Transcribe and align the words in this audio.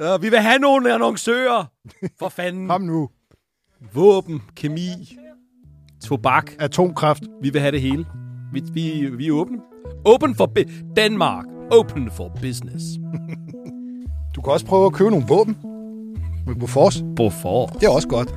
Ja, 0.00 0.16
vi 0.16 0.28
vil 0.28 0.38
have 0.38 0.58
nogle 0.58 0.94
annoncører. 0.94 1.64
For 2.18 2.28
fanden. 2.28 2.68
Kom 2.72 2.82
nu. 2.82 3.08
Våben, 3.94 4.42
kemi, 4.56 5.16
tobak. 6.04 6.50
Atomkraft. 6.58 7.22
Vi 7.42 7.50
vil 7.50 7.60
have 7.60 7.72
det 7.72 7.80
hele. 7.80 8.06
Vi, 8.52 8.62
vi, 8.72 9.10
vi 9.16 9.26
er 9.28 9.32
åbne. 9.32 9.58
Open 10.04 10.34
for 10.34 10.46
bi- 10.46 10.82
Danmark. 10.96 11.44
Open 11.72 12.10
for 12.10 12.28
business. 12.42 12.84
Du 14.36 14.40
kan 14.42 14.52
også 14.52 14.66
prøve 14.66 14.86
at 14.86 14.92
købe 14.92 15.10
nogle 15.10 15.26
våben. 15.28 15.56
Med 16.46 16.54
Bofors. 16.54 17.04
Hvorfor? 17.14 17.66
Det 17.66 17.82
er 17.82 17.88
også 17.90 18.08
godt. 18.08 18.34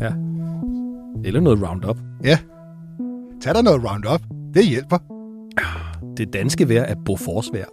Ja. 0.00 0.12
Eller 1.24 1.40
noget 1.40 1.68
Roundup. 1.68 1.98
Ja. 2.24 2.38
Tag 3.42 3.54
dig 3.54 3.62
noget 3.62 3.90
Roundup. 3.90 4.20
Det 4.54 4.66
hjælper. 4.68 4.98
Det 6.16 6.32
danske 6.32 6.68
vejr 6.68 6.82
er 6.82 6.94
Bofors 7.06 7.50
vejr. 7.52 7.64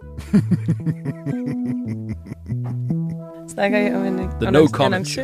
Snakker 3.48 3.78
I 3.78 3.94
om 3.94 4.04
en 4.04 4.18
The 4.40 4.50
no 4.50 4.66
comment. 4.66 5.18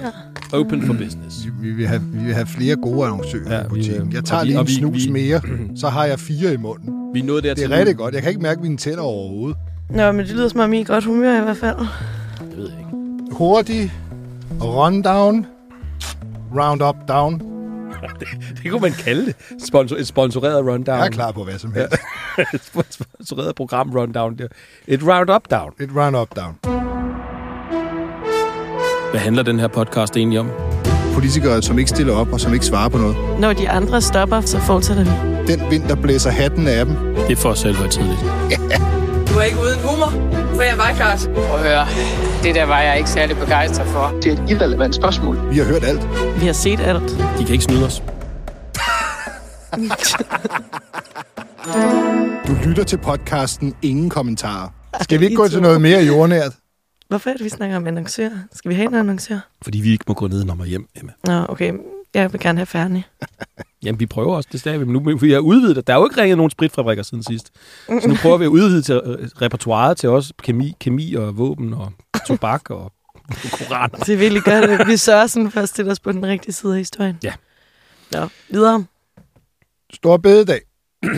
Open 0.52 0.82
for 0.86 0.92
business. 0.92 1.44
Vi, 1.44 1.50
vi, 1.60 1.70
vil, 1.72 1.86
have, 1.86 2.02
vi 2.12 2.24
vil 2.24 2.34
have 2.34 2.46
flere 2.46 2.76
gode 2.76 3.04
annoncører 3.06 3.54
Ja, 3.56 3.64
i 3.64 3.68
butikken. 3.68 4.08
øh, 4.08 4.14
Jeg 4.14 4.24
tager 4.24 4.42
vi- 4.42 4.46
lige 4.46 4.58
og 4.58 4.60
en 4.60 4.66
vi- 4.68 4.72
snus 4.74 5.04
vi- 5.06 5.10
mere, 5.10 5.40
så 5.80 5.88
har 5.88 6.04
jeg 6.04 6.18
fire 6.18 6.52
i 6.52 6.56
munden. 6.56 7.14
Vi 7.14 7.20
er 7.20 7.24
nået 7.24 7.42
Det 7.44 7.58
er 7.62 7.70
rigtig 7.70 7.96
godt. 7.96 8.14
Jeg 8.14 8.22
kan 8.22 8.30
ikke 8.30 8.42
mærke 8.42 8.60
mine 8.62 8.76
tænder 8.76 9.02
overhovedet. 9.02 9.56
Nå, 9.90 10.12
men 10.12 10.26
det 10.26 10.34
lyder 10.34 10.48
som 10.48 10.60
om 10.60 10.72
I 10.72 10.80
er 10.80 10.84
godt 10.84 11.04
humør 11.04 11.40
i 11.40 11.42
hvert 11.44 11.56
fald. 11.56 11.76
Det 12.50 12.56
ved 12.56 12.68
jeg 12.70 12.78
ikke. 12.78 13.34
Hurtig. 13.36 13.92
Rundown. 14.62 15.46
Roundup 16.56 16.96
down. 17.08 17.42
Det 18.62 18.70
kunne 18.70 18.80
man 18.80 18.92
kalde 18.92 19.26
det. 19.26 19.34
Sponsor, 19.66 19.96
et 19.96 20.06
sponsoreret 20.06 20.58
rundown. 20.66 20.98
Jeg 20.98 21.06
er 21.06 21.10
klar 21.10 21.32
på 21.32 21.44
hvad 21.44 21.58
som 21.58 21.72
helst. 21.72 21.94
et 22.54 22.62
sponsoreret 22.62 23.54
program 23.54 23.90
rundown. 23.90 24.38
Der. 24.38 24.46
Et 24.88 25.00
roundup 25.02 25.50
down. 25.50 25.72
Et 25.80 25.90
roundup 25.96 26.28
down. 26.36 26.54
Hvad 29.14 29.22
handler 29.22 29.42
den 29.42 29.60
her 29.60 29.68
podcast 29.68 30.16
egentlig 30.16 30.40
om? 30.40 30.50
Politikere, 31.12 31.62
som 31.62 31.78
ikke 31.78 31.88
stiller 31.88 32.14
op 32.14 32.32
og 32.32 32.40
som 32.40 32.54
ikke 32.54 32.66
svarer 32.66 32.88
på 32.88 32.98
noget. 32.98 33.16
Når 33.40 33.52
de 33.52 33.68
andre 33.70 34.00
stopper, 34.00 34.40
så 34.40 34.60
fortsætter 34.60 35.04
vi. 35.04 35.10
Den 35.52 35.70
vind, 35.70 35.82
der 35.88 35.94
blæser 35.94 36.30
hatten 36.30 36.68
af 36.68 36.86
dem. 36.86 36.94
Det 36.96 37.32
er 37.32 37.36
for 37.36 37.48
os 37.48 37.58
selv 37.58 37.76
tidligt. 37.90 38.18
Du 39.28 39.38
er 39.38 39.42
ikke 39.42 39.58
uden 39.58 39.78
humor, 39.84 40.10
for 40.54 40.62
jeg 40.62 40.78
var 40.78 40.92
klart. 40.96 41.30
Prøv 41.34 41.44
at 41.44 41.60
høre, 41.60 41.86
det 42.42 42.54
der 42.54 42.64
var 42.64 42.80
jeg 42.80 42.98
ikke 42.98 43.10
særlig 43.10 43.36
begejstret 43.36 43.86
for. 43.86 44.12
Det 44.22 44.32
er 44.32 44.42
et 44.42 44.50
irrelevant 44.50 44.94
spørgsmål. 44.94 45.50
Vi 45.50 45.58
har 45.58 45.64
hørt 45.64 45.84
alt. 45.84 46.08
Vi 46.40 46.46
har 46.46 46.52
set 46.52 46.80
alt. 46.80 47.10
De 47.38 47.44
kan 47.44 47.52
ikke 47.52 47.64
snyde 47.64 47.86
os. 47.86 48.02
Du 52.48 52.52
lytter 52.64 52.84
til 52.84 52.96
podcasten 52.96 53.74
Ingen 53.82 54.10
Kommentarer. 54.10 54.68
Skal 55.00 55.20
vi 55.20 55.24
ikke 55.24 55.36
gå 55.36 55.48
til 55.48 55.62
noget 55.62 55.80
mere 55.80 56.02
jordnært? 56.02 56.52
Hvorfor 57.14 57.30
er 57.30 57.34
det, 57.34 57.44
vi 57.44 57.48
snakker 57.48 57.76
om 57.76 57.86
annoncører? 57.86 58.38
Skal 58.52 58.68
vi 58.68 58.74
have 58.74 58.88
en 58.88 58.94
annoncør? 58.94 59.38
Fordi 59.62 59.80
vi 59.80 59.90
ikke 59.90 60.04
må 60.08 60.14
gå 60.14 60.28
ned 60.28 60.50
og 60.50 60.66
hjem, 60.66 60.88
Emma. 60.96 61.12
Nå, 61.26 61.46
okay. 61.48 61.72
Jeg 62.14 62.32
vil 62.32 62.40
gerne 62.40 62.58
have 62.58 62.66
færdig. 62.66 63.04
Jamen, 63.84 64.00
vi 64.00 64.06
prøver 64.06 64.36
også 64.36 64.48
det 64.52 64.60
stadig. 64.60 64.80
Men 64.80 64.88
nu 64.88 65.16
vi 65.18 65.32
har 65.32 65.38
udvidet 65.38 65.76
det. 65.76 65.86
Der 65.86 65.94
er 65.94 65.98
jo 65.98 66.06
ikke 66.06 66.20
ringet 66.20 66.36
nogen 66.36 66.50
spritfabrikker 66.50 67.02
siden 67.02 67.22
sidst. 67.22 67.50
Så 67.86 68.08
nu 68.08 68.14
prøver 68.22 68.36
vi 68.36 68.44
at 68.44 68.48
udvide 68.48 68.82
til 68.82 69.00
øh, 69.04 69.28
repertoireet 69.42 69.96
til 69.96 70.08
også 70.08 70.34
kemi, 70.42 70.76
kemi 70.80 71.14
og 71.14 71.38
våben 71.38 71.74
og 71.74 71.92
tobak 72.26 72.70
og 72.70 72.92
koraner. 73.58 73.98
Det 73.98 74.08
er 74.14 74.16
virkelig 74.16 74.42
godt, 74.42 74.88
vi 74.88 74.96
sørger 74.96 75.26
sådan 75.26 75.50
for 75.50 75.60
at 75.60 75.68
stille 75.68 75.90
os 75.90 76.00
på 76.00 76.12
den 76.12 76.26
rigtige 76.26 76.52
side 76.52 76.72
af 76.72 76.78
historien. 76.78 77.18
Ja. 77.22 77.32
Nå, 78.12 78.28
videre. 78.48 78.84
Stor 79.92 80.16
bededag. 80.16 80.60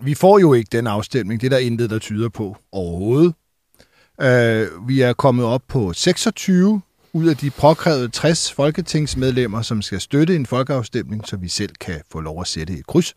Vi 0.00 0.14
får 0.14 0.38
jo 0.38 0.52
ikke 0.52 0.68
den 0.72 0.86
afstemning. 0.86 1.40
Det 1.40 1.46
er 1.46 1.50
der 1.50 1.58
intet, 1.58 1.90
der 1.90 1.98
tyder 1.98 2.28
på 2.28 2.56
overhovedet. 2.72 3.34
Uh, 4.22 4.88
vi 4.88 5.00
er 5.00 5.12
kommet 5.12 5.44
op 5.46 5.62
på 5.68 5.92
26 5.92 6.80
ud 7.12 7.26
af 7.28 7.36
de 7.36 7.50
påkrævede 7.50 8.08
60 8.08 8.52
folketingsmedlemmer, 8.52 9.62
som 9.62 9.82
skal 9.82 10.00
støtte 10.00 10.36
en 10.36 10.46
folkeafstemning, 10.46 11.26
så 11.26 11.36
vi 11.36 11.48
selv 11.48 11.70
kan 11.80 12.00
få 12.12 12.20
lov 12.20 12.40
at 12.40 12.46
sætte 12.46 12.72
et 12.72 12.86
kryds. 12.86 13.14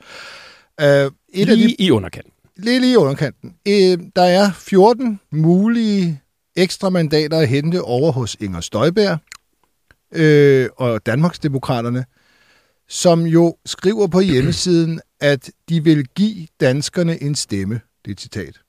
Uh, 0.81 0.85
et 0.87 1.11
Lige 1.33 1.51
af 1.51 1.57
de, 1.57 1.75
i 1.79 1.91
underkanten. 1.91 2.31
lige, 2.57 2.79
lige 2.79 2.93
i 2.93 2.95
underkanten. 2.95 3.49
Uh, 3.49 4.05
der 4.15 4.23
er 4.23 4.51
14 4.51 5.19
mulige 5.31 6.21
ekstra 6.55 6.89
mandater 6.89 7.39
at 7.39 7.47
hente 7.47 7.81
over 7.81 8.11
hos 8.11 8.37
Inger 8.39 8.61
Støjberg 8.61 9.17
øh, 10.13 10.69
og 10.77 11.05
Danmarksdemokraterne, 11.05 12.05
som 12.89 13.21
jo 13.25 13.57
skriver 13.65 14.07
på 14.07 14.19
hjemmesiden, 14.19 15.01
at 15.19 15.51
de 15.69 15.83
vil 15.83 16.07
give 16.07 16.47
danskerne 16.59 17.23
en 17.23 17.35
stemme. 17.35 17.81
Det 18.05 18.11
er 18.11 18.15
et 18.15 18.21
citat. 18.21 18.59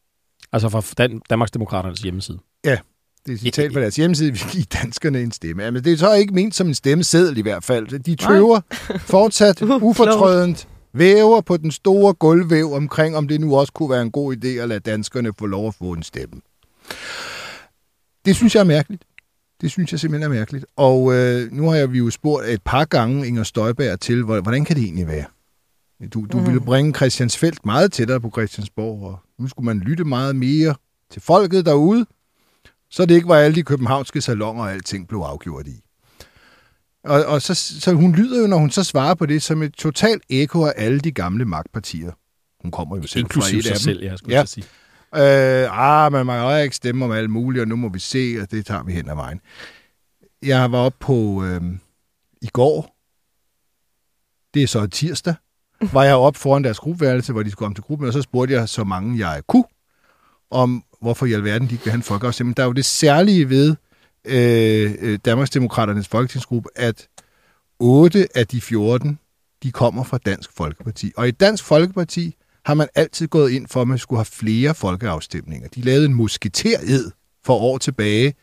Altså 0.52 0.68
fra 0.68 0.82
Dan- 0.98 1.20
Danmarksdemokraternes 1.30 2.00
hjemmeside. 2.00 2.38
Det 3.26 3.32
er 3.32 3.34
et 3.34 3.40
citat 3.40 3.72
fra 3.72 3.80
deres 3.80 3.96
hjemmeside, 3.96 4.32
vi 4.32 4.38
vil 4.38 4.52
give 4.52 4.64
danskerne 4.82 5.22
en 5.22 5.32
stemme. 5.32 5.62
Jamen, 5.64 5.84
det 5.84 5.92
er 5.92 5.96
så 5.96 6.12
ikke 6.14 6.34
ment 6.34 6.54
som 6.54 6.66
en 6.66 6.74
stemmeseddel 6.74 7.38
i 7.38 7.42
hvert 7.42 7.64
fald. 7.64 7.98
De 7.98 8.14
tøver 8.16 8.60
fortsat 8.98 9.62
Uh, 9.62 9.82
ufortrødent, 9.82 10.68
væver 10.94 11.40
på 11.40 11.56
den 11.56 11.70
store 11.70 12.14
gulvvæv 12.14 12.72
omkring, 12.72 13.16
om 13.16 13.28
det 13.28 13.40
nu 13.40 13.56
også 13.56 13.72
kunne 13.72 13.90
være 13.90 14.02
en 14.02 14.10
god 14.10 14.36
idé 14.36 14.48
at 14.48 14.68
lade 14.68 14.80
danskerne 14.80 15.32
få 15.38 15.46
lov 15.46 15.68
at 15.68 15.74
få 15.74 15.92
en 15.92 16.02
stemme. 16.02 16.40
Det 18.24 18.36
synes 18.36 18.54
jeg 18.54 18.60
er 18.60 18.64
mærkeligt. 18.64 19.04
Det 19.60 19.70
synes 19.70 19.92
jeg 19.92 20.00
simpelthen 20.00 20.32
er 20.32 20.36
mærkeligt. 20.38 20.64
Og 20.76 21.14
øh, 21.14 21.52
nu 21.52 21.68
har 21.68 21.76
jeg 21.76 21.92
vi 21.92 21.98
jo 21.98 22.10
spurgt 22.10 22.46
et 22.48 22.62
par 22.64 22.84
gange 22.84 23.26
Inger 23.26 23.42
Støjberg 23.42 24.00
til, 24.00 24.22
hvor- 24.24 24.40
hvordan 24.40 24.64
kan 24.64 24.76
det 24.76 24.84
egentlig 24.84 25.06
være? 25.06 25.24
Du, 26.14 26.26
du 26.32 26.38
mm. 26.38 26.46
ville 26.46 26.60
bringe 26.60 26.94
Christiansfeldt 26.94 27.66
meget 27.66 27.92
tættere 27.92 28.20
på 28.20 28.30
Christiansborg, 28.30 29.02
og 29.02 29.18
nu 29.42 29.48
skulle 29.48 29.66
man 29.66 29.78
lytte 29.78 30.04
meget 30.04 30.36
mere 30.36 30.74
til 31.10 31.22
folket 31.22 31.66
derude, 31.66 32.06
så 32.90 33.06
det 33.06 33.14
ikke 33.14 33.28
var 33.28 33.36
alle 33.36 33.54
de 33.54 33.62
københavnske 33.62 34.20
salonger, 34.20 34.64
og 34.64 34.72
alting 34.72 35.08
blev 35.08 35.18
afgjort 35.20 35.66
i. 35.66 35.80
Og, 37.04 37.24
og 37.24 37.42
så, 37.42 37.54
så 37.54 37.92
hun 37.92 38.12
lyder 38.14 38.40
jo, 38.40 38.46
når 38.46 38.56
hun 38.56 38.70
så 38.70 38.84
svarer 38.84 39.14
på 39.14 39.26
det, 39.26 39.42
som 39.42 39.62
et 39.62 39.74
totalt 39.74 40.22
ekko 40.28 40.64
af 40.64 40.72
alle 40.76 41.00
de 41.00 41.12
gamle 41.12 41.44
magtpartier. 41.44 42.12
Hun 42.62 42.70
kommer 42.70 42.96
jo 42.96 43.02
selv 43.06 43.20
Inklusiv 43.24 43.52
fra 43.52 43.58
et 43.58 43.64
sig 43.64 43.72
af 43.72 43.76
dem. 43.78 43.82
selv, 43.82 44.02
jeg 44.02 44.18
skulle 44.18 44.36
Ja. 44.36 44.44
sige. 44.44 44.64
Øh, 45.16 45.78
ah, 45.78 46.12
men 46.12 46.26
man 46.26 46.40
kan 46.40 46.56
jo 46.58 46.62
ikke 46.62 46.76
stemme 46.76 47.04
om 47.04 47.10
alt 47.10 47.30
muligt, 47.30 47.62
og 47.62 47.68
nu 47.68 47.76
må 47.76 47.88
vi 47.88 47.98
se, 47.98 48.36
og 48.42 48.50
det 48.50 48.66
tager 48.66 48.82
vi 48.82 48.92
hen 48.92 49.08
ad 49.08 49.14
vejen. 49.14 49.40
Jeg 50.42 50.72
var 50.72 50.78
oppe 50.78 50.98
på 51.00 51.44
øh, 51.44 51.60
i 52.42 52.46
går, 52.46 52.96
det 54.54 54.62
er 54.62 54.66
så 54.66 54.86
tirsdag, 54.86 55.34
var 55.92 56.04
jeg 56.04 56.14
op 56.14 56.36
foran 56.36 56.64
deres 56.64 56.78
gruppeværelse, 56.78 57.32
hvor 57.32 57.42
de 57.42 57.50
skulle 57.50 57.64
komme 57.66 57.74
til 57.74 57.84
gruppen, 57.84 58.08
og 58.08 58.12
så 58.12 58.22
spurgte 58.22 58.54
jeg 58.54 58.68
så 58.68 58.84
mange, 58.84 59.28
jeg 59.28 59.42
kunne, 59.46 59.64
om 60.50 60.84
hvorfor 61.00 61.26
i 61.26 61.32
alverden 61.32 61.68
de 61.68 61.74
ikke 61.74 61.84
vil 61.84 61.90
have 61.90 61.98
en 61.98 62.02
folkeafstemning. 62.02 62.56
Der 62.56 62.62
er 62.62 62.66
jo 62.66 62.72
det 62.72 62.84
særlige 62.84 63.48
ved 63.48 63.76
øh, 64.24 64.94
øh, 65.00 65.18
Danmarksdemokraternes 65.24 66.08
folketingsgruppe, 66.08 66.68
at 66.76 67.08
8 67.78 68.28
af 68.34 68.46
de 68.46 68.60
14, 68.60 69.18
de 69.62 69.72
kommer 69.72 70.04
fra 70.04 70.18
Dansk 70.18 70.50
Folkeparti. 70.56 71.12
Og 71.16 71.28
i 71.28 71.30
Dansk 71.30 71.64
Folkeparti 71.64 72.34
har 72.64 72.74
man 72.74 72.88
altid 72.94 73.28
gået 73.28 73.50
ind 73.50 73.68
for, 73.68 73.82
at 73.82 73.88
man 73.88 73.98
skulle 73.98 74.18
have 74.18 74.24
flere 74.24 74.74
folkeafstemninger. 74.74 75.68
De 75.68 75.80
lavede 75.80 76.06
en 76.06 76.14
musketered 76.14 77.10
for 77.44 77.54
år 77.54 77.78
tilbage 77.78 78.34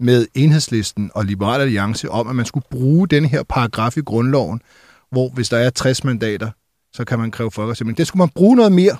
med 0.00 0.26
enhedslisten 0.34 1.10
og 1.14 1.24
Liberal 1.24 1.60
Alliance 1.60 2.10
om, 2.10 2.28
at 2.28 2.36
man 2.36 2.46
skulle 2.46 2.66
bruge 2.70 3.08
den 3.08 3.24
her 3.24 3.42
paragraf 3.42 3.96
i 3.96 4.00
grundloven, 4.00 4.60
hvor 5.10 5.28
hvis 5.28 5.48
der 5.48 5.58
er 5.58 5.70
60 5.70 6.04
mandater, 6.04 6.50
så 6.92 7.04
kan 7.04 7.18
man 7.18 7.30
kræve 7.30 7.50
folkeafstemning. 7.50 7.98
Det 7.98 8.06
skulle 8.06 8.20
man 8.20 8.28
bruge 8.28 8.56
noget 8.56 8.72
mere. 8.72 8.96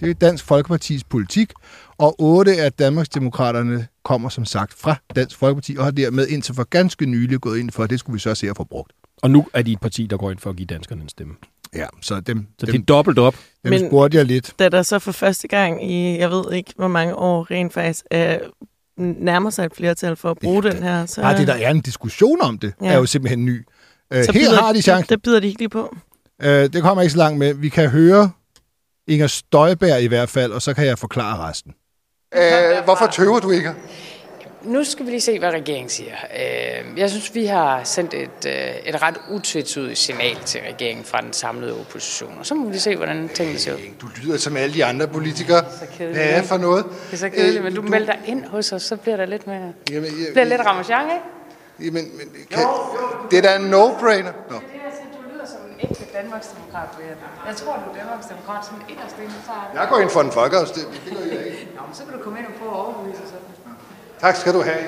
Det 0.00 0.10
er 0.10 0.14
Dansk 0.14 0.44
Folkepartis 0.44 1.04
politik, 1.04 1.52
og 1.98 2.14
otte 2.18 2.56
af 2.62 2.72
Danmarksdemokraterne 2.72 3.86
kommer 4.04 4.28
som 4.28 4.44
sagt 4.44 4.74
fra 4.74 4.96
Dansk 5.16 5.36
Folkeparti, 5.38 5.76
og 5.78 5.84
har 5.84 5.90
dermed 5.90 6.26
indtil 6.28 6.54
for 6.54 6.64
ganske 6.64 7.06
nylig 7.06 7.40
gået 7.40 7.58
ind 7.58 7.70
for, 7.70 7.84
at 7.84 7.90
det 7.90 7.98
skulle 8.00 8.14
vi 8.14 8.18
så 8.20 8.34
se 8.34 8.50
at 8.50 8.56
få 8.56 8.64
brugt. 8.64 8.92
Og 9.22 9.30
nu 9.30 9.46
er 9.54 9.62
de 9.62 9.72
et 9.72 9.80
parti, 9.80 10.06
der 10.06 10.16
går 10.16 10.30
ind 10.30 10.38
for 10.38 10.50
at 10.50 10.56
give 10.56 10.66
danskerne 10.66 11.02
en 11.02 11.08
stemme. 11.08 11.34
Ja, 11.74 11.86
så 12.02 12.20
dem, 12.20 12.46
Så 12.60 12.66
dem, 12.66 12.72
det 12.72 12.80
er 12.80 12.84
dobbelt 12.84 13.18
op. 13.18 13.34
dem 13.64 13.70
Men- 13.70 13.88
spurgte 13.90 14.18
jeg 14.18 14.24
lidt. 14.26 14.54
Da 14.58 14.68
der 14.68 14.82
så 14.82 14.98
for 14.98 15.12
første 15.12 15.48
gang 15.48 15.90
i, 15.90 16.18
jeg 16.18 16.30
ved 16.30 16.52
ikke 16.52 16.72
hvor 16.76 16.88
mange 16.88 17.14
år, 17.14 17.50
rent 17.50 17.72
faktisk 17.72 18.04
øh, 18.12 18.36
nærmer 18.98 19.50
sig 19.50 19.64
et 19.64 19.74
flertal 19.74 20.16
for 20.16 20.30
at 20.30 20.38
bruge 20.38 20.62
den 20.62 20.82
her, 20.82 21.06
så, 21.06 21.20
Bare 21.20 21.38
det, 21.38 21.46
der 21.46 21.54
er 21.54 21.70
en 21.70 21.80
diskussion 21.80 22.42
om 22.42 22.58
det, 22.58 22.72
Ja. 22.82 22.86
er 22.92 22.96
jo 22.96 23.06
simpelthen 23.06 23.44
ny. 23.44 23.66
Øh, 24.12 24.24
så 24.24 24.32
her 24.32 24.40
bider, 24.40 24.62
har 24.62 24.72
de 24.72 24.82
chancen. 24.82 25.08
Det 25.14 25.22
bider 25.22 25.40
de 25.40 25.46
ikke 25.46 25.58
lige 25.58 25.68
på. 25.68 25.96
Øh, 26.42 26.72
det 26.72 26.82
kommer 26.82 27.02
ikke 27.02 27.12
så 27.12 27.18
langt 27.18 27.38
med. 27.38 27.54
Vi 27.54 27.68
kan 27.68 27.88
høre 27.88 28.30
Inger 29.08 29.26
Støjberg 29.26 30.02
i 30.02 30.06
hvert 30.06 30.28
fald, 30.28 30.52
og 30.52 30.62
så 30.62 30.74
kan 30.74 30.86
jeg 30.86 30.98
forklare 30.98 31.48
resten. 31.48 31.74
Øh, 32.34 32.84
hvorfor 32.84 33.06
tøver 33.06 33.40
du 33.40 33.50
ikke? 33.50 33.72
Nu 34.62 34.84
skal 34.84 35.06
vi 35.06 35.10
lige 35.10 35.20
se, 35.20 35.38
hvad 35.38 35.50
regeringen 35.50 35.88
siger. 35.88 36.12
Øh, 36.36 36.98
Jeg 36.98 37.10
synes, 37.10 37.34
vi 37.34 37.46
har 37.46 37.84
sendt 37.84 38.14
et, 38.14 38.46
øh, 38.46 38.52
et 38.86 39.02
ret 39.02 39.14
utvetydigt 39.30 39.98
signal 39.98 40.36
til 40.44 40.60
regeringen 40.72 41.04
fra 41.04 41.20
den 41.20 41.32
samlede 41.32 41.80
opposition. 41.80 42.36
Og 42.38 42.46
så 42.46 42.54
må 42.54 42.68
vi 42.70 42.78
se, 42.78 42.96
hvordan 42.96 43.28
tingene 43.34 43.58
ser 43.58 43.74
ud. 43.74 43.78
Du 44.00 44.06
lyder 44.22 44.38
som 44.38 44.56
alle 44.56 44.74
de 44.74 44.84
andre 44.84 45.08
politikere. 45.08 45.64
Hvad 45.98 46.10
er 46.14 46.42
for 46.42 46.56
noget? 46.56 46.84
Det 46.84 47.12
er 47.12 47.16
så 47.16 47.28
kedeligt, 47.28 47.56
Øh, 47.58 47.64
men 47.64 47.74
du 47.74 47.82
melder 47.82 48.12
dig 48.12 48.22
ind 48.26 48.44
hos 48.44 48.72
os, 48.72 48.82
så 48.82 48.96
bliver 48.96 49.16
der 49.16 49.26
lidt 49.26 49.46
mere... 49.46 49.72
Jamen, 49.90 50.10
Det 50.10 50.28
bliver 50.32 50.44
lidt 50.44 50.60
ramachan, 50.60 51.04
ikke? 51.04 51.86
Jamen, 51.88 52.10
men, 52.16 52.28
kan, 52.50 52.64
det 53.30 53.38
er 53.38 53.42
da 53.42 53.56
en 53.56 53.74
no-brainer. 53.74 54.32
Nå. 54.50 54.56
Du 54.56 55.32
lyder 55.32 55.46
som 55.46 55.56
en 55.70 55.90
ægte 55.90 56.04
Danmarksdemokrat, 56.18 56.88
Brian. 56.94 57.18
Jeg 57.50 57.56
tror, 57.60 57.74
du 57.82 57.86
er 57.90 57.94
Danmarksdemokrat, 58.00 58.62
som 58.68 58.76
inderst 58.92 59.16
inde, 59.24 59.36
så 59.48 59.52
er 59.52 59.80
Jeg 59.80 59.86
går 59.90 59.98
ind 60.04 60.10
for 60.16 60.20
en 60.26 60.32
folkeafstemning. 60.40 61.00
Det 61.04 61.12
gør 61.16 61.24
jeg 61.36 61.46
ikke. 61.46 61.68
Nå, 61.76 61.82
men 61.86 61.94
så 61.98 62.02
kan 62.04 62.12
du 62.16 62.20
komme 62.24 62.38
ind 62.40 62.46
og 62.50 62.54
prøve 62.60 62.72
at 62.76 62.80
overbevise 62.84 63.22
os. 63.24 63.32
Tak 64.24 64.34
skal 64.36 64.52
du 64.56 64.62
have. 64.70 64.82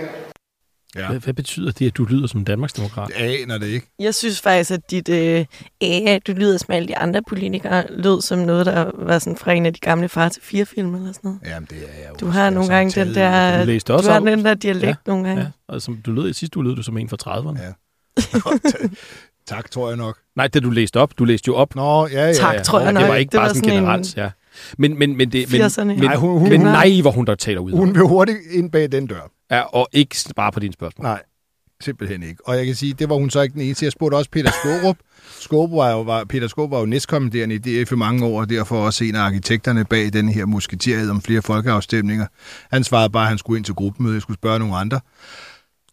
Ja. 0.96 1.08
Hvad, 1.08 1.20
hvad 1.20 1.34
betyder 1.34 1.72
det, 1.72 1.86
at 1.86 1.96
du 1.96 2.04
lyder 2.04 2.26
som 2.26 2.40
en 2.40 2.44
Danmarksdemokrat? 2.44 3.10
Jeg 3.18 3.40
aner 3.42 3.58
det 3.58 3.66
ikke. 3.66 3.86
Jeg 3.98 4.14
synes 4.14 4.40
faktisk, 4.40 4.70
at 4.70 4.90
dit 4.90 5.08
øh, 5.08 5.44
ære, 5.82 6.18
du 6.18 6.32
lyder 6.32 6.58
som 6.58 6.74
alle 6.74 6.88
de 6.88 6.96
andre 6.96 7.22
politikere, 7.28 7.84
lød 7.90 8.22
som 8.22 8.38
noget, 8.38 8.66
der 8.66 8.90
var 8.94 9.18
sådan 9.18 9.36
fra 9.36 9.52
en 9.52 9.66
af 9.66 9.74
de 9.74 9.80
gamle 9.80 10.08
far 10.08 10.28
til 10.28 10.42
fire 10.42 10.66
film 10.66 10.94
eller 10.94 11.12
sådan 11.12 11.28
noget. 11.28 11.40
Jamen, 11.46 11.68
det 11.70 11.78
er 11.78 12.02
jeg 12.02 12.10
jo 12.10 12.16
Du 12.20 12.26
har 12.26 12.42
Jeg 12.42 12.50
nogle 12.50 12.68
gange 12.74 13.04
den 13.04 13.14
der, 13.14 13.58
Du 13.58 13.66
læste 13.66 13.92
du 13.92 13.96
også 13.96 14.12
har 14.12 14.20
den 14.20 14.44
der 14.44 14.54
dialekt 14.54 14.86
Ja, 14.86 14.94
nogle 15.06 15.28
gange. 15.28 15.42
Ja, 15.42 15.74
og 15.74 15.82
som 15.82 15.96
du 16.06 16.12
lød, 16.12 16.32
sidst 16.32 16.54
du 16.54 16.62
lød 16.62 16.76
du 16.76 16.82
som 16.82 16.98
en 16.98 17.08
fra 17.08 17.16
30'erne. 17.40 17.62
Ja. 17.62 17.72
tak, 19.48 19.70
tror 19.70 19.88
jeg 19.88 19.96
nok. 19.96 20.18
Nej, 20.36 20.46
det 20.46 20.62
du 20.62 20.70
læste 20.70 20.96
op. 21.00 21.18
Du 21.18 21.24
læste 21.24 21.48
jo 21.48 21.54
op. 21.54 21.74
Nå, 21.74 22.06
ja, 22.06 22.26
ja. 22.26 22.32
Tak, 22.32 22.54
ja. 22.54 22.62
tror 22.62 22.78
jeg 22.78 22.86
det 22.86 22.94
nok. 22.94 23.08
var 23.08 23.14
ikke 23.16 23.30
Det 23.30 23.38
bare 23.38 23.42
var 23.42 23.48
sådan 23.48 23.62
sådan 23.64 23.78
en- 23.78 23.84
generelt, 23.84 24.16
ja. 24.16 24.30
Men, 24.78 24.98
men, 24.98 25.16
men, 25.16 25.32
det, 25.32 25.52
men, 25.52 25.60
80'erne. 25.62 25.84
men, 25.84 25.98
Nej, 25.98 26.16
hun- 26.16 26.38
hun- 26.38 26.48
men 26.48 26.60
nej, 26.60 27.00
hvor 27.00 27.10
hun 27.10 27.26
der 27.26 27.34
taler 27.34 27.60
ud. 27.60 27.72
Hun 27.72 27.94
vil 27.94 28.02
hurtigt 28.02 28.38
ind 28.50 28.70
bag 28.70 28.92
den 28.92 29.06
dør. 29.06 29.30
Ja, 29.50 29.60
og 29.60 29.88
ikke 29.92 30.16
bare 30.36 30.52
på 30.52 30.60
dine 30.60 30.72
spørgsmål. 30.72 31.04
Nej, 31.06 31.22
simpelthen 31.80 32.22
ikke. 32.22 32.48
Og 32.48 32.56
jeg 32.56 32.66
kan 32.66 32.74
sige, 32.74 32.92
det 32.92 33.08
var 33.08 33.14
hun 33.16 33.30
så 33.30 33.40
ikke 33.40 33.52
den 33.52 33.62
eneste. 33.62 33.84
Jeg 33.84 33.92
spurgte 33.92 34.14
også 34.14 34.30
Peter 34.30 34.50
Skårup. 34.50 34.96
Skårup 35.40 35.70
var 35.70 35.90
jo, 35.90 36.00
var, 36.00 36.24
Peter 36.24 36.48
Skårup 36.48 36.70
var 36.70 36.78
jo 36.78 36.86
næstkommanderende 36.86 37.54
i 37.54 37.58
DF 37.84 37.92
i 37.92 37.94
mange 37.94 38.24
år, 38.26 38.40
og 38.40 38.50
derfor 38.50 38.76
også 38.86 39.04
en 39.04 39.14
af 39.14 39.20
arkitekterne 39.20 39.84
bag 39.84 40.12
den 40.12 40.28
her 40.28 40.46
musketeriet 40.46 41.10
om 41.10 41.22
flere 41.22 41.42
folkeafstemninger. 41.42 42.26
Han 42.70 42.84
svarede 42.84 43.10
bare, 43.10 43.22
at 43.22 43.28
han 43.28 43.38
skulle 43.38 43.58
ind 43.58 43.64
til 43.64 43.74
gruppemøde, 43.74 44.14
jeg 44.14 44.22
skulle 44.22 44.38
spørge 44.38 44.58
nogle 44.58 44.76
andre. 44.76 45.00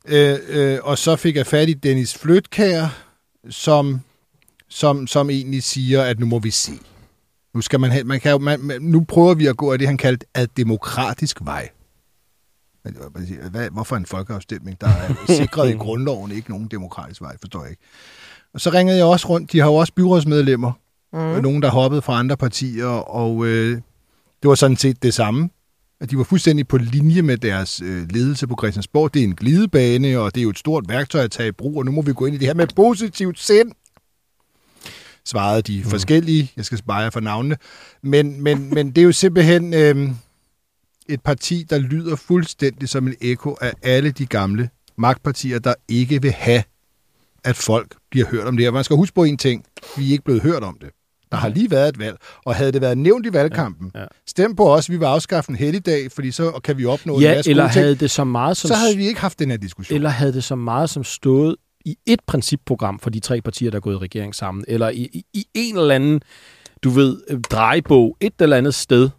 Øh, 0.08 0.36
øh, 0.50 0.78
og 0.84 0.98
så 0.98 1.16
fik 1.16 1.36
jeg 1.36 1.48
fat 1.48 1.70
i 1.70 1.74
Dennis 1.74 2.18
Flytkær, 2.18 3.05
som, 3.50 4.02
som, 4.70 5.08
som 5.08 5.30
egentlig 5.30 5.64
siger, 5.64 6.04
at 6.04 6.20
nu 6.20 6.26
må 6.26 6.40
vi 6.40 6.52
se. 6.52 6.72
Nu, 7.54 7.62
skal 7.62 7.80
man, 7.80 8.08
man 8.08 8.20
kan, 8.20 8.42
man, 8.42 8.60
nu 8.82 9.04
prøver 9.04 9.34
vi 9.34 9.46
at 9.46 9.58
gå 9.58 9.72
af 9.74 9.80
det, 9.80 9.88
han 9.88 9.98
kaldte 9.98 10.26
ad 10.34 10.48
demokratisk 10.48 11.40
vej. 11.42 11.70
Men 12.84 12.98
Hvad, 13.52 13.70
hvorfor 13.70 13.96
en 13.96 14.06
folkeafstemning, 14.06 14.82
der 14.82 14.88
er 14.88 15.14
sikret 15.42 15.70
i 15.70 15.74
grundloven, 15.74 16.32
ikke 16.32 16.50
nogen 16.50 16.68
demokratisk 16.68 17.22
vej, 17.22 17.38
forstår 17.40 17.62
jeg 17.62 17.70
ikke. 17.70 17.84
Og 18.54 18.62
så 18.62 18.70
ringede 18.70 18.98
jeg 18.98 19.06
også 19.06 19.30
rundt, 19.30 19.52
de 19.52 19.60
har 19.60 19.68
jo 19.68 19.76
også 19.76 19.94
byrådsmedlemmer, 19.94 20.72
mm. 21.14 21.20
nogen 21.20 21.62
der 21.62 21.70
hoppede 21.70 22.02
fra 22.02 22.20
andre 22.20 22.38
partier, 22.38 22.88
og 22.88 23.46
øh, 23.46 23.82
det 24.42 24.50
var 24.50 24.56
sådan 24.56 24.78
set 24.78 25.04
det 25.04 25.14
samme. 25.14 25.50
At 26.02 26.12
de 26.12 26.18
var 26.18 26.24
fuldstændig 26.24 26.68
på 26.68 26.78
linje 26.78 27.22
med 27.22 27.38
deres 27.38 27.82
øh, 27.82 28.12
ledelse 28.12 28.48
på 28.48 28.56
Christiansborg. 28.60 29.14
Det 29.14 29.20
er 29.20 29.24
en 29.24 29.36
glidebane, 29.36 30.20
og 30.20 30.36
det 30.36 30.42
er 30.42 30.44
jo 30.44 30.50
et 30.50 30.60
stort 30.60 30.86
værktøj 30.90 31.24
at 31.24 31.32
tage 31.32 31.50
i 31.50 31.52
brug, 31.52 31.78
og 31.78 31.86
nu 31.86 31.92
må 31.92 32.02
vi 32.02 32.14
gå 32.14 32.26
ind 32.26 32.36
i 32.36 32.38
det 32.38 32.48
her 32.48 32.54
med 32.54 32.68
positivt 32.76 33.40
sind. 33.40 33.72
Svarede 35.26 35.62
de 35.62 35.82
mm. 35.84 35.90
forskellige, 35.90 36.52
jeg 36.58 36.66
skal 36.66 36.78
spare 36.78 36.98
jer 36.98 37.10
for 37.10 37.20
navnene, 37.20 37.58
men, 38.04 38.42
men, 38.42 38.74
men 38.74 38.88
det 38.88 38.98
er 38.98 39.06
jo 39.06 39.12
simpelthen 39.12 39.74
øh, 39.74 40.10
et 41.10 41.22
parti, 41.22 41.66
der 41.70 41.78
lyder 41.78 42.16
fuldstændig 42.16 42.90
som 42.90 43.08
en 43.08 43.16
ekko 43.22 43.58
af 43.62 43.74
alle 43.82 44.12
de 44.12 44.26
gamle 44.26 44.70
magtpartier, 44.98 45.60
der 45.60 45.74
ikke 45.88 46.22
vil 46.22 46.32
have, 46.32 46.64
at 47.44 47.56
folk 47.56 47.96
bliver 48.12 48.28
hørt 48.28 48.48
om 48.48 48.58
det 48.58 48.66
her. 48.66 48.72
Man 48.72 48.84
skal 48.84 48.96
huske 48.96 49.16
på 49.16 49.24
en 49.24 49.38
ting, 49.38 49.66
vi 49.98 50.08
er 50.08 50.12
ikke 50.12 50.24
blevet 50.24 50.42
hørt 50.42 50.64
om 50.64 50.78
det. 50.82 50.90
Der 51.36 51.42
har 51.42 51.50
lige 51.50 51.72
været 51.72 51.90
et 51.90 52.00
valg, 52.00 52.18
og 52.46 52.56
havde 52.56 52.72
det 52.72 52.82
været 52.82 52.98
nævnt 52.98 53.26
i 53.26 53.34
valgkampen, 53.34 53.92
Ja, 53.96 54.00
ja. 54.00 54.06
stem 54.28 54.56
på 54.56 54.74
os, 54.74 54.90
vi 54.90 54.98
vil 54.98 55.06
afskaffe 55.06 55.50
en 55.50 55.56
helligdag, 55.56 56.12
fordi 56.12 56.32
så 56.32 56.52
kan 56.64 56.78
vi 56.78 56.86
opnå 56.86 57.16
en 57.16 57.22
Ja, 57.22 57.36
masse 57.36 57.50
eller 57.52 57.66
havde 57.68 57.96
det 57.96 58.12
så 58.12 58.24
meget 58.24 58.58
som 58.58 58.68
Så 58.68 58.74
havde 58.74 58.98
vi 58.98 59.08
ikke 59.08 59.20
haft 59.22 59.40
den 59.40 59.50
her 59.50 59.58
diskussion. 59.58 59.96
eller 59.96 60.10
havde 60.10 60.34
det 60.34 60.44
så 60.44 60.56
meget 60.56 60.90
som 60.90 61.04
stået 61.04 61.56
i 61.86 61.96
et 62.06 62.20
principprogram 62.28 63.00
for 63.00 63.10
de 63.10 63.20
tre 63.20 63.42
partier, 63.42 63.70
der 63.72 63.78
er 63.78 63.82
gået 63.82 63.96
i 63.96 63.98
regering 63.98 64.36
sammen, 64.36 64.66
eller 64.68 64.90
i, 64.90 65.10
i, 65.14 65.26
i 65.34 65.46
en 65.54 65.78
eller 65.78 65.96
anden, 65.96 66.22
du 66.84 66.90
ved, 66.90 67.22
øh, 67.30 67.40
drejebog, 67.42 68.18
et 68.20 68.34
eller 68.40 68.58
andet 68.58 68.74
sted, 68.74 69.10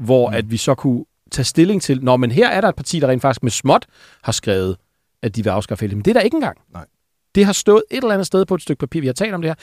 hvor 0.00 0.30
mm. 0.30 0.36
at 0.36 0.50
vi 0.50 0.56
så 0.56 0.74
kunne 0.74 1.04
tage 1.32 1.44
stilling 1.44 1.82
til, 1.82 2.04
når 2.04 2.16
men 2.16 2.30
her 2.30 2.48
er 2.48 2.60
der 2.60 2.68
et 2.68 2.76
parti, 2.76 3.00
der 3.00 3.08
rent 3.08 3.22
faktisk 3.22 3.42
med 3.42 3.50
småt 3.50 3.86
har 4.22 4.32
skrevet, 4.32 4.76
at 5.22 5.36
de 5.36 5.44
vil 5.44 5.50
afskaffe 5.50 5.82
helligdag. 5.82 5.96
Men 5.98 6.04
det 6.04 6.10
er 6.10 6.14
der 6.14 6.20
ikke 6.20 6.34
engang. 6.34 6.58
Nej. 6.72 6.84
Det 7.34 7.44
har 7.44 7.52
stået 7.52 7.82
et 7.90 7.96
eller 7.96 8.14
andet 8.14 8.26
sted 8.26 8.44
på 8.46 8.54
et 8.54 8.62
stykke 8.62 8.80
papir. 8.80 9.00
Vi 9.00 9.06
har 9.06 9.14
talt 9.14 9.34
om 9.34 9.42
det 9.42 9.50
her 9.50 9.54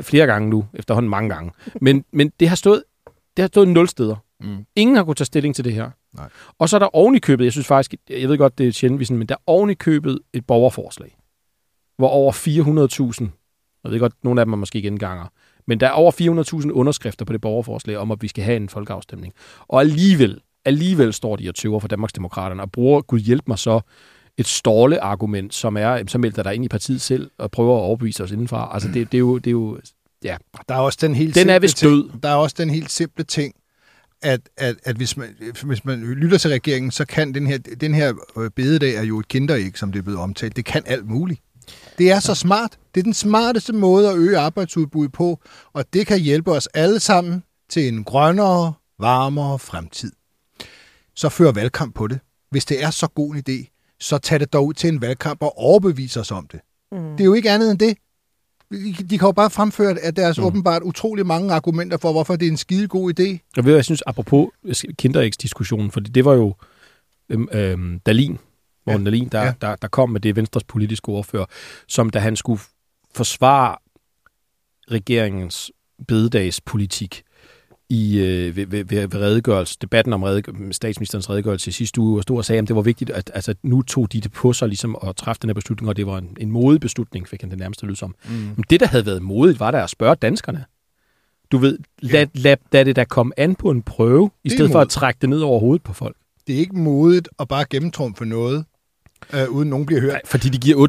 flere 0.00 0.26
gange 0.26 0.50
nu, 0.50 0.66
efterhånden 0.74 1.10
mange 1.10 1.30
gange. 1.30 1.52
Men, 1.80 2.04
men 2.12 2.32
det 2.40 2.48
har 2.48 2.56
stået 2.56 2.82
det 3.36 3.42
har 3.42 3.46
stået 3.46 3.68
nul 3.68 3.88
steder. 3.88 4.16
Mm. 4.40 4.66
Ingen 4.76 4.96
har 4.96 5.04
kunnet 5.04 5.16
tage 5.16 5.26
stilling 5.26 5.54
til 5.54 5.64
det 5.64 5.72
her. 5.72 5.90
Nej. 6.16 6.28
Og 6.58 6.68
så 6.68 6.76
er 6.76 6.78
der 6.78 6.96
oven 6.96 7.14
i 7.14 7.18
købet, 7.18 7.44
jeg 7.44 7.52
synes 7.52 7.66
faktisk, 7.66 7.94
jeg 8.10 8.28
ved 8.28 8.38
godt, 8.38 8.58
det 8.58 8.68
er 8.68 8.72
sjældent, 8.72 9.00
vi 9.00 9.04
sådan, 9.04 9.18
men 9.18 9.28
der 9.28 9.34
er 9.34 9.42
oven 9.46 9.70
i 9.70 9.74
købet 9.74 10.18
et 10.32 10.46
borgerforslag, 10.46 11.16
hvor 11.96 12.08
over 12.08 12.32
400.000, 12.32 13.28
jeg 13.84 13.92
ved 13.92 14.00
godt, 14.00 14.12
nogle 14.24 14.40
af 14.40 14.46
dem 14.46 14.52
er 14.52 14.56
måske 14.56 14.82
genganger, 14.82 15.26
men 15.66 15.80
der 15.80 15.86
er 15.86 15.90
over 15.90 16.12
400.000 16.62 16.70
underskrifter 16.70 17.24
på 17.24 17.32
det 17.32 17.40
borgerforslag 17.40 17.96
om, 17.96 18.10
at 18.10 18.22
vi 18.22 18.28
skal 18.28 18.44
have 18.44 18.56
en 18.56 18.68
folkeafstemning. 18.68 19.34
Og 19.68 19.80
alligevel, 19.80 20.40
alligevel 20.64 21.12
står 21.12 21.36
de 21.36 21.48
og 21.48 21.54
tøver 21.54 21.80
for 21.80 21.88
Danmarksdemokraterne 21.88 22.62
og 22.62 22.72
bruger, 22.72 23.00
gud 23.00 23.20
hjælp 23.20 23.48
mig 23.48 23.58
så, 23.58 23.80
et 24.38 24.46
ståle 24.46 25.00
argument, 25.00 25.54
som 25.54 25.76
er, 25.76 26.02
så 26.06 26.18
melder 26.18 26.42
der 26.42 26.50
ind 26.50 26.64
i 26.64 26.68
partiet 26.68 27.00
selv 27.00 27.30
og 27.38 27.50
prøver 27.50 27.76
at 27.76 27.82
overbevise 27.82 28.24
os 28.24 28.30
indenfra. 28.30 28.70
Altså, 28.74 28.88
det, 28.88 29.12
det, 29.12 29.18
er 29.18 29.18
jo, 29.18 29.38
det 29.38 29.46
er 29.46 29.52
jo, 29.52 29.78
ja, 30.24 30.36
Der 30.68 30.74
er 30.74 30.78
også 30.78 30.98
den 31.00 31.14
helt 31.14 31.34
Den 31.34 31.48
er 31.48 31.54
simple 31.54 31.64
vist 31.64 31.76
ting. 31.76 32.22
Der 32.22 32.28
er 32.28 32.34
også 32.34 32.56
den 32.58 32.70
helt 32.70 32.90
simple 32.90 33.24
ting, 33.24 33.54
at, 34.22 34.40
at, 34.56 34.76
at 34.84 34.96
hvis, 34.96 35.16
man, 35.16 35.28
hvis 35.64 35.84
man 35.84 36.00
lytter 36.00 36.38
til 36.38 36.50
regeringen, 36.50 36.90
så 36.90 37.04
kan 37.04 37.34
den 37.34 37.46
her, 37.46 37.58
den 37.58 37.94
her 37.94 38.14
øh, 38.38 38.50
bededag 38.50 38.94
er 38.94 39.02
jo 39.02 39.18
et 39.18 39.28
kinderæg, 39.28 39.78
som 39.78 39.92
det 39.92 39.98
er 39.98 40.02
blevet 40.02 40.20
omtalt. 40.20 40.56
Det 40.56 40.64
kan 40.64 40.82
alt 40.86 41.08
muligt. 41.08 41.40
Det 41.98 42.10
er 42.10 42.20
så 42.20 42.34
smart. 42.34 42.78
Det 42.94 43.00
er 43.00 43.04
den 43.04 43.14
smarteste 43.14 43.72
måde 43.72 44.10
at 44.10 44.16
øge 44.16 44.38
arbejdsudbuddet 44.38 45.12
på, 45.12 45.40
og 45.72 45.84
det 45.92 46.06
kan 46.06 46.20
hjælpe 46.20 46.52
os 46.52 46.66
alle 46.66 47.00
sammen 47.00 47.42
til 47.68 47.88
en 47.88 48.04
grønnere, 48.04 48.72
varmere 48.98 49.58
fremtid. 49.58 50.12
Så 51.14 51.28
før 51.28 51.52
valgkamp 51.52 51.94
på 51.94 52.06
det. 52.06 52.18
Hvis 52.50 52.64
det 52.64 52.82
er 52.82 52.90
så 52.90 53.06
god 53.06 53.34
en 53.34 53.42
idé, 53.48 53.75
så 54.00 54.18
tag 54.18 54.40
det 54.40 54.52
dog 54.52 54.66
ud 54.66 54.74
til 54.74 54.88
en 54.88 55.00
valgkamp 55.00 55.42
og 55.42 55.58
overbevis 55.58 56.16
os 56.16 56.30
om 56.30 56.46
det. 56.52 56.60
Mm. 56.92 57.10
Det 57.10 57.20
er 57.20 57.24
jo 57.24 57.34
ikke 57.34 57.50
andet 57.50 57.70
end 57.70 57.78
det. 57.78 57.96
De 59.10 59.18
kan 59.18 59.28
jo 59.28 59.32
bare 59.32 59.50
fremføre 59.50 59.98
at 59.98 60.16
deres 60.16 60.38
mm. 60.38 60.44
åbenbart 60.44 60.82
utrolig 60.82 61.26
mange 61.26 61.54
argumenter 61.54 61.96
for, 61.96 62.12
hvorfor 62.12 62.36
det 62.36 62.46
er 62.46 62.50
en 62.50 62.56
skide 62.56 62.88
god 62.88 63.20
idé. 63.20 63.52
Jeg 63.56 63.64
ved, 63.64 63.74
jeg 63.74 63.84
synes, 63.84 64.02
apropos 64.06 64.48
kinderægsdiskussionen, 64.98 65.90
for 65.90 66.00
det 66.00 66.24
var 66.24 66.34
jo 66.34 66.54
øhm, 67.28 67.48
øhm, 67.52 68.00
Dalin, 68.06 68.38
Morten 68.86 69.06
ja. 69.06 69.10
Dalin, 69.10 69.28
der, 69.28 69.42
ja. 69.42 69.52
der, 69.60 69.76
der 69.76 69.88
kom 69.88 70.10
med 70.10 70.20
det 70.20 70.36
Venstres 70.36 70.64
politiske 70.64 71.08
ordfører, 71.08 71.46
som 71.88 72.10
da 72.10 72.18
han 72.18 72.36
skulle 72.36 72.60
forsvare 73.14 73.76
regeringens 74.90 75.70
bededagspolitik 76.08 77.22
i 77.88 78.18
øh, 78.18 78.56
ved, 78.56 78.66
ved, 78.66 78.84
ved, 78.84 79.14
redegørelse, 79.14 79.76
debatten 79.82 80.12
om 80.12 80.22
redegør, 80.22 80.52
statsministerens 80.72 81.30
redegørelse 81.30 81.68
i 81.68 81.72
sidste 81.72 82.00
uge, 82.00 82.18
og 82.18 82.22
stod 82.22 82.36
og 82.36 82.44
sagde, 82.44 82.62
at 82.62 82.68
det 82.68 82.76
var 82.76 82.82
vigtigt, 82.82 83.10
at 83.10 83.30
altså, 83.34 83.54
nu 83.62 83.82
tog 83.82 84.12
de 84.12 84.20
det 84.20 84.32
på 84.32 84.52
sig 84.52 84.68
ligesom 84.68 84.96
at 85.06 85.16
træffe 85.16 85.40
den 85.42 85.50
her 85.50 85.54
beslutning, 85.54 85.88
og 85.88 85.96
det 85.96 86.06
var 86.06 86.18
en, 86.18 86.36
en 86.40 86.50
modig 86.50 86.80
beslutning, 86.80 87.28
fik 87.28 87.40
han 87.40 87.50
det 87.50 87.58
nærmeste 87.58 87.86
lyd 87.86 87.94
som. 87.94 88.14
Mm. 88.28 88.34
Men 88.34 88.64
det, 88.70 88.80
der 88.80 88.86
havde 88.86 89.06
været 89.06 89.22
modigt, 89.22 89.60
var 89.60 89.70
der 89.70 89.82
at 89.84 89.90
spørge 89.90 90.14
danskerne. 90.14 90.64
Du 91.50 91.58
ved, 91.58 91.78
lad, 91.98 92.26
lad, 92.34 92.56
lad 92.72 92.84
det 92.84 92.96
da 92.96 93.04
komme 93.04 93.32
an 93.36 93.54
på 93.54 93.70
en 93.70 93.82
prøve, 93.82 94.30
i 94.44 94.48
Det 94.48 94.56
stedet 94.56 94.72
for 94.72 94.80
at 94.80 94.88
trække 94.88 95.18
det 95.20 95.28
ned 95.28 95.40
over 95.40 95.60
hovedet 95.60 95.82
på 95.82 95.92
folk. 95.92 96.16
Det 96.46 96.54
er 96.54 96.58
ikke 96.58 96.76
modigt 96.78 97.28
at 97.38 97.48
bare 97.48 97.64
gennemtrumfe 97.70 98.24
noget, 98.24 98.64
øh, 99.34 99.48
uden 99.48 99.70
nogen 99.70 99.86
bliver 99.86 100.00
hørt. 100.00 100.12
Nej, 100.12 100.20
fordi 100.24 100.48
de 100.48 100.58
giver 100.58 100.88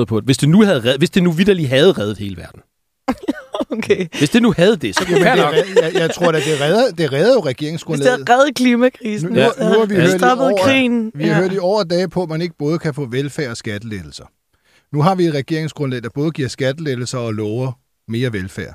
8.500 0.00 0.04
på 0.04 0.20
det. 0.20 0.24
Hvis 0.24 0.38
det 0.38 0.48
nu, 0.48 0.62
havde 0.62 0.80
reddet, 0.80 0.98
hvis 0.98 1.10
det 1.10 1.22
nu 1.22 1.30
vidderligt 1.30 1.68
havde 1.68 1.92
reddet 1.92 2.18
hele 2.18 2.36
verden. 2.36 2.60
Okay. 3.78 4.06
Hvis 4.18 4.30
det 4.30 4.42
nu 4.42 4.54
havde 4.56 4.76
det, 4.76 4.94
så 4.96 5.04
kunne 5.06 5.18
det 5.18 5.26
det, 5.26 5.36
nok. 5.36 5.54
jeg, 5.82 5.94
jeg 5.94 6.10
tror 6.14 6.32
da, 6.32 6.38
det 6.38 6.60
redder, 6.60 6.90
det 6.90 7.12
redder 7.12 7.32
jo 7.34 7.40
Hvis 7.40 7.54
det 7.54 7.62
regeringsgrundlaget. 7.62 8.30
reddet 8.30 8.54
klimakrisen, 8.56 9.28
Nu- 9.28 9.34
nu- 9.34 9.40
nu 9.58 9.78
har 9.78 9.86
vi 9.86 9.94
ja, 9.94 10.00
hørt 10.00 10.22
år- 10.38 10.58
krigen. 10.64 11.12
Vi 11.14 11.24
har 11.24 11.42
hørt 11.42 11.52
i 11.52 11.58
år 11.58 11.78
og 11.78 11.90
dage 11.90 12.08
på, 12.08 12.22
at 12.22 12.28
man 12.28 12.40
ikke 12.40 12.54
både 12.58 12.78
kan 12.78 12.94
få 12.94 13.04
velfærd 13.06 13.50
og 13.50 13.56
skattelettelser. 13.56 14.24
Nu 14.92 15.02
har 15.02 15.14
vi 15.14 15.24
et 15.24 15.34
regeringsgrundlag, 15.34 16.02
der 16.02 16.08
både 16.14 16.30
giver 16.30 16.48
skattelettelser 16.48 17.18
og 17.18 17.32
lover 17.34 17.72
mere 18.08 18.32
velfærd. 18.32 18.74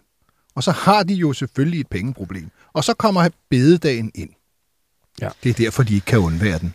Og 0.55 0.63
så 0.63 0.71
har 0.71 1.03
de 1.03 1.13
jo 1.13 1.33
selvfølgelig 1.33 1.79
et 1.79 1.87
pengeproblem. 1.87 2.49
Og 2.73 2.83
så 2.83 2.93
kommer 2.93 3.27
bededagen 3.49 4.11
ind. 4.15 4.29
Ja. 5.21 5.29
Det 5.43 5.49
er 5.49 5.53
derfor, 5.53 5.83
de 5.83 5.93
ikke 5.93 6.05
kan 6.05 6.19
undvære 6.19 6.59
den. 6.59 6.73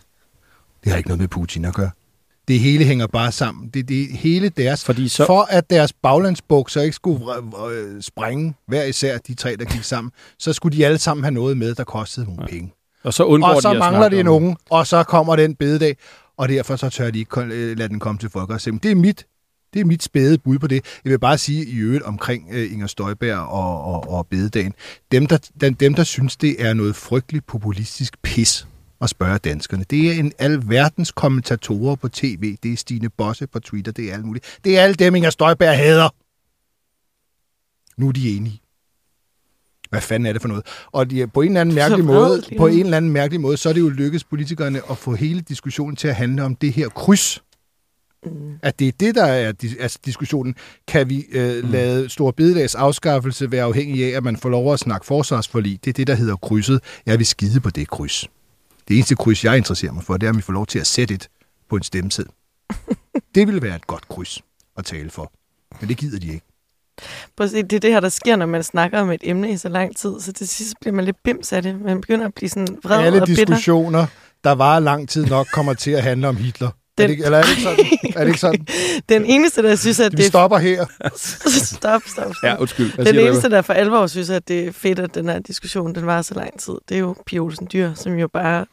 Det 0.83 0.91
har 0.91 0.97
ikke 0.97 1.09
noget 1.09 1.19
med 1.19 1.27
Putin 1.27 1.65
at 1.65 1.73
gøre. 1.73 1.89
Det 2.47 2.59
hele 2.59 2.85
hænger 2.85 3.07
bare 3.07 3.31
sammen. 3.31 3.69
Det, 3.69 3.87
det 3.89 4.07
hele 4.11 4.49
deres... 4.49 4.83
Fordi 4.85 5.07
så- 5.07 5.25
For 5.25 5.41
at 5.49 5.69
deres 5.69 5.93
baglandsbukser 5.93 6.81
ikke 6.81 6.95
skulle 6.95 7.25
øh, 7.71 8.01
springe 8.01 8.53
hver 8.67 8.83
især, 8.83 9.17
de 9.17 9.33
tre, 9.33 9.55
der 9.55 9.65
gik 9.65 9.83
sammen, 9.83 10.11
så 10.39 10.53
skulle 10.53 10.77
de 10.77 10.85
alle 10.85 10.97
sammen 10.97 11.23
have 11.23 11.33
noget 11.33 11.57
med, 11.57 11.75
der 11.75 11.83
kostede 11.83 12.25
nogle 12.25 12.41
ja. 12.41 12.47
penge. 12.47 12.73
Og 13.03 13.13
så 13.13 13.23
undgår 13.23 13.49
Og 13.49 13.61
så 13.61 13.73
de 13.73 13.79
mangler 13.79 14.09
de 14.09 14.23
nogen, 14.23 14.57
og 14.69 14.87
så 14.87 15.03
kommer 15.03 15.35
den 15.35 15.55
bededag, 15.55 15.97
og 16.37 16.49
derfor 16.49 16.75
så 16.75 16.89
tør 16.89 17.11
de 17.11 17.19
ikke 17.19 17.41
øh, 17.41 17.77
lade 17.77 17.89
den 17.89 17.99
komme 17.99 18.19
til 18.19 18.29
folkeafstemning. 18.29 18.83
Det 18.83 18.91
er 18.91 18.95
mit 18.95 19.25
det 19.73 19.81
er 19.81 19.85
mit 19.85 20.03
spæde 20.03 20.37
bud 20.37 20.59
på 20.59 20.67
det. 20.67 20.85
Jeg 21.05 21.11
vil 21.11 21.19
bare 21.19 21.37
sige 21.37 21.65
i 21.65 21.75
øvrigt 21.77 22.03
omkring 22.03 22.47
øh, 22.51 22.73
Inger 22.73 22.87
Støjberg 22.87 23.37
og, 23.37 23.83
og, 23.83 24.09
og 24.09 24.27
bededagen. 24.27 24.73
Dem 25.11 25.27
der, 25.27 25.37
dem, 25.79 25.93
der 25.93 26.03
synes, 26.03 26.37
det 26.37 26.55
er 26.65 26.73
noget 26.73 26.95
frygteligt 26.95 27.47
populistisk 27.47 28.13
pis 28.21 28.67
at 29.01 29.09
spørge 29.09 29.37
danskerne. 29.37 29.85
Det 29.89 30.07
er 30.07 30.13
en 30.19 30.31
alverdens 30.39 31.11
kommentatorer 31.11 31.95
på 31.95 32.09
tv. 32.09 32.55
Det 32.63 32.73
er 32.73 32.77
Stine 32.77 33.09
Bosse 33.09 33.47
på 33.47 33.59
Twitter. 33.59 33.91
Det 33.91 34.09
er 34.09 34.13
alt 34.13 34.25
muligt. 34.25 34.59
Det 34.63 34.77
er 34.77 34.83
alle 34.83 34.95
dem, 34.95 35.15
Inger 35.15 35.29
Støjberg 35.29 35.77
hader. 35.77 36.09
Nu 37.97 38.07
er 38.07 38.11
de 38.11 38.37
enige. 38.37 38.61
Hvad 39.89 40.01
fanden 40.01 40.27
er 40.27 40.33
det 40.33 40.41
for 40.41 40.49
noget? 40.49 40.65
Og 40.91 41.09
de, 41.09 41.27
på 41.27 41.41
en 41.41 41.47
eller 41.47 41.61
anden 41.61 41.75
mærkelig 41.75 42.05
måde, 42.05 42.43
på 42.57 42.67
en 42.67 42.79
eller 42.79 42.97
anden 42.97 43.11
mærkelig 43.11 43.41
måde, 43.41 43.57
så 43.57 43.69
er 43.69 43.73
det 43.73 43.81
jo 43.81 43.89
lykkedes 43.89 44.23
politikerne 44.23 44.81
at 44.91 44.97
få 44.97 45.15
hele 45.15 45.41
diskussionen 45.41 45.95
til 45.95 46.07
at 46.07 46.15
handle 46.15 46.43
om 46.43 46.55
det 46.55 46.73
her 46.73 46.89
kryds. 46.89 47.43
Mm. 48.25 48.31
At 48.61 48.79
det 48.79 48.87
er 48.87 48.91
det, 48.99 49.15
der 49.15 49.25
er 49.25 49.53
altså 49.79 49.99
diskussionen. 50.05 50.55
Kan 50.87 51.09
vi 51.09 51.25
øh, 51.31 51.63
mm. 51.63 51.71
lade 51.71 52.09
Stor 52.09 52.31
Bededags 52.31 52.75
afskaffelse 52.75 53.51
være 53.51 53.63
afhængig 53.63 54.05
af, 54.05 54.17
at 54.17 54.23
man 54.23 54.37
får 54.37 54.49
lov 54.49 54.73
at 54.73 54.79
snakke 54.79 55.05
forsvarsforlig? 55.05 55.79
Det 55.85 55.89
er 55.89 55.93
det, 55.93 56.07
der 56.07 56.15
hedder 56.15 56.35
krydset. 56.35 56.79
Jeg 57.05 57.17
vil 57.17 57.25
skide 57.25 57.59
på 57.59 57.69
det 57.69 57.87
kryds. 57.87 58.25
Det 58.87 58.95
eneste 58.95 59.15
kryds, 59.15 59.45
jeg 59.45 59.57
interesserer 59.57 59.91
mig 59.91 60.03
for, 60.03 60.17
det 60.17 60.27
er, 60.27 60.29
at 60.29 60.37
vi 60.37 60.41
får 60.41 60.53
lov 60.53 60.65
til 60.65 60.79
at 60.79 60.87
sætte 60.87 61.13
et 61.13 61.29
på 61.69 61.75
en 61.75 61.83
stemmeseddel. 61.83 62.33
det 63.35 63.47
ville 63.47 63.61
være 63.61 63.75
et 63.75 63.87
godt 63.87 64.07
kryds 64.07 64.41
at 64.77 64.85
tale 64.85 65.09
for. 65.09 65.31
Men 65.79 65.89
det 65.89 65.97
gider 65.97 66.19
de 66.19 66.27
ikke. 66.27 66.45
Prøv 67.37 67.45
at 67.45 67.51
se, 67.51 67.63
det 67.63 67.73
er 67.73 67.79
det 67.79 67.91
her, 67.91 67.99
der 67.99 68.09
sker, 68.09 68.35
når 68.35 68.45
man 68.45 68.63
snakker 68.63 68.99
om 68.99 69.11
et 69.11 69.21
emne 69.23 69.51
i 69.51 69.57
så 69.57 69.69
lang 69.69 69.97
tid. 69.97 70.19
Så 70.19 70.33
til 70.33 70.47
sidst 70.47 70.73
bliver 70.81 70.93
man 70.93 71.05
lidt 71.05 71.17
bims 71.23 71.53
af 71.53 71.63
det. 71.63 71.81
Man 71.81 72.01
begynder 72.01 72.25
at 72.25 72.33
blive 72.33 72.49
sådan 72.49 72.77
vred 72.83 73.05
Alle 73.05 73.21
og 73.21 73.27
bitter. 73.27 73.45
diskussioner, 73.45 74.05
der 74.43 74.51
var 74.51 74.79
lang 74.79 75.09
tid 75.09 75.25
nok, 75.25 75.47
kommer 75.53 75.73
til 75.73 75.91
at 75.91 76.03
handle 76.03 76.27
om 76.27 76.35
Hitler. 76.35 76.69
Den... 76.97 77.03
Er 77.03 77.15
det, 77.15 77.25
eller 77.25 77.37
er 77.37 77.43
det 77.43 77.49
ikke 77.49 77.61
sådan? 77.61 77.85
Er 78.15 78.19
det 78.19 78.27
ikke 78.27 78.39
sådan? 78.39 78.67
Den 79.09 79.25
eneste, 79.25 79.63
der 79.63 79.75
synes, 79.75 79.99
at 79.99 80.11
Vi 80.11 80.17
det 80.17 80.23
er... 80.25 80.29
stopper 80.29 80.57
her. 80.57 80.85
stop, 81.15 81.51
stop, 81.63 82.01
stop. 82.05 82.31
Ja, 82.43 82.55
undskyld. 82.61 82.93
Hvad 82.93 83.05
Den 83.05 83.19
eneste, 83.19 83.49
der 83.49 83.61
for 83.61 83.73
alvor 83.73 84.07
synes, 84.07 84.29
at 84.29 84.47
det 84.47 84.67
er 84.67 84.71
fedt, 84.71 84.99
at 84.99 85.15
den 85.15 85.29
her 85.29 85.39
diskussion 85.39 85.95
den 85.95 86.05
var 86.05 86.21
så 86.21 86.33
lang 86.33 86.59
tid, 86.59 86.73
det 86.89 86.95
er 86.95 86.99
jo 86.99 87.15
Pia 87.25 87.39
Olsen 87.39 87.67
Dyr, 87.73 87.93
som 87.93 88.13
jo 88.13 88.27
bare 88.27 88.65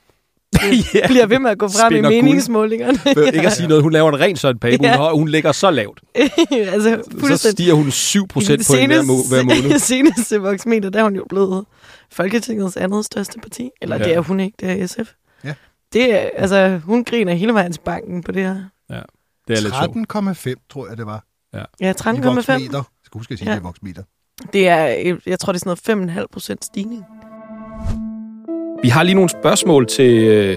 ja. 0.95 1.07
bliver 1.07 1.27
ved 1.27 1.39
med 1.39 1.51
at 1.51 1.59
gå 1.59 1.69
frem 1.69 1.93
i 1.93 1.97
Spinder 1.97 2.11
guld. 2.11 2.23
meningsmålingerne. 2.23 2.99
For 2.99 3.21
Ikke 3.35 3.47
at 3.47 3.53
sige 3.53 3.69
noget, 3.69 3.83
hun 3.83 3.93
laver 3.93 4.09
en 4.13 4.21
ren 4.21 4.37
sådan 4.37 4.59
page. 4.59 4.77
Hun, 4.77 4.85
Ja. 4.87 5.03
ja. 5.05 5.11
hun 5.13 5.29
ligger 5.29 5.53
så 5.53 5.71
lavt. 5.71 6.01
altså, 6.51 7.03
Så 7.37 7.51
stiger 7.51 7.75
hun 7.75 7.91
7 7.91 8.27
procent 8.29 8.67
på 8.67 8.73
hver, 8.87 9.03
må- 9.03 9.29
hver 9.29 9.43
måned. 9.43 9.77
I 9.77 9.79
seneste 9.79 10.39
voksmeter, 10.41 10.91
der 10.91 10.99
er 11.01 11.05
hun 11.05 11.17
jo 11.17 11.25
blevet 11.29 11.65
Folketingets 12.13 12.77
andet 12.77 13.05
største 13.05 13.41
parti. 13.41 13.71
Eller 13.83 13.97
Ja. 13.97 14.03
ja. 14.03 14.09
det 14.09 14.15
er 14.17 14.21
hun 14.21 14.41
ikke, 14.41 14.57
det 14.61 14.83
er 14.83 14.87
SF. 14.87 15.13
Ja. 15.45 15.55
Det 15.93 16.15
er, 16.15 16.29
altså, 16.37 16.81
hun 16.85 17.05
griner 17.05 17.35
hele 17.35 17.55
vejen 17.55 17.73
til 17.73 17.81
banken 17.85 18.23
på 18.23 18.33
det 18.33 18.43
her. 18.43 18.55
Det 19.49 19.59
er 19.59 19.61
lidt 19.63 19.75
sjovt. 19.75 20.57
13,5, 20.57 20.67
tror 20.73 20.89
jeg, 20.89 20.97
det 20.97 21.07
var. 21.07 21.25
Ja, 21.55 21.91
I 21.91 21.95
13,5. 22.01 22.23
voksmeter. 22.35 22.57
Jeg 22.79 22.85
skal 23.05 23.19
huske 23.19 23.33
at 23.33 23.39
sige, 23.39 23.49
Ja. 23.49 23.55
det 23.55 23.61
er 23.61 23.63
voksmeter. 23.63 24.03
Det 24.53 24.69
er, 24.69 25.17
jeg 25.27 25.39
tror, 25.39 25.53
det 25.53 25.63
er 25.63 25.75
sådan 25.87 26.05
noget 26.07 26.19
5,5 26.21 26.27
procent 26.33 26.65
stigning. 26.65 27.05
Vi 28.83 28.89
har 28.89 29.03
lige 29.03 29.15
nogle 29.15 29.31
spørgsmål 29.31 29.87
til... 29.87 30.29
Øh, 30.29 30.57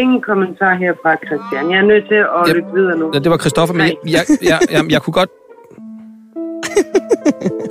Ingen 0.00 0.22
kommentar 0.22 0.74
herfra, 0.74 1.16
Christian. 1.26 1.70
Jeg 1.70 1.78
er 1.78 1.82
nødt 1.86 2.04
til 2.08 2.14
at 2.14 2.48
Ja. 2.48 2.52
lytte 2.52 2.70
videre 2.74 2.98
nu. 2.98 3.10
ja, 3.14 3.18
det 3.18 3.30
var 3.30 3.38
Christoffer, 3.38 3.74
men 3.74 3.86
jeg, 3.86 3.96
jeg, 4.06 4.24
jeg, 4.42 4.58
jeg, 4.70 4.90
jeg 4.90 5.02
kunne 5.02 5.14
godt... 5.14 5.30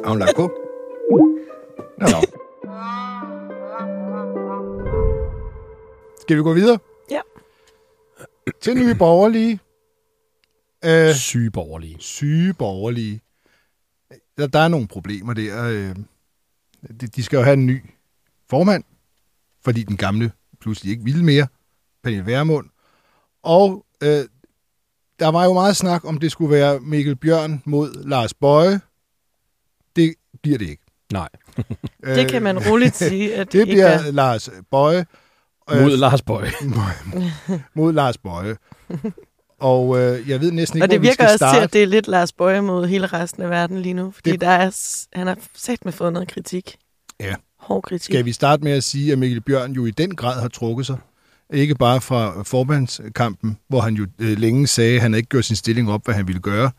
Har 0.03 0.09
hun 0.13 0.19
lagt 0.19 0.35
på? 0.35 0.51
Nå. 2.01 2.07
Nå. 2.07 2.21
Skal 6.21 6.37
vi 6.37 6.41
gå 6.41 6.53
videre? 6.53 6.77
Ja. 7.11 7.19
Til 8.61 8.75
nye 8.77 8.95
borgerlige. 8.95 9.59
Øh, 10.85 11.13
Syge 11.15 11.51
borgerlige. 11.51 11.95
syge 11.99 12.53
borgerlige. 12.53 13.21
Der, 14.37 14.47
der 14.47 14.59
er 14.59 14.67
nogle 14.67 14.87
problemer 14.87 15.33
der. 15.33 15.63
Øh, 15.69 15.95
de, 17.01 17.07
de 17.07 17.23
skal 17.23 17.37
jo 17.37 17.43
have 17.43 17.53
en 17.53 17.65
ny 17.65 17.83
formand, 18.49 18.83
fordi 19.67 19.83
den 19.83 19.97
gamle 19.97 20.31
pludselig 20.61 20.91
ikke 20.91 21.03
ville 21.03 21.23
mere. 21.25 21.47
Pernille 22.03 22.25
Vermund. 22.25 22.65
Og 23.43 23.85
øh, 24.03 24.23
der 25.19 25.27
var 25.27 25.43
jo 25.45 25.53
meget 25.53 25.75
snak 25.77 26.05
om, 26.05 26.17
det 26.17 26.31
skulle 26.31 26.51
være 26.51 26.79
Mikkel 26.79 27.15
Bjørn 27.15 27.61
mod 27.65 28.03
Lars 28.03 28.33
Bøje. 28.33 28.81
Det 29.95 30.15
bliver 30.43 30.57
det 30.57 30.69
ikke. 30.69 30.83
Nej. 31.13 31.29
Det 32.05 32.29
kan 32.29 32.43
man 32.43 32.67
roligt 32.69 32.95
sige, 33.07 33.33
at 33.35 33.39
Øh, 33.39 33.51
Det 33.51 33.59
ikke 33.59 33.65
bliver 33.73 33.87
er. 33.87 34.11
Lars 34.11 34.49
Bøje. 34.71 35.05
øh, 35.71 35.81
Mod 35.81 35.97
Lars 35.97 36.21
Bøje. 36.21 36.51
mod 37.75 37.93
Lars 37.93 38.17
Bøje. 38.17 38.55
Og 39.59 39.99
øh, 39.99 40.29
jeg 40.29 40.41
ved 40.41 40.51
næsten 40.51 40.77
ikke, 40.77 40.85
Og 40.85 40.89
det 40.91 41.01
vi 41.01 41.05
virker 41.07 41.13
skal 41.13 41.25
også 41.25 41.37
starte. 41.37 41.57
til, 41.57 41.63
at 41.63 41.73
det 41.73 41.83
er 41.83 41.87
lidt 41.87 42.07
Lars 42.07 42.31
Bøje 42.33 42.61
mod 42.61 42.87
hele 42.87 43.07
resten 43.07 43.43
af 43.43 43.49
verden 43.49 43.79
lige 43.81 43.93
nu. 43.93 44.11
Fordi 44.11 44.31
Det- 44.31 44.41
der 44.41 44.49
er, 44.49 44.71
han 45.17 45.27
har 45.27 45.37
sat 45.55 45.85
med 45.85 45.93
fået 45.93 46.13
noget 46.13 46.27
kritik. 46.27 46.77
Ja. 47.19 47.35
Hård 47.67 47.83
kritik. 47.83 48.13
Skal 48.13 48.25
vi 48.25 48.31
starte 48.31 48.63
med 48.63 48.71
at 48.71 48.83
sige, 48.83 49.11
at 49.11 49.19
Mikkel 49.19 49.41
Bjørn 49.41 49.71
jo 49.71 49.85
i 49.85 49.91
den 49.91 50.15
grad 50.15 50.41
har 50.41 50.47
trukket 50.47 50.85
sig. 50.85 50.97
Ikke 51.53 51.75
bare 51.75 52.01
fra 52.01 52.43
formandskampen, 52.43 53.57
hvor 53.67 53.81
han 53.81 53.93
jo 53.93 54.07
øh, 54.19 54.37
længe 54.37 54.67
sagde, 54.67 54.95
at 54.95 55.01
han 55.01 55.13
ikke 55.13 55.29
gjort 55.29 55.45
sin 55.45 55.55
stilling 55.55 55.91
op, 55.91 56.05
hvad 56.05 56.15
han 56.15 56.27
ville 56.27 56.41
gøre. 56.41 56.71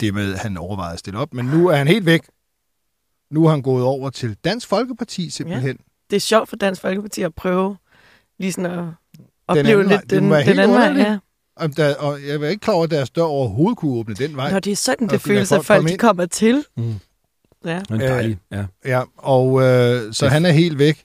Det 0.00 0.14
med, 0.14 0.32
at 0.32 0.38
han 0.38 0.56
overvejede 0.56 0.92
at 0.92 0.98
stille 0.98 1.18
op. 1.18 1.34
Men 1.34 1.46
nu 1.46 1.68
er 1.68 1.76
han 1.76 1.88
helt 1.88 2.06
væk. 2.06 2.22
Nu 3.30 3.46
er 3.46 3.50
han 3.50 3.62
gået 3.62 3.84
over 3.84 4.10
til 4.10 4.36
Dansk 4.44 4.68
Folkeparti 4.68 5.30
simpelthen. 5.30 5.76
Det 6.10 6.16
er 6.16 6.20
sjovt 6.20 6.48
for 6.48 6.56
Dansk 6.56 6.80
Folkeparti 6.80 7.22
at 7.22 7.34
prøve 7.34 7.76
lige 8.38 8.52
sådan 8.52 8.70
at 8.70 8.78
Den 8.78 9.26
opleve 9.48 9.80
anden 9.80 9.88
lidt 9.88 10.10
den, 10.10 10.24
den 10.24 10.42
helt 10.42 10.60
anden 10.60 10.76
vej. 10.76 10.92
Ja. 10.96 11.18
Og, 11.56 11.76
der, 11.76 11.94
og 11.94 12.18
jeg 12.26 12.40
var 12.40 12.46
ikke 12.46 12.60
klar 12.60 12.74
over, 12.74 12.84
at 12.84 12.90
deres 12.90 13.10
dør 13.10 13.22
overhovedet 13.22 13.78
kunne 13.78 13.92
åbne 13.92 14.14
den 14.14 14.36
vej. 14.36 14.50
Når 14.50 14.60
det 14.60 14.72
er 14.72 14.76
sådan, 14.76 15.08
det 15.08 15.20
føles, 15.20 15.52
at 15.52 15.64
folk 15.64 15.88
de 15.88 15.96
kommer 15.96 16.26
til. 16.26 16.64
Mm. 16.76 16.94
Ja. 17.68 17.96
Dejlig, 17.96 18.38
ja. 18.52 18.64
Ja, 18.84 19.02
og 19.16 19.62
øh, 19.62 20.12
så 20.12 20.28
han 20.28 20.46
er 20.46 20.50
helt 20.50 20.78
væk. 20.78 21.04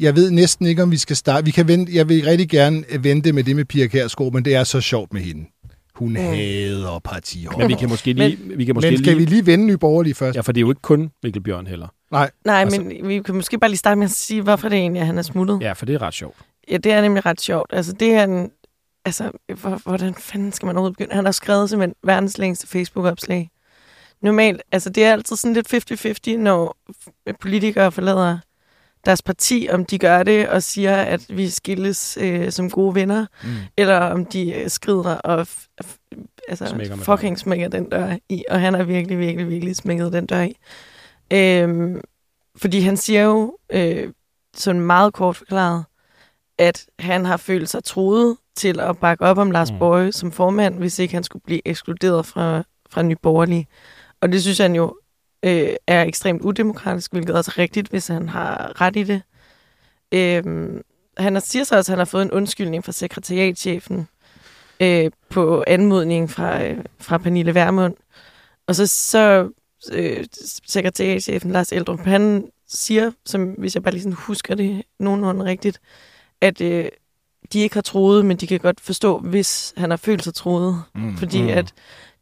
Jeg 0.00 0.16
ved 0.16 0.30
næsten 0.30 0.66
ikke, 0.66 0.82
om 0.82 0.90
vi 0.90 0.96
skal 0.96 1.16
starte. 1.16 1.44
Vi 1.44 1.50
kan 1.50 1.68
vente, 1.68 1.94
jeg 1.94 2.08
vil 2.08 2.24
rigtig 2.24 2.48
gerne 2.48 2.84
vente 3.00 3.32
med 3.32 3.44
det 3.44 3.56
med 3.56 3.64
Pia 3.64 3.86
Kjærsgaard, 3.86 4.32
men 4.32 4.44
det 4.44 4.54
er 4.54 4.64
så 4.64 4.80
sjovt 4.80 5.12
med 5.12 5.20
hende. 5.22 5.46
Hun 5.94 6.08
mm. 6.08 6.16
hader 6.16 6.98
partihold. 6.98 7.58
Men 7.58 7.68
vi 7.68 7.74
kan 7.74 7.88
måske 7.88 8.12
lige... 8.12 8.38
vi 8.56 8.64
kan 8.64 8.74
måske 8.74 8.90
Men 8.90 8.98
skal 8.98 9.16
lige, 9.16 9.28
vi 9.28 9.34
lige 9.34 9.46
vende 9.46 9.66
Nye 9.66 9.76
Borgerlige 9.76 10.14
først? 10.14 10.36
Ja, 10.36 10.40
for 10.40 10.52
det 10.52 10.58
er 10.58 10.60
jo 10.60 10.70
ikke 10.70 10.82
kun 10.82 11.10
Mikkel 11.22 11.42
Bjørn 11.42 11.66
heller. 11.66 11.88
Nej, 12.10 12.30
Nej, 12.44 12.60
Altså- 12.60 12.80
men 12.80 13.08
vi 13.08 13.22
kan 13.22 13.34
måske 13.34 13.58
bare 13.58 13.70
lige 13.70 13.78
starte 13.78 13.98
med 13.98 14.04
at 14.04 14.10
sige, 14.10 14.42
hvorfor 14.42 14.68
det 14.68 14.78
egentlig 14.78 15.00
er, 15.00 15.04
han 15.04 15.18
er 15.18 15.22
smuttet. 15.22 15.58
Ja, 15.60 15.72
for 15.72 15.86
det 15.86 15.94
er 15.94 16.02
ret 16.02 16.14
sjovt. 16.14 16.36
Ja, 16.70 16.76
det 16.76 16.92
er 16.92 17.00
nemlig 17.00 17.26
ret 17.26 17.40
sjovt. 17.40 17.70
Altså, 17.72 17.92
det 17.92 18.12
er 18.12 18.24
en... 18.24 18.50
Altså, 19.04 19.30
hvor, 19.60 19.80
hvordan 19.84 20.14
fanden 20.14 20.52
skal 20.52 20.66
man 20.66 20.76
overhovedet 20.76 20.96
begynde? 20.96 21.14
Han 21.14 21.24
har 21.24 21.32
skrevet 21.32 21.70
simpelthen 21.70 21.94
verdens 22.04 22.38
længste 22.38 22.66
Facebook-opslag. 22.66 23.50
Normalt, 24.24 24.62
altså 24.72 24.90
det 24.90 25.04
er 25.04 25.12
altid 25.12 25.36
sådan 25.36 25.54
lidt 25.54 25.74
50-50, 26.34 26.36
når 26.36 26.76
politikere 27.40 27.92
forlader 27.92 28.38
deres 29.06 29.22
parti, 29.22 29.68
om 29.70 29.84
de 29.84 29.98
gør 29.98 30.22
det 30.22 30.48
og 30.48 30.62
siger, 30.62 30.96
at 30.96 31.26
vi 31.28 31.48
skilles 31.48 32.18
øh, 32.20 32.52
som 32.52 32.70
gode 32.70 32.94
venner, 32.94 33.26
mm. 33.44 33.50
eller 33.76 33.98
om 33.98 34.26
de 34.26 34.52
øh, 34.52 34.70
skrider 34.70 35.14
og 35.14 35.46
altså, 36.48 36.66
Smækker 36.66 36.96
fucking 36.96 37.38
smækker 37.38 37.68
den 37.68 37.90
dør 37.90 38.16
i. 38.28 38.44
Og 38.50 38.60
han 38.60 38.74
har 38.74 38.82
virkelig, 38.82 39.18
virkelig, 39.18 39.48
virkelig 39.48 39.76
smækket 39.76 40.12
den 40.12 40.26
dør 40.26 40.42
i. 40.42 40.56
Øhm, 41.32 42.00
fordi 42.56 42.80
han 42.80 42.96
siger 42.96 43.22
jo, 43.22 43.56
øh, 43.72 44.12
sådan 44.56 44.80
meget 44.80 45.12
kort 45.12 45.36
forklaret, 45.36 45.84
at 46.58 46.86
han 46.98 47.24
har 47.24 47.36
følt 47.36 47.68
sig 47.68 47.84
truet 47.84 48.36
til 48.56 48.80
at 48.80 48.98
bakke 48.98 49.24
op 49.24 49.38
om 49.38 49.50
Lars 49.50 49.72
mm. 49.72 49.78
Borge 49.78 50.12
som 50.12 50.32
formand, 50.32 50.78
hvis 50.78 50.98
ikke 50.98 51.14
han 51.14 51.24
skulle 51.24 51.42
blive 51.42 51.60
ekskluderet 51.64 52.26
fra, 52.26 52.62
fra 52.90 53.02
Nye 53.02 53.16
Borgerlige. 53.22 53.66
Og 54.24 54.32
det 54.32 54.42
synes 54.42 54.58
han 54.58 54.74
jo 54.74 54.96
øh, 55.42 55.74
er 55.86 56.02
ekstremt 56.02 56.42
udemokratisk, 56.42 57.12
hvilket 57.12 57.34
også 57.34 57.52
er 57.54 57.58
rigtigt, 57.58 57.88
hvis 57.88 58.06
han 58.06 58.28
har 58.28 58.80
ret 58.80 58.96
i 58.96 59.02
det. 59.02 59.22
Øh, 60.12 60.70
han 61.18 61.40
siger 61.40 61.64
så 61.64 61.76
også, 61.76 61.92
at 61.92 61.92
han 61.92 61.98
har 61.98 62.04
fået 62.04 62.22
en 62.22 62.30
undskyldning 62.30 62.84
fra 62.84 62.92
sekretariatchefen 62.92 64.08
øh, 64.80 65.10
på 65.30 65.64
anmodning 65.66 66.30
fra, 66.30 66.64
øh, 66.64 66.84
fra 66.98 67.18
Pernille 67.18 67.54
Vermund. 67.54 67.94
Og 68.66 68.74
så, 68.74 68.86
så 68.86 69.50
øh, 69.92 70.24
sekretariatchefen 70.66 71.50
Lars 71.50 71.72
Eldrup, 71.72 72.00
han 72.00 72.48
siger, 72.68 73.10
som 73.24 73.44
hvis 73.44 73.74
jeg 73.74 73.82
bare 73.82 73.92
lige 73.92 74.02
sådan 74.02 74.16
husker 74.16 74.54
det 74.54 74.82
nogenlunde 74.98 75.44
rigtigt, 75.44 75.80
at 76.40 76.60
øh, 76.60 76.88
de 77.54 77.60
ikke 77.60 77.74
har 77.74 77.82
troet, 77.82 78.24
men 78.24 78.36
de 78.36 78.46
kan 78.46 78.60
godt 78.60 78.80
forstå, 78.80 79.18
hvis 79.18 79.74
han 79.76 79.90
har 79.90 79.96
følt 79.96 80.24
sig 80.24 80.34
troet. 80.34 80.82
Mm, 80.94 81.16
fordi 81.16 81.42
mm. 81.42 81.48
at 81.48 81.72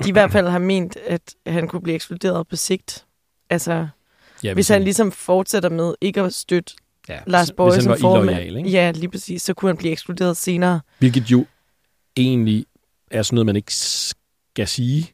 de 0.04 0.08
i 0.08 0.12
hvert 0.12 0.32
fald 0.32 0.46
har 0.48 0.58
ment, 0.58 0.96
at 1.06 1.34
han 1.46 1.68
kunne 1.68 1.82
blive 1.82 1.94
ekskluderet 1.94 2.48
på 2.48 2.56
sigt. 2.56 3.04
Altså, 3.50 3.86
Ja, 4.44 4.54
hvis 4.54 4.68
han 4.68 4.82
ligesom 4.82 5.12
fortsætter 5.12 5.68
med 5.68 5.94
ikke 6.00 6.20
at 6.20 6.34
støtte 6.34 6.72
ja, 7.08 7.18
Lars 7.26 7.50
han 7.58 7.82
som 7.82 7.96
formand. 8.00 8.56
ikke? 8.58 8.70
Ja, 8.70 8.90
lige 8.90 9.08
præcis. 9.10 9.42
Så 9.42 9.54
kunne 9.54 9.68
han 9.68 9.76
blive 9.76 9.92
ekskluderet 9.92 10.36
senere. 10.36 10.80
Hvilket 10.98 11.30
jo 11.30 11.46
egentlig 12.16 12.66
er 13.10 13.22
sådan 13.22 13.34
noget, 13.34 13.46
man 13.46 13.56
ikke 13.56 13.74
skal 13.74 14.68
sige. 14.68 15.10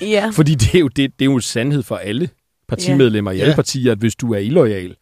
Ja, 0.00 0.30
Fordi 0.34 0.54
det 0.54 0.74
er 0.74 0.78
jo, 0.78 0.88
det, 0.88 1.18
det 1.18 1.24
er 1.26 1.30
jo 1.32 1.40
sandhed 1.40 1.82
for 1.82 1.96
alle 1.96 2.28
partimedlemmer 2.68 3.30
i 3.30 3.40
alle 3.40 3.50
Ja. 3.50 3.54
partier, 3.56 3.92
at 3.92 3.98
hvis 3.98 4.14
du 4.16 4.32
er 4.34 4.38
illoyal 4.38 4.96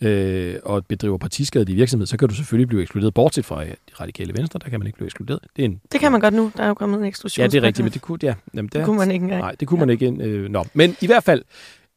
øh, 0.00 0.54
og 0.62 0.86
bedriver 0.86 1.18
partiskadelig 1.18 1.76
virksomhed, 1.76 2.06
så 2.06 2.16
kan 2.16 2.28
du 2.28 2.34
selvfølgelig 2.34 2.68
blive 2.68 2.82
ekskluderet. 2.82 3.14
Bortset 3.14 3.44
fra 3.44 3.64
de 3.64 3.74
radikale 4.00 4.34
venstre, 4.34 4.60
der 4.64 4.70
kan 4.70 4.80
man 4.80 4.86
ikke 4.86 4.96
blive 4.96 5.06
ekskluderet. 5.06 5.40
Det, 5.56 5.62
er 5.62 5.66
en, 5.66 5.80
det 5.92 6.00
kan 6.00 6.12
man 6.12 6.20
godt 6.20 6.34
nu. 6.34 6.52
Der 6.56 6.62
er 6.62 6.68
jo 6.68 6.74
kommet 6.74 6.98
en 6.98 7.04
eksklusion. 7.04 7.42
Ja, 7.42 7.48
det 7.48 7.58
er 7.58 7.62
rigtigt, 7.62 7.84
men 7.84 7.92
det 7.92 8.02
kunne, 8.02 8.18
ja, 8.22 8.34
jamen, 8.54 8.68
det 8.72 8.84
kunne 8.84 8.96
man 8.98 9.10
ikke 9.10 9.22
engang. 9.22 9.40
Nej, 9.40 9.54
det 9.60 9.68
kunne 9.68 9.80
man 9.80 9.90
ikke. 9.90 10.16
Øh, 10.20 10.48
nå. 10.48 10.64
Men 10.74 10.96
i 11.00 11.06
hvert 11.06 11.24
fald, 11.24 11.42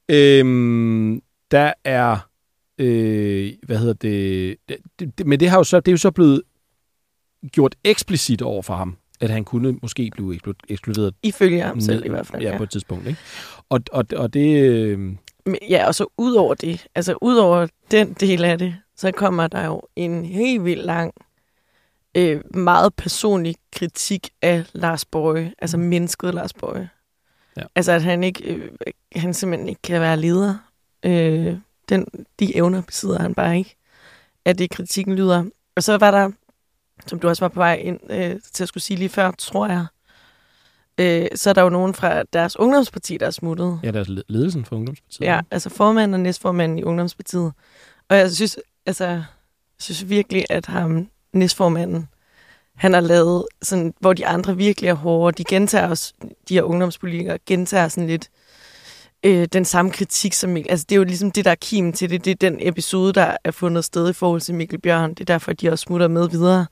øh, 0.09 1.21
der 1.51 1.73
er, 1.83 2.17
øh, 2.77 3.53
hvad 3.63 3.77
hedder 3.77 3.93
det, 3.93 4.55
det, 4.69 5.17
det, 5.17 5.27
men 5.27 5.39
det 5.39 5.49
har 5.49 5.57
jo 5.57 5.63
så, 5.63 5.79
det 5.79 5.87
er 5.87 5.93
jo 5.93 5.97
så 5.97 6.11
blevet 6.11 6.41
gjort 7.51 7.75
eksplicit 7.83 8.41
over 8.41 8.61
for 8.61 8.75
ham 8.75 8.97
at 9.21 9.29
han 9.29 9.43
kunne 9.43 9.79
måske 9.81 10.11
blive 10.11 10.39
ekskluderet 10.69 11.13
Ifølge 11.23 11.61
ham 11.61 11.81
selv 11.81 12.05
i 12.05 12.09
hvert 12.09 12.27
fald. 12.27 12.41
ja, 12.41 12.57
på 12.57 12.63
et 12.63 12.69
tidspunkt. 12.69 13.07
Ikke? 13.07 13.19
Og, 13.69 13.81
og, 13.91 14.05
og 14.15 14.33
det... 14.33 15.19
Ja, 15.69 15.87
og 15.87 15.95
så 15.95 16.07
ud 16.17 16.33
over 16.33 16.53
det, 16.53 16.87
altså 16.95 17.17
ud 17.21 17.35
over 17.35 17.67
den 17.91 18.13
del 18.13 18.43
af 18.45 18.57
det, 18.57 18.75
så 18.95 19.11
kommer 19.11 19.47
der 19.47 19.65
jo 19.65 19.81
en 19.95 20.25
helt 20.25 20.65
vildt 20.65 20.85
lang, 20.85 21.13
øh, 22.15 22.55
meget 22.55 22.93
personlig 22.93 23.55
kritik 23.73 24.29
af 24.41 24.65
Lars 24.73 25.05
Borge, 25.05 25.53
altså 25.59 25.77
mennesket 25.77 26.33
Lars. 26.33 26.51
Mm. 26.63 26.87
Ja. 27.57 27.63
Altså 27.75 27.91
at 27.91 28.03
han 28.03 28.23
ikke, 28.23 28.43
øh, 28.43 28.71
han 29.15 29.33
simpelthen 29.33 29.69
ikke 29.69 29.81
kan 29.81 30.01
være 30.01 30.17
leder. 30.17 30.55
Øh, 31.03 31.57
den, 31.89 32.05
de 32.39 32.55
evner 32.55 32.81
besidder 32.81 33.21
han 33.21 33.35
bare 33.35 33.57
ikke. 33.57 33.75
At 34.45 34.59
det 34.59 34.69
kritikken 34.69 35.15
lyder. 35.15 35.45
Og 35.75 35.83
så 35.83 35.97
var 35.97 36.11
der, 36.11 36.31
som 37.07 37.19
du 37.19 37.27
også 37.27 37.43
var 37.43 37.49
på 37.49 37.59
vej 37.59 37.75
ind 37.75 37.99
øh, 38.09 38.35
til 38.53 38.63
at 38.63 38.67
skulle 38.67 38.83
sige 38.83 38.97
lige 38.97 39.09
før, 39.09 39.31
tror 39.31 39.67
jeg, 39.67 39.85
øh, 40.99 41.27
så 41.35 41.49
er 41.49 41.53
der 41.53 41.61
jo 41.61 41.69
nogen 41.69 41.93
fra 41.93 42.23
deres 42.23 42.59
ungdomsparti, 42.59 43.17
der 43.17 43.25
er 43.25 43.31
smuttet. 43.31 43.79
ja, 43.83 43.91
deres 43.91 44.07
led- 44.09 44.23
ledelsen 44.27 44.65
for 44.65 44.75
Ungdomspartiet. 44.75 45.21
Ja, 45.25 45.39
altså 45.51 45.69
formanden 45.69 46.13
og 46.13 46.19
næstformanden 46.19 46.79
i 46.79 46.83
Ungdomspartiet. 46.83 47.51
Og 48.09 48.17
jeg 48.17 48.31
synes, 48.31 48.59
altså, 48.85 49.05
jeg 49.05 49.23
synes 49.79 50.09
virkelig, 50.09 50.45
at 50.49 50.65
ham, 50.65 51.07
næstformanden, 51.33 52.07
han 52.75 52.93
har 52.93 53.01
lavet 53.01 53.45
sådan, 53.61 53.93
hvor 53.99 54.13
de 54.13 54.27
andre 54.27 54.57
virkelig 54.57 54.87
er 54.87 54.93
hårde. 54.93 55.37
De 55.37 55.43
gentager 55.49 55.89
os, 55.89 56.13
de 56.49 56.53
her 56.53 56.63
ungdomspolitikere, 56.63 57.37
gentager 57.45 57.87
sådan 57.87 58.07
lidt 58.07 58.29
øh, 59.25 59.47
den 59.53 59.65
samme 59.65 59.91
kritik 59.91 60.33
som 60.33 60.49
Mikkel. 60.49 60.71
Altså, 60.71 60.85
det 60.89 60.95
er 60.95 60.97
jo 60.97 61.03
ligesom 61.03 61.31
det, 61.31 61.45
der 61.45 61.51
er 61.51 61.55
kimen 61.55 61.93
til 61.93 62.09
det. 62.09 62.25
Det 62.25 62.31
er 62.31 62.49
den 62.49 62.57
episode, 62.61 63.13
der 63.13 63.37
er 63.43 63.51
fundet 63.51 63.85
sted 63.85 64.09
i 64.09 64.13
forhold 64.13 64.41
til 64.41 64.55
Mikkel 64.55 64.79
Bjørn. 64.81 65.09
Det 65.09 65.19
er 65.19 65.25
derfor, 65.25 65.53
de 65.53 65.69
også 65.71 65.83
smutter 65.83 66.07
med 66.07 66.29
videre. 66.29 66.65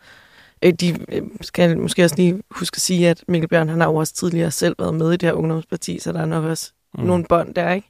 Øh, 0.61 0.73
de 0.73 1.05
øh, 1.09 1.23
skal 1.41 1.77
måske 1.77 2.03
også 2.03 2.15
lige 2.15 2.43
huske 2.51 2.75
at 2.75 2.81
sige, 2.81 3.09
at 3.09 3.23
Mikkel 3.27 3.47
Bjørn, 3.47 3.69
han 3.69 3.81
har 3.81 3.87
jo 3.87 3.95
også 3.95 4.13
tidligere 4.13 4.51
selv 4.51 4.75
været 4.79 4.93
med 4.93 5.13
i 5.13 5.17
det 5.17 5.29
her 5.29 5.33
ungdomsparti, 5.33 5.99
så 5.99 6.11
der 6.11 6.21
er 6.21 6.25
nok 6.25 6.43
også 6.43 6.71
mm. 6.97 7.03
nogle 7.03 7.25
bånd 7.29 7.55
der, 7.55 7.73
ikke? 7.73 7.89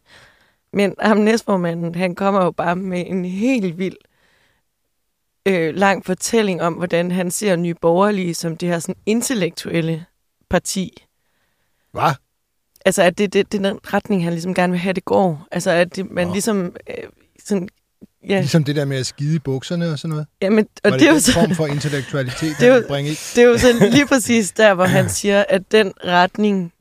Men 0.74 0.96
ham 1.00 1.18
næstformanden, 1.18 1.96
han 1.96 2.16
kommer 2.16 2.44
jo 2.44 2.52
bare 2.52 2.76
med 2.76 3.04
en 3.08 3.26
helt 3.26 3.78
vild 3.78 3.98
øh, 5.46 5.76
lang 5.76 6.06
fortælling 6.06 6.62
om, 6.62 6.74
hvordan 6.74 7.12
han 7.12 7.32
ser 7.32 7.56
Nye 7.56 7.74
Borgerlige 7.74 8.34
som 8.34 8.58
det 8.58 8.70
her 8.70 8.80
sådan 8.80 8.96
intellektuelle 9.06 10.06
parti. 10.50 11.04
Hvad? 11.92 12.12
Altså, 12.86 13.04
at 13.04 13.18
det, 13.18 13.34
det, 13.34 13.52
det 13.52 13.66
er 13.66 13.70
den 13.72 13.80
retning, 13.94 14.24
han 14.24 14.34
ligesom 14.34 14.54
gerne 14.54 14.72
vil 14.72 14.80
have, 14.80 14.94
det 14.94 15.06
går. 15.06 15.48
Altså, 15.52 15.72
at 15.72 15.96
det, 15.96 16.12
man 16.12 16.28
Nå. 16.28 16.34
ligesom 16.34 16.76
øh, 16.90 17.10
sådan... 17.46 17.70
Ja, 18.30 18.40
Ligesom 18.40 18.64
det 18.64 18.76
der 18.76 18.86
med 18.86 18.98
at 18.98 19.06
skide 19.06 19.36
i 19.36 19.40
bukserne 19.40 19.90
og 19.92 20.00
sådan 20.00 20.10
noget. 20.10 20.28
ja 20.42 20.50
men, 20.50 20.68
og 20.84 20.92
Var 20.92 20.98
det, 20.98 21.06
er 21.06 21.10
jo 21.10 21.14
den 21.14 21.22
så, 21.22 21.34
form 21.34 21.56
for 21.56 21.68
intellektualitet, 21.68 22.56
Det 22.60 22.68
er 22.68 22.74
han 22.74 22.82
jo- 22.82 22.88
bringe 22.88 23.10
det 23.12 23.38
er 23.38 23.44
jo 23.48 23.58
sådan 23.58 23.90
lige 23.92 24.08
præcis 24.14 24.52
der, 24.52 24.74
hvor 24.74 24.86
han 24.86 25.10
siger, 25.10 25.44
at 25.50 25.72
den 25.72 25.94
retning, 26.06 26.74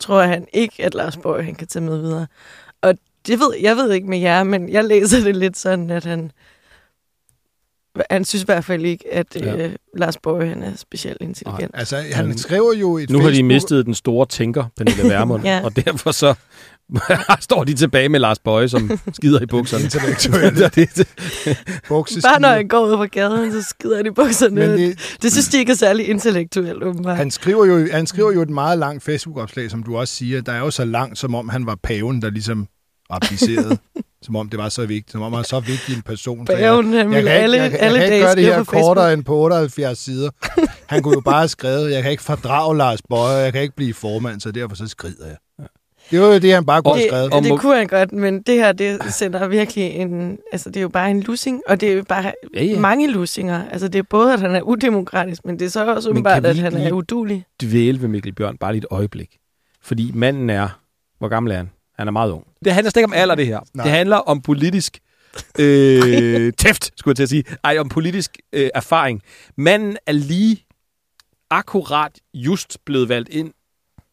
tror 0.00 0.22
han 0.22 0.46
ikke, 0.52 0.84
at 0.84 0.94
Lars 0.94 1.16
Borg 1.16 1.44
han 1.44 1.54
kan 1.54 1.66
tage 1.66 1.82
med 1.84 1.98
videre. 2.00 2.26
Og 2.82 2.94
det 3.26 3.38
ved, 3.40 3.50
jeg 3.62 3.76
ved 3.76 3.92
ikke 3.92 4.08
med 4.08 4.18
jer, 4.18 4.42
men 4.44 4.68
jeg 4.68 4.84
læser 4.84 5.24
det 5.24 5.36
lidt 5.36 5.58
sådan, 5.58 5.90
at 5.90 6.04
han, 6.04 6.30
han 8.10 8.24
synes 8.24 8.42
i 8.42 8.44
hvert 8.44 8.64
fald 8.64 8.84
ikke, 8.84 9.04
at 9.14 9.36
Ja. 9.36 9.56
øh, 9.56 9.72
Lars 9.96 10.16
Borg 10.16 10.48
han 10.48 10.62
er 10.62 10.76
specielt 10.76 11.18
intelligent. 11.20 11.70
Altså, 11.74 12.04
han 12.12 12.38
skriver 12.38 12.72
jo 12.74 12.98
et 12.98 13.10
Nu 13.10 13.18
har 13.20 13.30
de 13.30 13.34
Facebook- 13.36 13.44
mistet 13.44 13.86
den 13.86 13.94
store 13.94 14.26
tænker, 14.26 14.64
Pernille 14.76 15.02
Vermund, 15.02 15.44
ja. 15.50 15.60
og 15.64 15.76
derfor 15.76 16.10
så 16.12 16.34
står 17.40 17.64
de 17.64 17.74
tilbage 17.74 18.08
med 18.08 18.20
Lars 18.20 18.38
Bøje, 18.38 18.68
som 18.68 18.98
skider 19.12 19.40
i 19.42 19.46
bukserne. 19.46 19.84
Intellektuelle 19.84 20.64
det, 20.74 20.74
det, 20.96 21.08
bukseskider. 21.88 22.28
Bare 22.28 22.40
når 22.40 22.48
han 22.48 22.68
går 22.68 22.86
ud 22.86 22.96
på 22.96 23.06
gaden, 23.12 23.52
så 23.52 23.62
skider 23.68 23.96
han 23.96 24.06
i 24.06 24.10
bukserne. 24.10 24.54
Men 24.54 24.70
det, 24.70 25.16
det, 25.22 25.32
synes 25.32 25.48
de 25.48 25.58
ikke 25.58 25.72
er 25.72 25.76
særlig 25.76 26.08
intellektuelt, 26.08 26.82
åbenbart. 26.82 27.16
han, 27.16 27.30
skriver 27.30 27.64
jo, 27.66 27.88
han 27.92 28.06
skriver 28.06 28.32
jo 28.32 28.42
et 28.42 28.50
meget 28.50 28.78
langt 28.78 29.04
Facebook-opslag, 29.04 29.70
som 29.70 29.82
du 29.82 29.96
også 29.98 30.14
siger. 30.14 30.40
Der 30.40 30.52
er 30.52 30.58
jo 30.58 30.70
så 30.70 30.84
langt, 30.84 31.18
som 31.18 31.34
om 31.34 31.48
han 31.48 31.66
var 31.66 31.78
paven, 31.82 32.22
der 32.22 32.30
ligesom 32.30 32.66
abdicerede. 33.10 33.78
som 34.22 34.36
om 34.36 34.48
det 34.48 34.58
var 34.58 34.68
så 34.68 34.86
vigtigt. 34.86 35.12
Som 35.12 35.22
om 35.22 35.32
han 35.32 35.36
var 35.36 35.42
så 35.42 35.60
vigtig 35.60 35.96
en 35.96 36.02
person. 36.02 36.46
Så 36.46 36.52
jeg- 36.52 36.60
Paven, 36.60 36.94
jeg 36.94 37.08
vil 37.10 37.14
kan 37.22 37.28
alle, 37.28 37.56
ikke, 37.56 37.62
jeg, 37.62 37.70
kan- 37.70 37.80
alle 37.80 37.98
jeg 37.98 38.06
kan 38.08 38.14
ikke 38.14 38.26
gøre 38.26 38.34
det 38.36 38.44
her 38.44 38.64
kortere 38.64 39.12
end 39.12 39.24
på 39.24 39.36
78 39.36 39.98
sider. 39.98 40.30
Han 40.86 41.02
kunne 41.02 41.14
jo 41.14 41.20
bare 41.20 41.38
have 41.38 41.48
skrevet, 41.48 41.92
jeg 41.92 42.02
kan 42.02 42.10
ikke 42.10 42.22
fordrage 42.22 42.76
Lars 42.76 42.98
Bøje, 43.10 43.36
jeg 43.36 43.52
kan 43.52 43.62
ikke 43.62 43.76
blive 43.76 43.94
formand, 43.94 44.40
så 44.40 44.50
derfor 44.50 44.76
så 44.76 44.86
skrider 44.86 45.26
jeg. 45.26 45.36
Det 46.10 46.20
var 46.20 46.26
jo 46.26 46.38
det, 46.38 46.54
han 46.54 46.66
bare 46.66 46.82
kunne 46.82 46.94
have 46.94 47.08
skrevet. 47.08 47.24
Det, 47.24 47.32
Og 47.32 47.42
det 47.42 47.60
kunne 47.60 47.76
han 47.76 47.86
godt, 47.86 48.12
men 48.12 48.42
det 48.42 48.54
her, 48.54 48.72
det 48.72 49.14
sender 49.14 49.48
virkelig 49.48 49.84
en... 49.90 50.38
Altså, 50.52 50.68
det 50.70 50.76
er 50.76 50.80
jo 50.82 50.88
bare 50.88 51.10
en 51.10 51.20
lussing, 51.20 51.62
og 51.68 51.80
det 51.80 51.88
er 51.88 51.92
jo 51.92 52.04
bare 52.08 52.32
Ja, 52.54 52.64
ja. 52.64 52.78
mange 52.78 53.10
lussinger. 53.10 53.68
Altså, 53.70 53.88
det 53.88 53.98
er 53.98 54.02
både, 54.02 54.32
at 54.32 54.40
han 54.40 54.54
er 54.54 54.60
udemokratisk, 54.60 55.44
men 55.44 55.58
det 55.58 55.64
er 55.64 55.68
så 55.70 55.94
også 55.94 56.10
åbenbart, 56.10 56.46
at 56.46 56.56
han 56.58 56.74
er 56.74 56.92
udulig. 56.92 57.44
dvæle 57.62 58.00
ved 58.02 58.08
Mikkel 58.08 58.32
Bjørn 58.34 58.56
bare 58.56 58.72
lige 58.72 58.78
et 58.80 58.86
øjeblik. 58.90 59.36
Fordi 59.82 60.10
manden 60.14 60.50
er... 60.50 60.68
Hvor 61.18 61.28
gammel 61.28 61.52
er 61.52 61.56
han? 61.56 61.70
Han 61.98 62.08
er 62.08 62.12
meget 62.12 62.30
ung. 62.30 62.44
Det 62.64 62.72
handler 62.72 62.90
slet 62.90 63.00
ikke 63.00 63.04
om 63.06 63.12
alder, 63.12 63.34
det 63.34 63.46
her. 63.46 63.60
Nej. 63.74 63.84
Det 63.84 63.92
handler 63.92 64.16
om 64.16 64.42
politisk 64.42 64.98
øh, 65.58 66.52
tæft, 66.58 66.90
skulle 66.98 67.12
jeg 67.12 67.16
til 67.16 67.22
at 67.22 67.28
sige. 67.28 67.44
Ej, 67.64 67.78
om 67.78 67.88
politisk 67.88 68.36
øh, 68.52 68.68
erfaring. 68.74 69.22
Manden 69.56 69.96
er 70.06 70.12
lige 70.12 70.64
akkurat 71.50 72.12
just 72.34 72.78
blevet 72.86 73.08
valgt 73.08 73.28
ind 73.28 73.52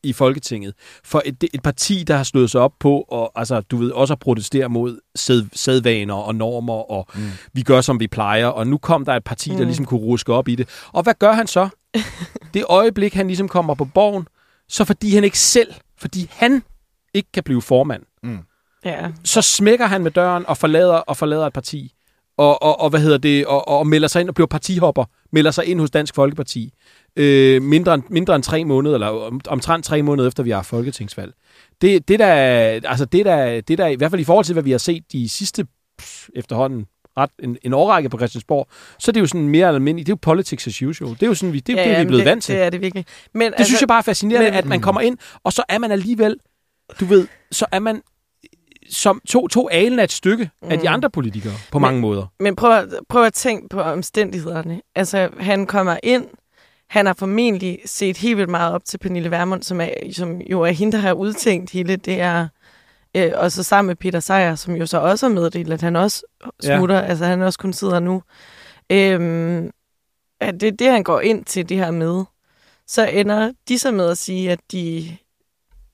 i 0.04 0.14
Folketinget 0.14 0.74
for 1.04 1.22
et, 1.26 1.44
et 1.54 1.64
parti, 1.64 2.04
der 2.04 2.16
har 2.18 2.24
slået 2.24 2.52
sig 2.52 2.62
op 2.62 2.74
på 2.80 3.06
og 3.08 3.32
altså, 3.36 3.62
du 3.62 3.78
ved, 3.78 3.92
også 3.92 4.14
at 4.14 4.20
protestere 4.20 4.70
mod 4.70 5.00
sæd, 5.16 5.44
sædvaner 5.54 6.14
og 6.14 6.36
normer, 6.36 6.92
og 6.92 7.08
mm. 7.16 7.22
vi 7.54 7.62
gør, 7.62 7.82
som 7.82 8.00
vi 8.00 8.08
plejer. 8.08 8.48
Og 8.48 8.68
nu 8.68 8.78
kom 8.78 9.06
der 9.06 9.14
et 9.14 9.24
parti, 9.24 9.50
der 9.50 9.58
Mm. 9.58 9.66
ligesom 9.66 9.86
kunne 9.86 10.00
ruske 10.00 10.34
op 10.34 10.48
i 10.48 10.56
det. 10.56 10.70
Og 10.94 11.04
hvad 11.04 11.14
gør 11.20 11.32
han 11.34 11.48
så? 11.48 11.70
det 12.54 12.66
øjeblik, 12.70 13.14
han 13.14 13.28
ligesom 13.28 13.48
kommer 13.48 13.74
på 13.76 13.86
borgen, 13.86 14.28
så 14.70 14.86
fordi 14.86 15.16
han 15.16 15.24
ikke 15.24 15.40
selv, 15.40 15.74
fordi 15.98 16.28
han 16.32 16.64
ikke 17.14 17.30
kan 17.34 17.44
blive 17.44 17.62
formand, 17.62 18.04
Ja. 18.86 19.12
så 19.24 19.42
smækker 19.42 19.86
han 19.86 20.04
med 20.04 20.12
døren 20.12 20.46
og 20.48 20.58
forlader, 20.58 20.94
og 20.94 21.18
forlader 21.18 21.48
et 21.48 21.54
parti. 21.54 21.94
Og, 22.38 22.64
og, 22.64 22.80
og 22.82 22.90
hvad 22.90 23.00
hedder 23.00 23.18
det, 23.18 23.46
og, 23.46 23.68
og 23.68 23.88
melder 23.88 24.08
sig 24.08 24.20
ind 24.22 24.30
og 24.30 24.36
bliver 24.36 24.48
partihopper, 24.48 25.06
melder 25.32 25.52
sig 25.52 25.66
ind 25.66 25.80
hos 25.80 25.92
Dansk 25.92 26.16
Folkeparti. 26.16 26.74
Øh, 27.16 27.62
mindre, 27.62 27.94
end, 27.94 28.04
mindre 28.10 28.36
end 28.36 28.44
tre 28.44 28.66
måneder, 28.66 28.96
eller 28.96 29.08
om- 29.08 29.42
omtrent 29.48 29.86
tre 29.86 30.02
måneder 30.02 30.28
efter, 30.28 30.44
vi 30.44 30.50
har 30.50 30.64
folketingsvalg. 30.64 31.34
Det, 31.82 32.08
det, 32.08 32.20
der, 32.20 32.28
altså 32.84 33.06
det, 33.06 33.26
der, 33.26 33.62
det 33.62 33.78
der, 33.78 33.88
i 33.88 33.96
hvert 33.96 34.12
fald 34.12 34.22
i 34.22 34.24
forhold 34.24 34.46
til, 34.46 34.54
hvad 34.54 34.64
vi 34.64 34.72
har 34.72 34.78
set 34.78 35.04
de 35.12 35.30
sidste 35.30 35.66
pff, 35.98 36.30
efterhånden 36.36 36.86
ret 37.18 37.30
en, 37.44 37.58
en 37.62 37.74
årrække 37.74 38.10
på 38.10 38.18
Christiansborg, 38.18 38.68
så 39.00 39.12
er 39.12 39.14
det 39.14 39.20
jo 39.20 39.26
sådan 39.28 39.50
mere 39.50 39.68
almindeligt, 39.68 40.08
det 40.08 40.12
er 40.12 40.16
jo 40.16 40.20
politics 40.22 40.68
as 40.68 40.82
usual. 40.82 41.12
Det 41.12 41.24
er 41.24 41.28
jo 41.28 41.34
sådan, 41.34 41.54
vi, 41.54 41.60
det, 41.60 41.76
ja, 41.76 41.84
det 41.84 41.88
er 41.92 41.96
vi 41.96 41.98
men 41.98 42.08
blevet 42.08 42.26
det, 42.26 42.30
vant 42.30 42.44
til. 42.44 42.56
Det 42.56 42.64
er 42.64 42.70
det 42.70 42.82
virkelig. 42.82 43.06
Men, 43.34 43.42
altså, 43.42 43.58
Det 43.58 43.66
synes 43.66 43.82
jeg 43.82 43.88
bare 43.88 43.98
er 43.98 44.02
fascinerende, 44.04 44.48
men- 44.52 44.58
at 44.58 44.66
man 44.66 44.82
kommer 44.82 45.02
ind, 45.02 45.18
og 45.44 45.54
så 45.54 45.64
er 45.70 45.78
man 45.78 45.92
alligevel, 45.92 46.36
du 47.00 47.06
ved, 47.06 47.28
så 47.52 47.66
er 47.72 47.80
man 47.80 48.02
som 48.90 49.22
to, 49.28 49.48
to 49.48 49.70
alen 49.72 50.00
af 50.00 50.04
et 50.04 50.12
stykke 50.12 50.50
mm. 50.62 50.72
af 50.72 50.78
de 50.80 50.88
Mm. 50.88 50.94
andre 50.94 51.10
politikere 51.10 51.54
på 51.72 51.80
mange 51.80 52.02
måder. 52.02 52.26
Men 52.40 52.56
prøv 52.56 52.72
at, 52.72 52.86
prøv 53.10 53.24
at 53.24 53.34
tænke 53.34 53.70
på 53.70 53.82
omstændighederne. 53.82 54.82
Altså, 54.96 55.30
han 55.40 55.66
kommer 55.66 55.98
ind, 56.04 56.26
han 56.90 57.06
har 57.06 57.14
formentlig 57.14 57.80
set 57.86 58.18
helt 58.18 58.38
vildt 58.38 58.50
meget 58.50 58.74
op 58.74 58.86
til 58.86 58.98
Pernille 58.98 59.32
Vermund, 59.32 59.64
som, 59.64 59.82
er, 59.82 59.90
som 60.12 60.42
jo 60.42 60.62
er 60.62 60.72
hende, 60.72 60.92
der 60.92 60.98
har 61.04 61.14
udtænkt 61.14 61.72
hele 61.72 61.96
det 61.96 62.22
er 62.22 62.48
øh, 63.16 63.32
og 63.36 63.52
så 63.52 63.64
sammen 63.64 63.88
med 63.88 63.96
Peter 63.96 64.20
Sejer, 64.20 64.56
som 64.56 64.76
jo 64.76 64.86
så 64.86 64.98
også 64.98 65.28
har 65.28 65.34
meddelt, 65.34 65.74
at 65.74 65.82
han 65.82 65.96
også 65.96 66.24
smutter, 66.64 66.96
ja. 66.96 67.02
altså 67.02 67.26
han 67.26 67.42
også 67.42 67.60
kun 67.60 67.74
sidder 67.74 68.00
nu. 68.00 68.24
Øhm, 68.90 69.72
at 70.40 70.62
det 70.62 70.68
er 70.68 70.72
det, 70.72 70.92
han 70.92 71.04
går 71.04 71.20
ind 71.20 71.46
til 71.46 71.70
det 71.70 71.78
her 71.78 71.92
med. 71.92 72.24
Så 72.88 73.06
ender 73.08 73.52
de 73.68 73.80
så 73.80 73.92
med 73.92 74.10
at 74.10 74.18
sige, 74.18 74.52
at 74.52 74.60
de 74.72 75.18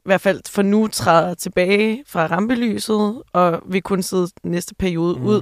i 0.06 0.10
hvert 0.10 0.22
fald 0.22 0.42
for 0.50 0.62
nu 0.62 0.88
træder 0.88 1.34
tilbage 1.34 2.04
fra 2.08 2.26
rampelyset, 2.26 3.24
og 3.34 3.62
vil 3.66 3.82
kun 3.82 4.02
sidde 4.02 4.28
næste 4.44 4.76
periode 4.76 5.20
mm. 5.20 5.26
ud. 5.26 5.42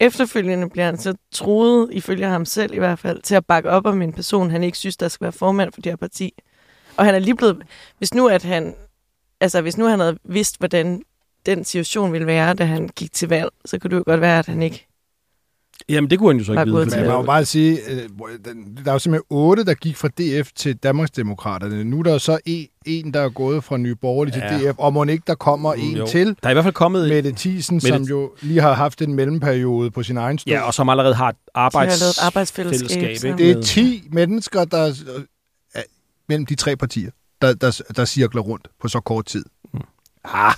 Efterfølgende 0.00 0.70
bliver 0.70 0.84
han 0.84 0.98
så 0.98 1.14
troet, 1.32 1.88
ifølge 1.92 2.26
ham 2.26 2.44
selv 2.44 2.74
i 2.74 2.78
hvert 2.78 2.98
fald, 2.98 3.22
til 3.22 3.34
at 3.34 3.46
bakke 3.46 3.70
op 3.70 3.86
om 3.86 4.02
en 4.02 4.12
person, 4.12 4.50
han 4.50 4.64
ikke 4.64 4.78
synes, 4.78 4.96
der 4.96 5.08
skal 5.08 5.24
være 5.24 5.32
formand 5.32 5.72
for 5.72 5.80
det 5.80 5.92
her 5.92 5.96
parti. 5.96 6.34
Og 6.96 7.04
han 7.04 7.14
er 7.14 7.18
lige 7.18 7.36
blevet... 7.36 7.62
Hvis 7.98 8.14
nu, 8.14 8.28
at 8.28 8.42
han, 8.42 8.74
altså, 9.40 9.60
hvis 9.60 9.78
nu 9.78 9.86
han 9.86 10.00
havde 10.00 10.18
vidst, 10.24 10.58
hvordan 10.58 11.02
den 11.46 11.64
situation 11.64 12.12
ville 12.12 12.26
være, 12.26 12.54
da 12.54 12.64
han 12.64 12.88
gik 12.88 13.12
til 13.12 13.28
valg, 13.28 13.50
så 13.64 13.78
kunne 13.78 13.90
det 13.90 13.96
jo 13.96 14.02
godt 14.06 14.20
være, 14.20 14.38
at 14.38 14.46
han 14.46 14.62
ikke... 14.62 14.86
Jamen, 15.88 16.10
det 16.10 16.18
kunne 16.18 16.28
han 16.32 16.38
jo 16.38 16.44
så 16.44 16.52
ikke 16.52 16.64
vide. 16.64 16.90
til 16.90 16.98
Men 16.98 17.06
man 17.08 17.16
må 17.16 17.22
bare 17.22 17.44
sige, 17.44 17.78
øh, 17.90 18.08
der 18.84 18.88
er 18.90 18.92
jo 18.92 18.98
simpelthen 18.98 19.22
otte, 19.30 19.64
der 19.64 19.74
gik 19.74 19.96
fra 19.96 20.08
DF 20.08 20.50
til 20.54 20.76
Danmarksdemokraterne. 20.76 21.84
Nu 21.84 21.98
er 21.98 22.02
der 22.02 22.18
så 22.18 22.38
en, 22.44 22.66
en 22.86 23.14
der 23.14 23.20
er 23.20 23.28
gået 23.28 23.64
fra 23.64 23.76
Nye 23.76 23.94
Borgerlige 23.94 24.34
til 24.34 24.42
Ja. 24.64 24.70
DF, 24.72 24.78
og 24.78 24.92
må 24.92 25.04
ikke 25.04 25.24
der 25.26 25.34
kommer 25.34 25.74
en 25.74 25.96
Jo. 25.96 26.06
til, 26.06 26.26
Der 26.26 26.34
er 26.42 26.50
i 26.50 26.54
hvert 26.54 26.64
fald 26.64 26.74
kommet... 26.74 27.08
Mette 27.08 27.32
Thiesen, 27.36 27.76
Mette- 27.76 27.88
som 27.88 28.02
jo 28.02 28.32
lige 28.42 28.60
har 28.60 28.72
haft 28.74 29.02
en 29.02 29.14
mellemperiode 29.14 29.90
på 29.90 30.02
sin 30.02 30.16
egen 30.16 30.38
stol. 30.38 30.52
Ja, 30.52 30.60
og 30.60 30.74
som 30.74 30.88
allerede 30.88 31.14
har 31.14 31.28
et 31.28 31.36
har 31.54 31.62
arbejds... 31.62 32.02
et 32.18 32.22
arbejdsfællesskab. 32.22 33.10
ikke? 33.24 33.36
Det 33.38 33.50
er 33.50 33.62
10 33.62 34.08
mennesker, 34.12 34.64
der 34.64 34.88
øh, 35.16 35.22
er 35.74 35.82
mellem 36.28 36.46
de 36.46 36.54
tre 36.54 36.76
partier, 36.76 37.10
der, 37.42 37.54
der, 37.54 37.80
der 37.96 38.04
cirkler 38.04 38.42
rundt 38.42 38.68
på 38.80 38.88
så 38.88 39.00
kort 39.00 39.26
tid. 39.26 39.44
Mm. 39.74 39.80
Ah, 40.24 40.54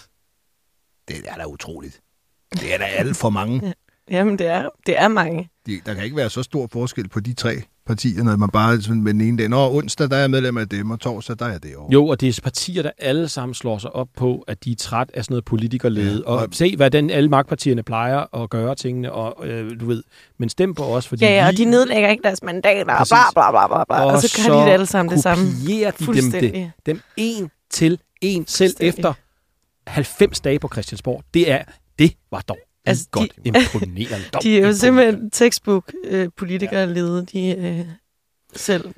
det 1.08 1.16
er 1.28 1.34
da 1.36 1.44
utroligt. 1.46 2.00
Det 2.52 2.74
er 2.74 2.78
da 2.78 2.84
alt 2.84 3.16
for 3.16 3.30
mange. 3.30 3.74
Jamen, 4.10 4.38
det 4.38 4.46
er, 4.46 4.68
det 4.86 4.98
er 5.00 5.08
mange. 5.08 5.48
De, 5.66 5.80
der 5.86 5.94
kan 5.94 6.04
ikke 6.04 6.16
være 6.16 6.30
så 6.30 6.42
stor 6.42 6.68
forskel 6.72 7.08
på 7.08 7.20
de 7.20 7.34
tre. 7.34 7.54
partier, 7.86 8.22
når 8.22 8.36
man 8.36 8.48
bare 8.48 8.80
sådan 8.82 9.02
med 9.02 9.12
den 9.12 9.20
ene 9.20 9.38
dag, 9.38 9.48
Nå, 9.48 9.76
onsdag, 9.76 10.10
der 10.10 10.16
er 10.16 10.20
jeg 10.20 10.30
medlem 10.30 10.56
af 10.56 10.68
dem, 10.68 10.90
og 10.90 11.00
torsdag, 11.00 11.36
der 11.38 11.44
er 11.46 11.50
jeg 11.50 11.62
derovre. 11.62 11.92
Jo, 11.92 12.06
og 12.06 12.20
det 12.20 12.28
er 12.28 12.40
partier, 12.42 12.82
der 12.82 12.90
alle 12.98 13.28
sammen 13.28 13.54
slår 13.54 13.78
sig 13.78 13.90
op 13.96 14.08
på, 14.16 14.44
at 14.48 14.64
de 14.64 14.70
er 14.72 14.76
træt 14.76 15.10
af 15.14 15.24
sådan 15.24 15.32
noget 15.32 15.44
politikerlede. 15.44 16.12
Ja, 16.26 16.30
og, 16.30 16.36
og- 16.36 16.42
og 16.42 16.48
se, 16.52 16.76
hvad 16.76 16.90
den, 16.90 17.10
alle 17.10 17.28
magtpartierne 17.28 17.82
plejer 17.82 18.42
at 18.42 18.50
gøre 18.50 18.74
tingene, 18.74 19.12
og 19.12 19.46
øh, 19.48 19.80
du 19.80 19.86
ved, 19.86 20.02
men 20.38 20.48
stem 20.48 20.74
på 20.74 20.82
os, 20.84 21.08
fordi 21.08 21.24
Ja, 21.24 21.30
ja, 21.30 21.46
og 21.46 21.52
vi, 21.52 21.56
de 21.56 21.64
nedlægger 21.64 22.08
ikke 22.08 22.22
deres 22.22 22.42
mandater, 22.42 22.92
og 22.92 22.98
Præcis. 22.98 23.10
bla 23.32 23.50
bla 23.50 23.66
bla 23.66 23.66
bla 23.66 23.84
bla. 23.84 24.04
Og, 24.14 24.22
så 24.22 24.42
kan 24.42 24.52
de 24.52 24.58
det 24.58 24.70
alle 24.72 24.86
sammen 24.86 25.14
det 25.14 25.22
samme. 25.22 25.44
kopierer 25.60 25.90
de 25.90 25.96
dem, 25.98 26.14
det, 26.14 26.22
Fuldstændig. 26.22 26.72
dem 26.86 27.00
en 27.16 27.50
til 27.70 27.98
en, 28.20 28.46
selv 28.46 28.74
efter 28.80 29.12
90 29.86 30.40
dage 30.40 30.58
på 30.58 30.68
Christiansborg. 30.72 31.22
Det 31.34 31.50
er, 31.50 31.62
det 31.98 32.12
var 32.30 32.40
dog 32.48 32.58
Altså, 32.86 33.08
godt 33.10 33.32
de- 33.44 33.48
imponerende. 33.48 34.24
Dog 34.32 34.42
De 34.42 34.48
er 34.48 34.52
jo 34.52 34.56
imponerende. 34.58 34.78
simpelthen 34.78 35.30
textbook-politikerlede, 35.30 37.26
de 37.32 37.56
øh, 37.56 37.86
selv 38.56 38.94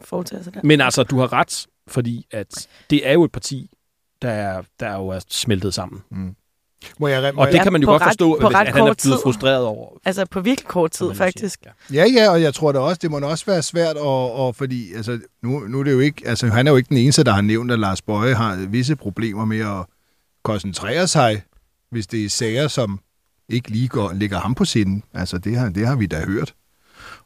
foretager 0.00 0.42
sig 0.42 0.54
der. 0.54 0.60
Men 0.64 0.80
altså, 0.80 1.02
du 1.02 1.18
har 1.18 1.32
ret, 1.32 1.66
fordi 1.88 2.26
at 2.30 2.68
det 2.90 3.08
er 3.08 3.12
jo 3.12 3.24
et 3.24 3.32
parti, 3.32 3.70
der, 4.22 4.30
er, 4.30 4.62
der 4.80 4.94
jo 4.96 5.08
er 5.08 5.20
smeltet 5.28 5.74
sammen. 5.74 6.02
Må 6.98 7.08
jeg, 7.08 7.34
må 7.34 7.40
Og 7.40 7.46
det 7.46 7.54
Ja, 7.54 7.62
kan 7.62 7.72
man 7.72 7.82
jo 7.82 7.86
godt 7.88 8.02
ret- 8.02 8.08
forstå, 8.08 8.32
at 8.34 8.54
han 8.54 8.66
er 8.66 8.72
blevet 8.72 8.98
tid. 8.98 9.12
frustreret 9.22 9.64
over. 9.64 9.88
Altså 10.04 10.26
på 10.30 10.40
virkelig 10.40 10.68
kort 10.68 10.90
tid, 10.90 11.14
faktisk. 11.14 11.60
Ja. 11.64 11.70
Ja, 12.04 12.06
ja, 12.14 12.30
og 12.30 12.42
jeg 12.42 12.54
tror 12.54 12.72
da 12.72 12.78
også, 12.78 12.98
det 13.02 13.10
må 13.10 13.20
da 13.20 13.26
også 13.26 13.44
være 13.46 13.62
svært, 13.62 13.96
og, 13.96 14.32
og 14.32 14.56
fordi 14.56 14.92
altså, 14.94 15.18
nu, 15.42 15.58
nu 15.58 15.80
er 15.80 15.84
det 15.84 15.92
jo 15.92 16.00
ikke, 16.00 16.22
altså, 16.26 16.46
han 16.46 16.66
er 16.66 16.70
jo 16.70 16.76
ikke 16.76 16.88
den 16.88 16.96
eneste, 16.96 17.24
der 17.24 17.32
har 17.32 17.40
nævnt, 17.40 17.72
at 17.72 17.78
Lars 17.78 18.02
Bøje 18.02 18.34
har 18.34 18.56
visse 18.66 18.96
problemer 18.96 19.44
med 19.44 19.60
at 19.60 19.86
koncentrere 20.42 21.06
sig, 21.08 21.42
hvis 21.90 22.06
det 22.06 22.24
er 22.24 22.28
sager, 22.28 22.68
som 22.68 23.00
ikke 23.50 23.70
lige 23.70 23.88
går, 23.88 24.12
ligger 24.12 24.40
ham 24.40 24.54
på 24.54 24.64
sinden. 24.64 25.02
Altså, 25.14 25.38
det 25.38 25.56
har, 25.56 25.68
det 25.68 25.86
har 25.86 25.96
vi 25.96 26.06
da 26.06 26.24
hørt. 26.24 26.54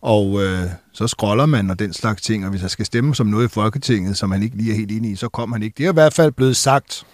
Og 0.01 0.43
øh, 0.45 0.63
så 0.93 1.07
scroller 1.09 1.47
man 1.47 1.71
og 1.71 1.79
den 1.79 1.93
slags 1.93 2.23
ting, 2.23 2.45
og 2.45 2.51
hvis 2.51 2.61
der 2.61 2.69
skal 2.69 2.87
stemme 2.87 3.15
som 3.15 3.27
noget 3.27 3.45
i 3.45 3.49
Folketinget, 3.49 4.17
som 4.17 4.31
han 4.31 4.43
ikke 4.43 4.57
lige 4.57 4.71
er 4.73 4.77
helt 4.77 4.91
inde 4.91 5.11
i, 5.11 5.17
så 5.17 5.29
kommer 5.29 5.57
han 5.57 5.63
ikke. 5.63 5.75
Det 5.79 5.87
er 5.87 5.91
i 5.91 5.95
hvert 5.95 6.15
fald 6.15 6.33
blevet 6.33 6.57
sagt, 6.57 7.07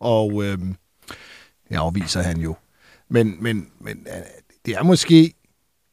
og 0.00 0.44
øh, 0.44 0.58
det 1.68 1.76
afviser 1.76 2.22
han 2.22 2.40
jo. 2.40 2.54
Men, 3.10 3.36
men, 3.40 3.66
men 3.80 4.06
øh, 4.06 4.22
det 4.66 4.74
er 4.74 4.82
måske 4.82 5.32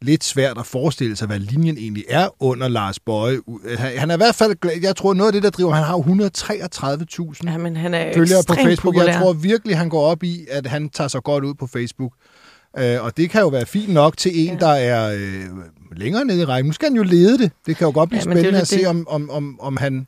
lidt 0.01 0.23
svært 0.23 0.57
at 0.57 0.65
forestille 0.65 1.15
sig, 1.15 1.27
hvad 1.27 1.39
linjen 1.39 1.77
egentlig 1.77 2.05
er 2.09 2.29
under 2.43 2.67
Lars 2.67 2.99
Bøje. 2.99 3.39
Han, 3.77 3.97
han 3.97 4.09
er 4.11 4.15
i 4.15 4.17
hvert 4.17 4.35
fald, 4.35 4.55
glad- 4.55 4.81
jeg 4.81 4.95
tror 4.95 5.13
noget 5.13 5.27
af 5.29 5.33
det, 5.33 5.43
der 5.43 5.49
driver, 5.49 5.73
han 5.73 5.83
har 5.83 5.93
jo 5.93 6.01
133.000 6.01 7.39
Ja, 7.45 7.49
han 7.51 7.93
er 7.93 8.13
følgere 8.13 8.43
på 8.47 8.53
Facebook. 8.53 8.93
populær. 8.95 9.11
Jeg 9.11 9.21
tror 9.21 9.33
virkelig, 9.33 9.77
han 9.77 9.89
går 9.89 10.01
op 10.05 10.23
i, 10.23 10.45
at 10.51 10.67
han 10.67 10.89
tager 10.89 11.07
sig 11.07 11.23
godt 11.23 11.43
ud 11.43 11.53
på 11.53 11.67
Facebook. 11.67 12.13
Øh, 12.77 13.03
og 13.03 13.17
det 13.17 13.29
kan 13.29 13.41
jo 13.41 13.47
være 13.47 13.65
fint 13.65 13.93
nok 13.93 14.17
til 14.17 14.31
en, 14.39 14.53
Ja. 14.53 14.59
der 14.59 14.67
er 14.73 15.13
øh, 15.17 15.45
længere 15.97 16.25
nede 16.25 16.41
i 16.41 16.45
rækken. 16.45 16.67
Nu 16.69 16.73
skal 16.73 16.87
han 16.89 16.95
jo 16.97 17.03
lede 17.03 17.37
det. 17.37 17.51
Det 17.65 17.77
kan 17.77 17.85
jo 17.87 17.91
godt 17.93 18.09
blive 18.09 18.19
Ja, 18.21 18.25
men 18.25 18.37
det 18.37 18.43
spændende 18.43 18.61
at 18.61 18.67
se, 18.67 18.77
det. 18.77 18.87
om, 18.87 19.07
om, 19.09 19.29
om, 19.29 19.59
om 19.59 19.77
han 19.77 20.07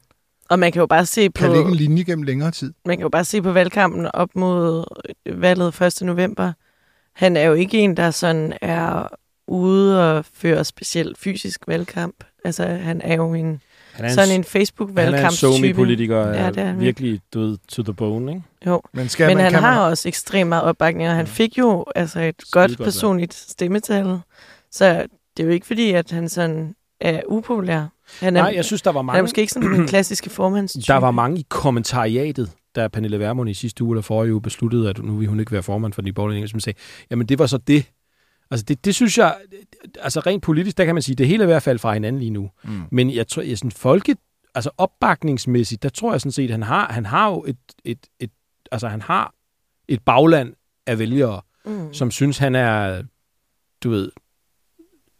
Og 0.49 0.59
man 0.59 0.71
kan 0.71 0.79
jo 0.79 0.85
bare 0.85 1.05
se 1.05 1.29
på, 1.29 1.39
kan 1.41 1.51
lægge 1.51 1.67
en 1.69 1.75
linje 1.75 2.03
gennem 2.03 2.23
længere 2.23 2.51
tid. 2.51 2.73
man 2.85 2.97
kan 2.97 3.01
jo 3.03 3.09
bare 3.09 3.25
se 3.25 3.41
på 3.41 3.51
valgkampen 3.51 4.07
op 4.13 4.29
mod 4.35 4.83
valget 5.39 5.81
1. 5.81 6.01
november. 6.01 6.53
Han 7.13 7.37
er 7.37 7.43
jo 7.43 7.53
ikke 7.53 7.77
en, 7.77 7.97
der 7.97 8.11
sådan 8.11 8.53
er 8.61 9.07
ude 9.47 10.11
og 10.17 10.25
føre 10.33 10.65
specielt 10.65 11.17
fysisk 11.17 11.61
valgkamp. 11.67 12.15
Altså, 12.45 12.65
han 12.65 13.01
er 13.03 13.15
jo 13.15 13.33
en, 13.33 13.61
Han 13.93 14.05
er 14.05 14.09
en, 14.09 14.15
sådan 14.15 14.35
en 14.35 14.97
han 14.97 15.13
er 15.13 15.25
en 15.25 15.31
somi-politiker, 15.31 16.27
Ja, 16.27 16.47
det 16.49 16.57
er 16.57 16.73
virkelig 16.73 17.19
ved, 17.33 17.57
to 17.67 17.83
the 17.83 17.93
bone, 17.93 18.31
ikke? 18.31 18.43
Jo, 18.65 18.81
Men, 18.93 19.09
skal 19.09 19.27
men 19.27 19.37
man, 19.37 19.53
han 19.53 19.63
har 19.63 19.79
man, 19.81 19.89
også 19.91 20.07
ekstremt 20.07 20.49
meget 20.49 20.63
opbakning, 20.63 21.09
og 21.09 21.15
han 21.15 21.25
Ja. 21.25 21.31
fik 21.31 21.57
jo 21.57 21.85
altså 21.95 22.19
et 22.19 22.35
Skide 22.39 22.51
godt 22.51 22.77
godt 22.77 22.85
personligt 22.85 23.33
stemmetal. 23.33 24.19
Så 24.71 25.05
det 25.37 25.43
er 25.43 25.47
jo 25.47 25.53
ikke 25.53 25.67
fordi, 25.67 25.91
at 25.91 26.11
han 26.11 26.29
sådan 26.29 26.75
er 27.01 27.21
upopulær. 27.27 27.85
Han 28.19 28.35
er, 28.35 28.41
Nej, 28.41 28.53
jeg 28.55 28.65
synes, 28.65 28.81
der 28.81 28.91
var 28.91 28.99
han 29.01 29.09
er 29.09 29.13
mange, 29.13 29.21
måske 29.21 29.41
ikke 29.41 29.53
sådan 29.53 29.73
en 29.73 29.87
klassiske 29.87 30.29
formandstype. 30.39 30.83
der 30.87 30.95
var 30.97 31.11
mange 31.11 31.39
i 31.39 31.45
kommentariatet, 31.49 32.51
da 32.75 32.87
Pernille 32.87 33.19
Vermund 33.19 33.49
i 33.49 33.53
sidste 33.53 33.83
uge 33.83 33.93
eller 33.95 34.01
forrige 34.01 34.33
uge 34.33 34.41
besluttede, 34.41 34.89
at 34.89 35.03
nu 35.03 35.15
vil 35.17 35.27
hun 35.27 35.39
ikke 35.39 35.51
være 35.51 35.63
formand 35.63 35.93
for 35.93 36.01
de 36.01 36.13
borgerlige, 36.13 36.47
som 36.47 36.59
sagde, 36.59 36.79
jamen 37.11 37.27
det 37.27 37.39
var 37.39 37.45
så 37.45 37.57
det. 37.57 37.85
Altså 38.51 38.65
det, 38.65 38.85
det 38.85 38.95
synes 38.95 39.17
jeg, 39.17 39.37
altså 39.99 40.19
rent 40.19 40.43
politisk, 40.43 40.77
der 40.77 40.85
kan 40.85 40.95
man 40.95 41.01
sige, 41.01 41.15
det 41.15 41.27
hele 41.27 41.43
er 41.43 41.47
i 41.47 41.51
hvert 41.51 41.63
fald 41.63 41.79
fra 41.79 41.93
hinanden 41.93 42.19
lige 42.19 42.31
nu. 42.31 42.49
Mm. 42.63 42.81
Men 42.91 43.13
jeg 43.13 43.27
tror, 43.27 43.41
jeg 43.41 43.57
sådan 43.57 43.71
folke, 43.71 44.15
altså 44.55 44.69
opbakningsmæssigt, 44.77 45.83
der 45.83 45.89
tror 45.89 46.11
jeg 46.11 46.21
sådan 46.21 46.31
set, 46.31 46.51
han 46.51 46.63
har, 46.63 46.91
han 46.93 47.05
har 47.05 47.29
jo 47.29 47.43
et, 47.47 47.57
et, 47.85 47.99
et, 48.19 48.31
altså 48.71 48.87
han 48.87 49.01
har 49.01 49.33
et 49.87 50.01
bagland 50.05 50.53
af 50.87 50.99
vælgere, 50.99 51.41
Mm. 51.65 51.93
som 51.93 52.11
synes, 52.11 52.37
han 52.37 52.55
er, 52.55 53.03
du 53.83 53.89
ved, 53.89 54.11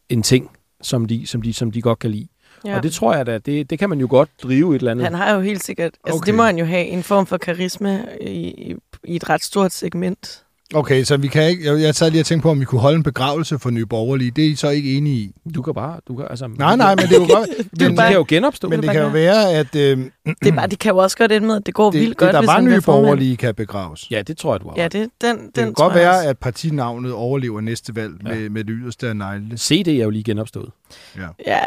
en 0.09 0.23
ting, 0.23 0.49
som 0.81 1.05
de, 1.05 1.27
som 1.27 1.41
de, 1.41 1.53
som 1.53 1.71
de 1.71 1.81
godt 1.81 1.99
kan 1.99 2.11
lide. 2.11 2.27
Ja. 2.65 2.75
Og 2.77 2.83
det 2.83 2.93
tror 2.93 3.15
jeg 3.15 3.25
da, 3.25 3.37
det, 3.37 3.69
det 3.69 3.79
kan 3.79 3.89
man 3.89 3.99
jo 3.99 4.07
godt 4.09 4.29
drive 4.43 4.75
et 4.75 4.79
eller 4.79 4.91
andet. 4.91 5.03
Han 5.05 5.13
har 5.13 5.33
jo 5.35 5.41
helt 5.41 5.63
sikkert, 5.63 5.93
altså 6.03 6.17
Okay. 6.17 6.25
det 6.25 6.35
må 6.35 6.43
han 6.43 6.57
jo 6.57 6.65
have, 6.65 6.85
en 6.85 7.03
form 7.03 7.25
for 7.25 7.37
karisma 7.37 8.05
i, 8.21 8.71
i, 8.71 8.75
i 9.03 9.15
et 9.15 9.29
ret 9.29 9.43
stort 9.43 9.71
segment. 9.71 10.45
Okay, 10.73 11.03
så 11.03 11.17
vi 11.17 11.27
kan 11.27 11.43
ikke... 11.49 11.65
Jeg, 11.73 11.81
jeg 11.81 11.95
sad 11.95 12.11
lige 12.11 12.21
og 12.21 12.25
tænkte 12.25 12.43
på, 12.43 12.49
om 12.51 12.59
vi 12.59 12.65
kunne 12.65 12.81
holde 12.81 12.95
en 12.95 13.03
begravelse 13.03 13.59
for 13.59 13.69
Nye 13.69 13.85
Borgerlige. 13.85 14.31
Det 14.31 14.45
er 14.45 14.49
I 14.49 14.55
så 14.55 14.69
ikke 14.69 14.97
enige 14.97 15.15
i? 15.15 15.33
Du 15.55 15.61
kan 15.61 15.73
bare, 15.73 15.99
du 16.07 16.15
kan, 16.15 16.25
altså... 16.29 16.47
Nej, 16.47 16.75
nej, 16.75 16.95
men 16.95 17.05
det 17.05 17.11
er 17.11 17.19
jo 17.21 17.27
godt... 17.37 17.49
er 17.49 17.63
men, 17.79 17.91
De 17.91 17.95
bare- 17.95 18.07
kan 18.07 18.17
jo 18.17 18.25
genopstå. 18.27 18.69
men 18.69 18.77
det 18.79 18.83
det 18.83 18.91
kan 18.91 19.01
jo 19.01 19.07
være, 19.09 19.51
at 19.53 19.75
øh, 19.75 19.97
Det, 19.97 20.47
er 20.47 20.51
bare, 20.51 20.67
det 20.67 20.79
kan 20.79 20.91
jo 20.91 20.97
også 20.97 21.17
godt 21.17 21.31
ende 21.31 21.47
med, 21.47 21.55
at 21.55 21.65
det 21.65 21.73
går 21.73 21.91
det, 21.91 21.99
vildt 21.99 22.09
det, 22.09 22.17
godt, 22.17 22.33
der 22.33 22.39
hvis 22.39 22.47
var 22.47 22.61
Nye. 22.61 22.81
Borgerlige, 22.81 23.37
kan 23.37 23.55
begraves. 23.55 24.11
Ja, 24.11 24.21
det 24.21 24.37
tror 24.37 24.53
jeg, 24.53 24.61
du 24.61 24.67
har 24.69 24.75
Ja, 24.77 24.83
det, 24.83 24.93
den, 24.93 25.09
den 25.37 25.45
Det 25.45 25.53
kan 25.55 25.73
godt 25.73 25.95
være, 25.95 26.25
at 26.25 26.37
partinavnet 26.37 27.13
overlever 27.13 27.61
næste 27.61 27.95
valg 27.95 28.13
Ja. 28.27 28.33
med, 28.35 28.49
med 28.49 28.63
det 28.63 28.73
yderste 28.81 29.07
af 29.07 29.15
neglene. 29.15 29.57
CD 29.57 29.87
er 29.87 30.03
jo 30.03 30.09
lige 30.09 30.23
genopstået. 30.23 30.69
Ja, 31.17 31.27
ja, 31.47 31.61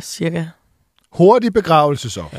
cirka. 0.00 0.44
Hurtig 1.12 1.52
begravelse 1.52 2.10
så. 2.10 2.22
Ja. 2.32 2.38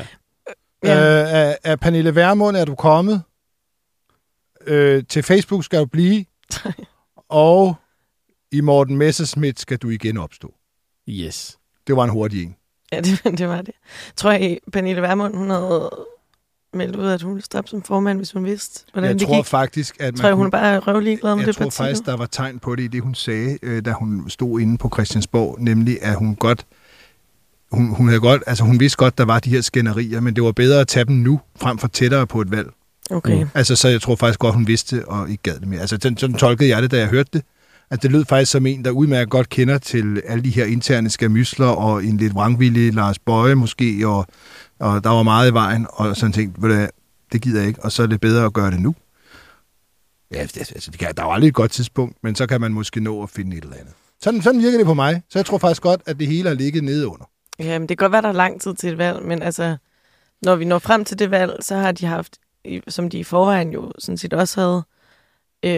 Ja. 0.84 1.22
Øh, 1.22 1.34
af, 1.34 1.58
af 1.64 1.80
Pernille 1.80 2.14
Vermund 2.14 2.56
er 2.56 2.64
du 2.64 2.74
kommet. 2.74 3.22
Øh, 4.66 5.02
til 5.08 5.22
Facebook 5.22 5.64
skal 5.64 5.80
du 5.80 5.86
blive. 5.86 6.24
og 7.28 7.74
i 8.52 8.60
Morten 8.60 8.96
Messerschmidt 8.96 9.60
skal 9.60 9.78
du 9.78 9.88
igen 9.90 10.16
opstå. 10.16 10.54
Yes. 11.08 11.58
Det 11.86 11.96
var 11.96 12.04
en 12.04 12.10
hurtig 12.10 12.42
en. 12.42 12.56
Ja, 12.92 13.00
det, 13.00 13.20
det 13.38 13.48
var 13.48 13.62
det. 13.62 13.74
Tror 14.16 14.30
jeg, 14.32 14.58
Pernille 14.72 15.02
Vermund, 15.02 15.36
hun 15.36 15.50
havde 15.50 15.90
meldt 16.74 16.96
ud, 16.96 17.06
at 17.06 17.22
hun 17.22 17.34
ville 17.34 17.44
stoppe 17.44 17.70
som 17.70 17.82
formand, 17.82 18.18
hvis 18.18 18.32
hun 18.32 18.44
vidste, 18.44 18.84
hvordan 18.92 19.10
jeg 19.10 19.18
det 19.20 19.26
tror 19.28 19.36
gik. 19.36 19.46
faktisk, 19.46 19.96
at 20.00 20.04
man 20.04 20.14
tror 20.14 20.26
jeg, 20.28 20.34
hun 20.36 20.50
kunne- 20.50 20.58
er 20.58 20.80
bare 20.80 20.94
røvlig 20.94 21.18
glad 21.20 21.34
med 21.34 21.40
jeg 21.40 21.46
det 21.46 21.56
tror 21.56 21.64
parti. 21.64 21.76
faktisk, 21.76 22.06
der 22.06 22.16
var 22.16 22.26
tegn 22.26 22.58
på 22.58 22.76
det 22.76 22.82
i 22.82 22.86
det, 22.86 23.02
hun 23.02 23.14
sagde, 23.14 23.58
øh, 23.62 23.84
da 23.84 23.92
hun 23.92 24.30
stod 24.30 24.60
inde 24.60 24.78
på 24.78 24.90
Christiansborg, 24.94 25.56
nemlig 25.60 26.02
at 26.02 26.14
hun 26.16 26.34
godt, 26.36 26.66
hun, 27.72 27.94
hun 27.94 28.08
havde 28.08 28.20
godt, 28.20 28.42
altså 28.46 28.64
hun 28.64 28.80
vidste 28.80 28.96
godt, 28.96 29.18
der 29.18 29.24
var 29.24 29.38
de 29.38 29.50
her 29.50 29.60
skænderier, 29.60 30.20
men 30.20 30.36
det 30.36 30.44
var 30.44 30.52
bedre 30.52 30.80
at 30.80 30.88
tage 30.88 31.04
dem 31.04 31.16
nu, 31.16 31.40
frem 31.56 31.78
for 31.78 31.88
tættere 31.88 32.26
på 32.26 32.40
et 32.40 32.50
valg. 32.50 32.68
Okay. 33.12 33.42
Mm. 33.42 33.48
Altså, 33.54 33.76
så 33.76 33.88
jeg 33.88 34.02
tror 34.02 34.16
faktisk 34.16 34.38
godt, 34.38 34.54
hun 34.54 34.66
vidste 34.66 35.08
og 35.08 35.30
ikke 35.30 35.42
gad 35.42 35.54
det 35.54 35.68
mere. 35.68 35.80
Altså, 35.80 35.98
sådan, 36.02 36.16
sådan 36.18 36.36
tolkede 36.36 36.68
jeg 36.68 36.82
det, 36.82 36.90
da 36.90 36.98
jeg 36.98 37.08
hørte 37.08 37.30
det. 37.32 37.42
At 37.90 38.02
det 38.02 38.12
lød 38.12 38.24
faktisk 38.24 38.52
som 38.52 38.66
en, 38.66 38.84
der 38.84 38.90
udmærket 38.90 39.30
godt 39.30 39.48
kender 39.48 39.78
til 39.78 40.22
alle 40.26 40.44
de 40.44 40.50
her 40.50 40.64
interne 40.64 41.10
skamysler, 41.10 41.66
og 41.66 42.04
en 42.04 42.16
lidt 42.16 42.34
vrangvillig 42.34 42.94
Lars 42.94 43.18
Bøje 43.18 43.54
måske, 43.54 44.08
og, 44.08 44.26
og 44.78 45.04
der 45.04 45.10
var 45.10 45.22
meget 45.22 45.50
i 45.50 45.54
vejen, 45.54 45.86
og 45.90 46.16
sådan 46.16 46.32
tænkte, 46.32 46.62
ved 46.62 46.68
du 46.68 46.74
hvad, 46.74 46.88
det 47.32 47.42
gider 47.42 47.58
jeg 47.58 47.68
ikke, 47.68 47.84
og 47.84 47.92
så 47.92 48.02
er 48.02 48.06
det 48.06 48.20
bedre 48.20 48.44
at 48.44 48.52
gøre 48.52 48.70
det 48.70 48.80
nu. 48.80 48.94
Ja, 50.30 50.42
det, 50.42 50.58
altså, 50.58 50.90
det 50.90 51.00
kan, 51.00 51.14
der 51.16 51.22
er 51.22 51.26
jo 51.26 51.32
aldrig 51.32 51.48
et 51.48 51.54
godt 51.54 51.70
tidspunkt, 51.70 52.16
men 52.22 52.34
så 52.34 52.46
kan 52.46 52.60
man 52.60 52.72
måske 52.72 53.00
nå 53.00 53.22
at 53.22 53.30
finde 53.30 53.56
et 53.56 53.64
eller 53.64 53.76
andet. 53.76 53.94
Sådan, 54.22 54.42
sådan 54.42 54.60
virker 54.60 54.78
det 54.78 54.86
på 54.86 54.94
mig, 54.94 55.22
så 55.28 55.38
jeg 55.38 55.46
tror 55.46 55.58
faktisk 55.58 55.82
godt, 55.82 56.00
at 56.06 56.18
det 56.18 56.26
hele 56.26 56.50
er 56.50 56.54
ligget 56.54 56.84
nede 56.84 57.06
under. 57.06 57.24
Ja, 57.58 57.78
men 57.78 57.88
det 57.88 57.98
kan 57.98 58.04
godt 58.04 58.12
være, 58.12 58.22
der 58.22 58.28
er 58.28 58.32
lang 58.32 58.60
tid 58.60 58.74
til 58.74 58.92
et 58.92 58.98
valg, 58.98 59.24
men 59.24 59.42
altså, 59.42 59.76
når 60.42 60.56
vi 60.56 60.64
når 60.64 60.78
frem 60.78 61.04
til 61.04 61.18
det 61.18 61.30
valg, 61.30 61.52
så 61.60 61.76
har 61.76 61.92
de 61.92 62.06
haft, 62.06 62.38
som 62.88 63.10
de 63.10 63.18
i 63.18 63.24
forvejen 63.24 63.72
jo 63.72 63.92
sådan 63.98 64.18
set 64.18 64.32
også 64.34 64.60
havde, 64.60 64.82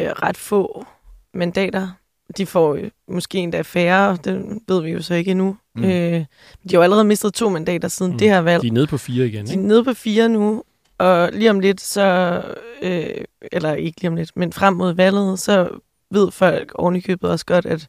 øh, 0.07 0.13
ret 0.13 0.37
få 0.37 0.87
mandater. 1.35 1.89
De 2.37 2.47
får 2.47 2.75
øh, 2.75 2.91
måske 3.09 3.39
endda 3.39 3.61
færre, 3.63 4.19
det 4.25 4.59
ved 4.69 4.83
vi 4.83 4.91
jo 4.91 5.03
så 5.03 5.15
ikke 5.15 5.31
endnu. 5.31 5.57
Mm. 5.75 5.85
Øh, 5.85 5.91
de 5.91 6.27
har 6.71 6.75
jo 6.75 6.83
allerede 6.83 7.05
mistet 7.05 7.35
to 7.35 7.49
mandater 7.49 7.89
siden 7.89 8.13
Mm. 8.13 8.19
det 8.19 8.29
her 8.29 8.39
valg. 8.41 8.63
De 8.63 8.69
er 8.69 8.73
nede 8.73 8.87
på 8.87 8.99
fire 8.99 9.27
igen, 9.27 9.47
De 9.47 9.51
er 9.51 9.57
ikke? 9.57 9.67
nede 9.69 9.85
på 9.85 9.95
fire 9.95 10.29
nu, 10.29 10.63
og 10.99 11.31
lige 11.33 11.51
om 11.51 11.61
lidt, 11.61 11.81
så, 11.81 12.43
øh, 12.83 13.25
eller 13.53 13.75
ikke 13.75 14.01
lige 14.01 14.09
om 14.09 14.17
lidt, 14.17 14.37
men 14.37 14.53
frem 14.53 14.75
mod 14.75 14.93
valget, 14.93 15.39
så 15.39 15.69
ved 16.11 16.31
folk 16.31 16.73
oven 16.75 16.97
i 16.97 17.01
købet 17.01 17.31
også 17.31 17.47
godt, 17.47 17.67
at 17.67 17.89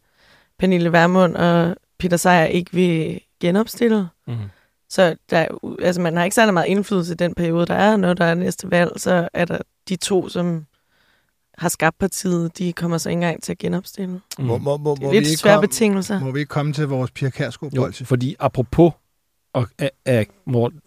Pernille 0.59 0.91
Vermund 0.91 1.35
og 1.35 1.75
Peter 1.99 2.17
Sejer 2.17 2.45
ikke 2.45 2.73
vil 2.73 3.21
genopstille. 3.41 4.07
Mm. 4.27 4.35
Så 4.95 5.15
der, 5.29 5.37
er 5.37 5.47
altså, 5.81 6.01
man 6.01 6.17
har 6.17 6.23
ikke 6.23 6.35
særlig 6.35 6.53
meget 6.53 6.67
indflydelse 6.67 7.13
i 7.13 7.15
den 7.15 7.33
periode, 7.33 7.65
der 7.65 7.73
er. 7.73 7.97
Når 7.97 8.13
der 8.13 8.25
er 8.25 8.33
næste 8.35 8.71
valg, 8.71 8.91
så 8.97 9.29
er 9.33 9.45
der 9.45 9.57
de 9.89 9.95
to, 9.95 10.29
som 10.29 10.65
har 11.57 11.69
skabt 11.69 11.97
partiet, 11.99 12.57
de 12.57 12.73
kommer 12.73 12.97
så 12.97 13.09
ikke 13.09 13.17
engang 13.17 13.43
til 13.43 13.51
at 13.51 13.57
genopstille. 13.57 14.21
Mm. 14.39 14.45
Må, 14.45 14.57
må, 14.57 14.77
må, 14.77 14.95
Det 14.95 15.03
er 15.03 15.09
vi 15.09 15.15
lidt 15.15 15.27
ikke 15.27 15.37
svære 15.39 15.55
komme, 15.55 15.67
betingelser. 15.67 16.19
må 16.19 16.31
vi 16.31 16.39
ikke 16.39 16.49
komme 16.49 16.73
til 16.73 16.87
vores 16.87 17.11
Pia 17.11 17.29
Kærsgaard 17.29 17.73
Jo, 17.73 17.81
bolsje? 17.81 18.05
fordi 18.05 18.35
apropos 18.39 18.91
og, 19.53 19.67
af, 19.79 19.91
af 20.05 20.27
Morten, 20.45 20.79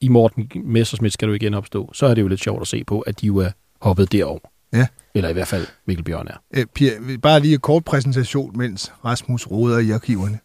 i 0.00 0.08
Morten 0.08 0.50
Messersmith 0.64 1.12
skal 1.12 1.28
du 1.28 1.32
igen 1.32 1.54
opstå, 1.54 1.90
så 1.92 2.06
er 2.06 2.14
det 2.14 2.22
jo 2.22 2.28
lidt 2.28 2.40
sjovt 2.40 2.60
at 2.60 2.68
se 2.68 2.84
på, 2.84 3.00
at 3.00 3.20
de 3.20 3.26
jo 3.26 3.36
er 3.36 3.50
hoppet 3.80 4.12
derover. 4.12 4.40
Ja. 4.72 4.86
Eller 5.14 5.28
i 5.28 5.32
hvert 5.32 5.48
fald 5.48 5.66
Mikkel 5.86 6.04
Bjørn 6.04 6.28
er. 6.28 6.36
Øh, 6.56 6.66
Pia, 6.74 6.90
bare 7.22 7.40
lige 7.40 7.54
en 7.54 7.60
kort 7.60 7.84
præsentation, 7.84 8.58
mens 8.58 8.92
Rasmus 9.04 9.46
roder 9.50 9.78
i 9.78 9.90
arkiverne. 9.90 10.38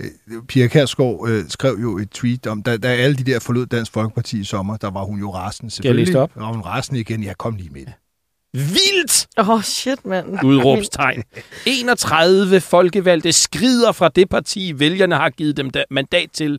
Øh, 0.00 0.42
Pia 0.48 0.66
Kærsgaard 0.66 1.28
øh, 1.28 1.44
skrev 1.48 1.78
jo 1.82 1.98
et 1.98 2.10
tweet 2.10 2.46
om, 2.46 2.62
da, 2.62 2.76
da 2.76 2.88
alle 2.88 3.16
de 3.16 3.24
der 3.24 3.38
forlod 3.40 3.66
Dansk 3.66 3.92
Folkeparti 3.92 4.40
i 4.40 4.44
sommer, 4.44 4.76
der 4.76 4.90
var 4.90 5.04
hun 5.04 5.18
jo 5.18 5.34
rasende 5.34 5.70
Skal 5.70 5.86
jeg 5.88 5.94
selvfølgelig. 6.06 6.20
op? 6.20 6.30
Var 6.36 6.52
hun 6.52 6.60
rasende 6.60 7.00
igen. 7.00 7.22
Ja, 7.22 7.32
kom 7.34 7.56
lige 7.56 7.70
med 7.70 7.80
det. 7.86 7.92
Vildt! 8.52 9.26
Åh, 9.38 9.48
oh, 9.50 9.62
shit, 9.62 10.06
mand. 10.06 10.44
Udråbstegn. 10.44 11.22
31 11.66 12.60
folkevalgte 12.60 13.32
skrider 13.32 13.92
fra 13.92 14.08
det 14.08 14.28
parti, 14.28 14.72
vælgerne 14.78 15.14
har 15.14 15.30
givet 15.30 15.56
dem 15.56 15.70
da- 15.70 15.84
mandat 15.90 16.30
til. 16.32 16.58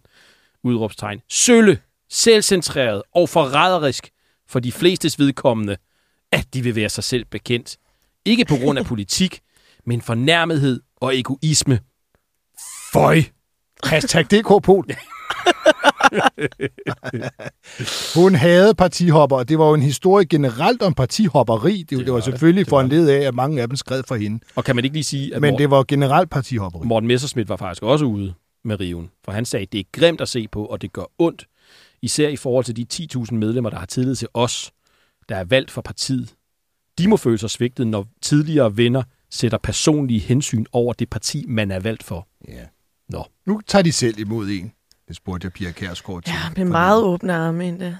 Udråbstegn. 0.63 1.21
Sølle, 1.29 1.79
selvcentreret 2.09 3.01
og 3.15 3.29
forræderisk 3.29 4.09
for 4.49 4.59
de 4.59 4.71
flestes 4.71 5.19
vedkommende, 5.19 5.77
at 6.31 6.53
de 6.53 6.61
vil 6.61 6.75
være 6.75 6.89
sig 6.89 7.03
selv 7.03 7.25
bekendt. 7.25 7.77
Ikke 8.25 8.45
på 8.45 8.55
grund 8.55 8.79
af 8.79 8.85
politik, 8.85 9.39
men 9.85 10.01
fornærmethed 10.01 10.79
og 10.95 11.17
egoisme. 11.19 11.79
Føj! 12.93 13.23
Hashtag 13.83 14.25
DK 14.25 14.63
Pol. 14.63 14.85
Hun 18.15 18.35
havde 18.35 18.75
partihopper, 18.75 19.37
og 19.37 19.49
det 19.49 19.59
var 19.59 19.67
jo 19.67 19.73
en 19.73 19.81
historie 19.81 20.25
generelt 20.25 20.81
om 20.81 20.93
partihopperi. 20.93 21.77
Det, 21.77 21.89
det, 21.89 22.05
det 22.05 22.13
var 22.13 22.19
selvfølgelig 22.19 22.65
det 22.65 22.71
var 22.71 22.77
foranledet 22.77 23.09
af, 23.09 23.27
at 23.27 23.35
mange 23.35 23.61
af 23.61 23.67
dem 23.67 23.75
skred 23.75 24.03
for 24.07 24.15
hende. 24.15 24.39
Og 24.55 24.63
kan 24.63 24.75
man 24.75 24.85
ikke 24.85 24.95
lige 24.95 25.03
sige, 25.03 25.35
at 25.35 25.41
Men 25.41 25.51
Morten, 25.51 25.61
det 25.61 25.71
var 25.71 25.83
generelt 25.87 26.29
partihopperi. 26.29 26.87
Morten 26.87 27.07
Messerschmidt 27.07 27.49
var 27.49 27.55
faktisk 27.55 27.83
også 27.83 28.05
ude 28.05 28.33
med 28.63 28.79
riven. 28.79 29.09
For 29.25 29.31
han 29.31 29.45
sagde, 29.45 29.63
at 29.63 29.71
det 29.71 29.79
er 29.79 29.83
grimt 29.91 30.21
at 30.21 30.29
se 30.29 30.47
på, 30.47 30.65
og 30.65 30.81
det 30.81 30.93
gør 30.93 31.11
ondt. 31.19 31.47
Især 32.01 32.27
i 32.29 32.35
forhold 32.35 32.65
til 32.65 32.75
de 32.75 32.85
10.000 32.93 33.33
medlemmer, 33.35 33.69
der 33.69 33.77
har 33.77 33.85
tillid 33.85 34.15
til 34.15 34.27
os, 34.33 34.71
der 35.29 35.35
er 35.35 35.43
valgt 35.43 35.71
for 35.71 35.81
partiet. 35.81 36.33
De 36.97 37.07
må 37.07 37.17
føle 37.17 37.37
sig 37.37 37.49
svigtet, 37.49 37.87
når 37.87 38.07
tidligere 38.21 38.77
venner 38.77 39.03
sætter 39.29 39.57
personlige 39.57 40.19
hensyn 40.19 40.65
over 40.71 40.93
det 40.93 41.09
parti, 41.09 41.45
man 41.47 41.71
er 41.71 41.79
valgt 41.79 42.03
for. 42.03 42.27
Ja. 42.47 42.65
Nå. 43.09 43.25
Nu 43.45 43.61
tager 43.67 43.83
de 43.83 43.91
selv 43.91 44.19
imod 44.19 44.47
en. 44.47 44.73
Det 45.07 45.15
spurgte 45.15 45.45
jeg 45.45 45.53
Pia 45.53 45.71
Kærsgaard 45.71 46.23
til. 46.23 46.33
Ja, 46.33 46.63
med 46.63 46.71
meget 46.71 47.03
åbne 47.03 47.33
arme 47.33 47.67
endda. 47.67 47.97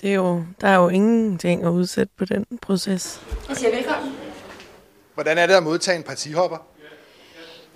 Det 0.00 0.10
er 0.10 0.14
jo, 0.14 0.44
der 0.60 0.68
er 0.68 0.76
jo 0.76 0.88
ingenting 0.88 1.64
at 1.64 1.68
udsætte 1.68 2.12
på 2.16 2.24
den 2.24 2.46
proces. 2.62 3.20
Jeg 3.48 3.56
siger 3.56 3.76
velkommen. 3.76 4.12
Hvordan 5.14 5.38
er 5.38 5.46
det 5.46 5.54
at 5.54 5.62
modtage 5.62 5.96
en 5.96 6.02
partihopper? 6.02 6.58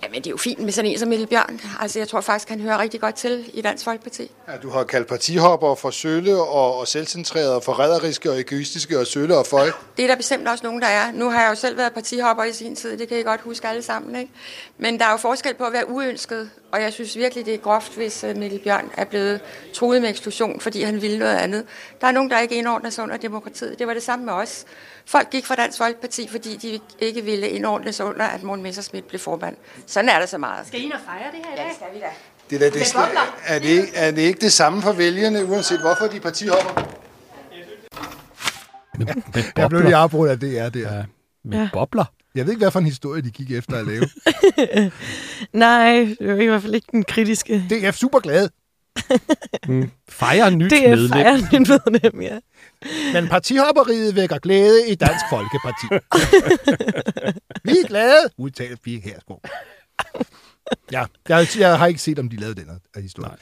Jamen, 0.03 0.17
det 0.17 0.27
er 0.27 0.31
jo 0.31 0.37
fint 0.37 0.59
med 0.59 0.71
sådan 0.71 0.91
en 0.91 0.99
som 0.99 1.09
Mikkel 1.09 1.27
Bjørn. 1.27 1.61
Altså, 1.79 1.99
jeg 1.99 2.07
tror 2.07 2.21
faktisk, 2.21 2.49
han 2.49 2.59
hører 2.59 2.77
rigtig 2.77 3.01
godt 3.01 3.15
til 3.15 3.51
i 3.53 3.61
Dansk 3.61 3.83
Folkeparti. 3.83 4.31
Ja, 4.47 4.57
du 4.57 4.69
har 4.69 4.83
kaldt 4.83 5.07
partihopper 5.07 5.75
for 5.75 5.89
sølle 5.89 6.35
og, 6.41 6.79
og 6.79 6.87
selvcentrerede 6.87 7.55
og 7.55 7.63
forræderiske 7.63 8.31
og 8.31 8.39
egoistiske 8.39 8.99
og 8.99 9.07
sølle 9.07 9.37
og 9.37 9.45
føj. 9.45 9.71
Det 9.97 10.03
er 10.03 10.07
der 10.07 10.15
bestemt 10.15 10.47
også 10.47 10.63
nogen, 10.63 10.81
der 10.81 10.87
er. 10.87 11.11
Nu 11.11 11.29
har 11.29 11.41
jeg 11.41 11.49
jo 11.49 11.55
selv 11.55 11.77
været 11.77 11.93
partihopper 11.93 12.43
i 12.43 12.53
sin 12.53 12.75
tid, 12.75 12.97
det 12.97 13.07
kan 13.07 13.19
I 13.19 13.21
godt 13.21 13.41
huske 13.41 13.67
alle 13.67 13.81
sammen, 13.81 14.15
ikke? 14.15 14.31
Men 14.77 14.99
der 14.99 15.05
er 15.05 15.11
jo 15.11 15.17
forskel 15.17 15.53
på 15.53 15.63
at 15.63 15.73
være 15.73 15.89
uønsket, 15.89 16.49
og 16.71 16.81
jeg 16.81 16.93
synes 16.93 17.17
virkelig, 17.17 17.45
det 17.45 17.53
er 17.53 17.57
groft, 17.57 17.95
hvis 17.95 18.23
øh, 18.23 18.37
Mikkel 18.37 18.59
Bjørn 18.59 18.91
er 18.97 19.05
blevet 19.05 19.41
truet 19.73 20.01
med 20.01 20.09
eksklusion, 20.09 20.59
fordi 20.59 20.81
han 20.83 21.01
ville 21.01 21.19
noget 21.19 21.35
andet. 21.35 21.65
Der 22.01 22.07
er 22.07 22.11
nogen, 22.11 22.29
der 22.29 22.39
ikke 22.39 22.55
indordner 22.55 22.89
sig 22.89 23.03
under 23.03 23.17
demokratiet. 23.17 23.79
Det 23.79 23.87
var 23.87 23.93
det 23.93 24.03
samme 24.03 24.25
med 24.25 24.33
os. 24.33 24.65
Folk 25.05 25.29
gik 25.29 25.45
fra 25.45 25.55
Dansk 25.55 25.77
Folkeparti, 25.77 26.27
fordi 26.31 26.55
de 26.57 26.79
ikke 26.99 27.21
ville 27.23 27.49
indordne 27.49 27.93
sig 27.93 28.05
under, 28.05 28.25
at 28.25 28.43
Morten 28.43 28.63
Messerschmidt 28.63 29.07
blev 29.07 29.19
formand. 29.19 29.55
Sådan 29.87 30.09
er 30.09 30.19
der 30.19 30.25
så 30.25 30.37
meget. 30.37 30.67
Skal 30.67 30.79
I 30.79 30.83
ind 30.83 30.93
og 30.93 30.99
fejre 31.05 31.31
det 31.31 31.39
her 31.45 31.53
i 31.55 31.57
Ja, 31.57 31.61
dag? 31.63 31.69
det 31.69 31.75
skal 31.75 31.87
vi 31.93 31.99
da. 31.99 32.05
Det 32.49 32.55
er, 32.55 32.59
da 32.59 32.65
det, 32.79 32.87
er, 33.45 33.59
det, 33.59 33.67
ikke- 33.69 33.91
er 33.95 34.11
det 34.11 34.21
ikke 34.21 34.39
det 34.41 34.51
samme 34.53 34.81
for 34.81 34.91
vælgerne, 34.93 35.45
uanset 35.45 35.79
hvorfor 35.81 36.07
de 36.07 36.17
er 36.17 36.21
partihopper? 36.21 36.81
Med, 38.97 39.05
med 39.35 39.43
Jeg 39.57 39.69
blev 39.69 39.81
lige 39.81 39.95
afbrudt 39.95 40.29
af 40.29 40.39
det, 40.39 40.59
er 40.59 40.69
det. 40.69 40.81
Ja, 40.81 41.03
med 41.45 41.57
Ja. 41.57 41.69
bobler. 41.73 42.05
Jeg 42.35 42.45
ved 42.45 42.51
ikke, 42.53 42.59
hvad 42.63 42.71
for 42.71 42.79
en 42.79 42.85
historie 42.85 43.21
de 43.21 43.31
gik 43.31 43.51
efter 43.51 43.77
at 43.77 43.85
lave. 43.87 44.07
Nej, 45.53 45.91
det 45.93 46.17
er 46.21 46.25
jo 46.33 46.37
i 46.39 46.45
hvert 46.45 46.61
fald 46.61 46.75
ikke 46.75 46.87
den 46.91 47.03
kritiske. 47.03 47.65
Det 47.69 47.85
er 47.85 47.91
super 47.91 48.19
glad. 48.19 48.49
Fejrer 50.09 50.49
nyt 50.49 50.71
Det 50.71 50.85
er 50.85 50.89
medlem. 50.89 51.09
fejren 51.11 51.47
min 51.51 51.65
medlem, 51.93 52.21
ja. 52.21 52.39
Men 53.13 53.27
partihopperiet 53.27 54.15
vækker 54.15 54.37
glæde 54.37 54.89
i 54.89 54.95
Dansk 54.95 55.25
Folkeparti. 55.29 55.85
Vi 57.65 57.71
er 57.71 57.87
glade, 57.87 58.29
udtaler 58.37 58.77
Pia 58.83 58.99
Kærsgaard. 58.99 59.41
Ja, 60.91 61.05
jeg, 61.29 61.47
jeg 61.59 61.77
har 61.77 61.87
ikke 61.87 62.01
set, 62.01 62.19
om 62.19 62.29
de 62.29 62.35
lavede 62.35 62.61
den 62.61 62.69
her 62.95 63.01
historie. 63.01 63.29
Nej. 63.29 63.37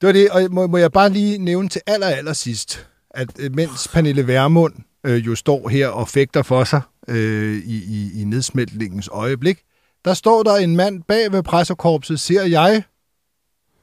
Det 0.00 0.06
var 0.06 0.12
det, 0.12 0.30
og 0.30 0.42
må, 0.50 0.66
må 0.66 0.76
jeg 0.76 0.92
bare 0.92 1.10
lige 1.10 1.38
nævne 1.38 1.68
til 1.68 1.80
aller, 1.86 2.06
aller 2.06 2.32
sidst, 2.32 2.86
at 3.10 3.28
øh, 3.38 3.54
mens 3.54 3.88
Pernille 3.88 4.26
Vermund 4.26 4.74
øh, 5.04 5.26
jo 5.26 5.34
står 5.34 5.68
her 5.68 5.88
og 5.88 6.08
fægter 6.08 6.42
for 6.42 6.64
sig 6.64 6.80
øh, 7.08 7.56
i, 7.64 7.76
i, 7.76 8.20
i 8.20 8.24
nedsmeltningens 8.24 9.08
øjeblik, 9.12 9.62
der 10.04 10.14
står 10.14 10.42
der 10.42 10.56
en 10.56 10.76
mand 10.76 11.02
bag 11.02 11.32
ved 11.32 11.42
pressekorpset, 11.42 12.20
ser 12.20 12.42
jeg, 12.42 12.82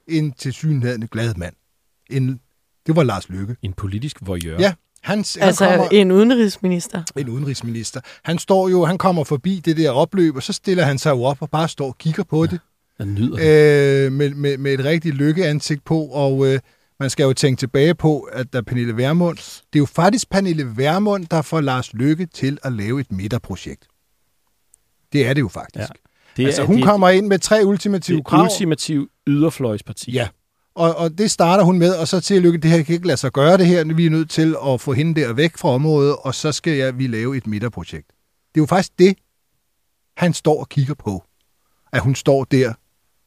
en 0.08 0.32
tilsyneladende 0.32 1.08
glad 1.08 1.36
mand. 1.36 1.56
En, 2.10 2.40
det 2.88 2.96
var 2.96 3.04
Lars 3.04 3.30
Løkke. 3.30 3.56
En 3.62 3.74
politisk 3.74 4.18
voyeur. 4.22 4.60
Ja, 4.60 4.74
han, 5.04 5.18
han 5.18 5.26
Altså 5.48 5.66
kommer, 5.68 5.88
en 5.92 6.12
udenrigsminister. 6.12 7.04
en 7.18 7.30
udenrigsminister. 7.30 8.02
Han 8.24 8.40
står 8.40 8.70
jo, 8.70 8.86
han 8.86 8.98
kommer 8.98 9.24
forbi 9.24 9.62
det 9.66 9.78
der 9.78 9.90
opløb, 9.92 10.36
og 10.36 10.44
så 10.44 10.54
stiller 10.54 10.84
han 10.84 10.98
sig 10.98 11.10
jo 11.12 11.24
op 11.24 11.38
og 11.42 11.50
bare 11.50 11.68
står 11.68 11.88
og 11.88 11.98
kigger 11.98 12.24
på 12.24 12.46
det. 12.46 12.60
Jeg 13.00 13.08
nyder 13.08 13.38
det. 13.38 14.06
øh, 14.06 14.12
med, 14.12 14.30
med, 14.30 14.58
med 14.58 14.74
et 14.74 14.86
rigtig 14.86 15.14
lykkeansigt 15.14 15.86
på, 15.86 16.00
og 16.06 16.48
øh, 16.48 16.60
man 17.00 17.10
skal 17.10 17.24
jo 17.24 17.34
tænke 17.34 17.60
tilbage 17.60 17.96
på, 17.96 18.20
at 18.22 18.54
der 18.54 18.62
Pernille 18.62 18.98
Vermund, 18.98 19.38
det 19.38 19.76
er 19.76 19.80
jo 19.80 19.86
faktisk 19.86 20.30
Pernille 20.30 20.78
Vermund, 20.78 21.26
der 21.26 21.42
får 21.42 21.62
Lars 21.62 21.94
Lykke 21.94 22.26
til 22.26 22.58
at 22.64 22.74
lave 22.74 23.00
et 23.02 23.12
midterprojekt. 23.12 23.88
Det 25.14 25.28
er 25.28 25.34
det 25.34 25.42
jo 25.42 25.48
faktisk. 25.48 25.76
Ja. 25.78 25.82
Ja. 25.82 25.88
Det 26.38 26.46
Altså, 26.46 26.62
er, 26.62 26.66
hun 26.66 26.76
det, 26.76 26.84
kommer 26.86 27.10
ind 27.10 27.28
med 27.28 27.40
tre 27.40 27.58
det 27.58 27.64
ultimative 27.66 28.18
er 28.18 28.24
krav. 28.24 28.44
ultimativ 28.44 29.10
yderfløjsparti. 29.28 30.12
Ja, 30.12 30.28
og, 30.78 30.96
og 30.96 31.18
det 31.18 31.32
starter 31.32 31.64
hun 31.64 31.80
med, 31.80 31.96
og 31.96 32.08
så 32.08 32.20
til 32.20 32.42
Lykke, 32.42 32.58
det 32.58 32.72
her 32.72 32.84
kan 32.84 32.96
ikke 32.96 33.08
lade 33.08 33.18
sig 33.18 33.32
gøre 33.32 33.58
det 33.58 33.68
her, 33.68 33.94
vi 33.94 34.06
er 34.06 34.10
nødt 34.10 34.30
til 34.30 34.56
at 34.68 34.82
få 34.82 34.94
hende 34.94 35.22
der 35.22 35.34
væk 35.34 35.58
fra 35.58 35.70
området, 35.70 36.16
og 36.16 36.36
så 36.36 36.52
skal 36.52 36.74
jeg, 36.74 36.98
vi 36.98 37.08
lave 37.08 37.38
et 37.38 37.48
midterprojekt. 37.48 38.08
Det 38.56 38.60
er 38.60 38.62
jo 38.62 38.66
faktisk 38.66 39.00
det, 39.00 39.18
han 40.18 40.34
står 40.34 40.60
og 40.60 40.70
kigger 40.70 40.94
på. 40.94 41.24
At 41.94 42.02
hun 42.02 42.16
står 42.16 42.44
der, 42.44 42.74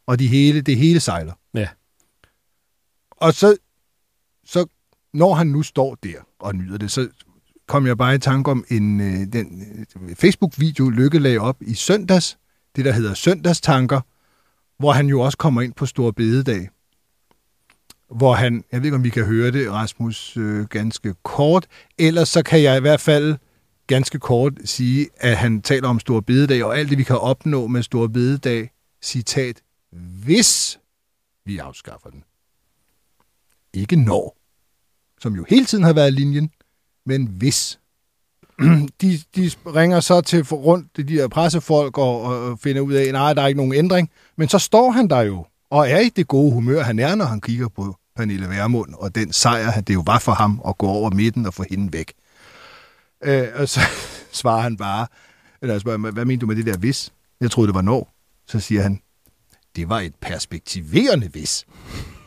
og 0.07 0.19
de 0.19 0.27
hele, 0.27 0.61
det 0.61 0.77
hele 0.77 1.01
sejler. 1.01 1.33
Ja. 1.55 1.69
Og 3.11 3.35
så, 3.35 3.57
så 4.45 4.67
når 5.15 5.35
han 5.35 5.47
nu 5.47 5.63
står 5.63 5.95
der 6.03 6.19
og 6.39 6.55
nyder 6.55 6.79
det, 6.79 6.91
så 6.91 7.09
kom 7.69 7.87
jeg 7.87 7.99
bare 7.99 8.15
i 8.15 8.19
tanke 8.19 8.51
om 8.51 8.65
en, 8.69 9.01
øh, 9.01 9.33
den 9.33 9.63
øh, 10.01 10.17
Facebook-video, 10.17 10.89
Lykke 10.89 11.19
lagde 11.19 11.39
op 11.39 11.57
i 11.61 11.75
søndags, 11.75 12.39
det 12.77 12.85
der 12.85 12.93
hedder 12.93 13.15
Søndagstanker, 13.15 14.01
hvor 14.79 14.93
han 14.93 15.07
jo 15.07 15.21
også 15.21 15.39
kommer 15.39 15.63
ind 15.63 15.73
på 15.73 15.87
Stor 15.87 16.11
Bededag. 16.11 16.69
Hvor 18.11 18.35
han, 18.35 18.65
jeg 18.73 18.81
ved 18.81 18.87
ikke 18.87 18.97
om 18.97 19.05
vi 19.05 19.11
kan 19.11 19.25
høre 19.25 19.51
det, 19.51 19.71
Rasmus, 19.71 20.37
øh, 20.37 20.67
ganske 20.67 21.15
kort, 21.23 21.67
ellers 21.99 22.29
så 22.29 22.43
kan 22.43 22.63
jeg 22.63 22.77
i 22.77 22.81
hvert 22.81 23.01
fald 23.01 23.37
ganske 23.87 24.19
kort 24.19 24.53
sige, 24.65 25.09
at 25.17 25.37
han 25.37 25.63
taler 25.63 25.89
om 25.89 26.01
Stor 26.01 26.21
Bededag, 26.21 26.65
og 26.65 26.79
alt 26.79 26.91
det, 26.91 26.99
vi 26.99 27.03
kan 27.03 27.19
opnå 27.19 27.67
med 27.67 27.83
Stor 27.83 28.07
Bededag, 28.07 28.71
citat, 29.03 29.63
hvis 30.25 30.79
vi 31.47 31.59
afskaffer 31.59 32.11
den. 32.11 32.25
Ikke 33.75 33.97
når, 33.97 34.37
som 35.21 35.35
jo 35.35 35.45
hele 35.49 35.67
tiden 35.67 35.85
har 35.85 35.93
været 35.93 36.13
linjen, 36.13 36.51
men 37.07 37.27
hvis. 37.27 37.79
De, 39.01 39.19
de 39.37 39.51
ringer 39.67 40.01
så 40.01 40.21
til 40.21 40.43
rundt 40.43 40.97
de 40.97 41.05
der 41.05 41.29
pressefolk 41.29 41.99
og, 41.99 42.23
og 42.23 42.59
finder 42.59 42.83
ud 42.83 42.93
af, 42.93 43.13
nej, 43.13 43.35
der 43.35 43.43
er 43.43 43.47
ikke 43.47 43.57
nogen 43.57 43.75
ændring. 43.75 44.11
Men 44.37 44.49
så 44.49 44.59
står 44.59 44.91
han 44.91 45.09
der 45.09 45.21
jo, 45.21 45.47
og 45.71 45.89
er 45.89 46.01
i 46.01 46.09
det 46.09 46.29
gode 46.29 46.53
humør, 46.53 46.83
han 46.83 46.99
er, 46.99 47.15
når 47.15 47.25
han 47.25 47.41
kigger 47.41 47.69
på 47.69 47.97
Pernille 48.21 48.49
Vermund, 48.49 48.95
og 48.95 49.15
den 49.15 49.33
sejr, 49.33 49.81
det 49.81 49.95
jo 49.95 50.03
var 50.07 50.19
for 50.19 50.33
ham 50.33 50.61
at 50.69 50.79
gå 50.79 50.87
over 50.87 51.11
midten 51.11 51.47
og 51.47 51.55
få 51.55 51.65
hende 51.71 51.93
væk. 51.93 52.13
Øh, 53.25 53.49
og 53.55 53.69
så 53.69 53.81
svarer 54.41 54.61
han 54.61 54.77
bare, 54.77 55.07
eller 55.63 55.75
jeg 55.75 55.81
spørger, 55.81 56.11
hvad 56.11 56.25
mener 56.25 56.41
du 56.41 56.47
med 56.47 56.57
det 56.57 56.67
der 56.67 56.77
hvis? 56.77 57.13
Jeg 57.41 57.51
troede, 57.51 57.69
det 57.69 57.75
var 57.75 57.83
når. 57.83 58.15
Så 58.47 58.61
siger 58.61 58.83
han, 58.83 59.01
det 59.77 59.89
var 59.89 60.01
et 60.01 60.15
perspektiverende 60.21 61.29
hvis. 61.29 61.67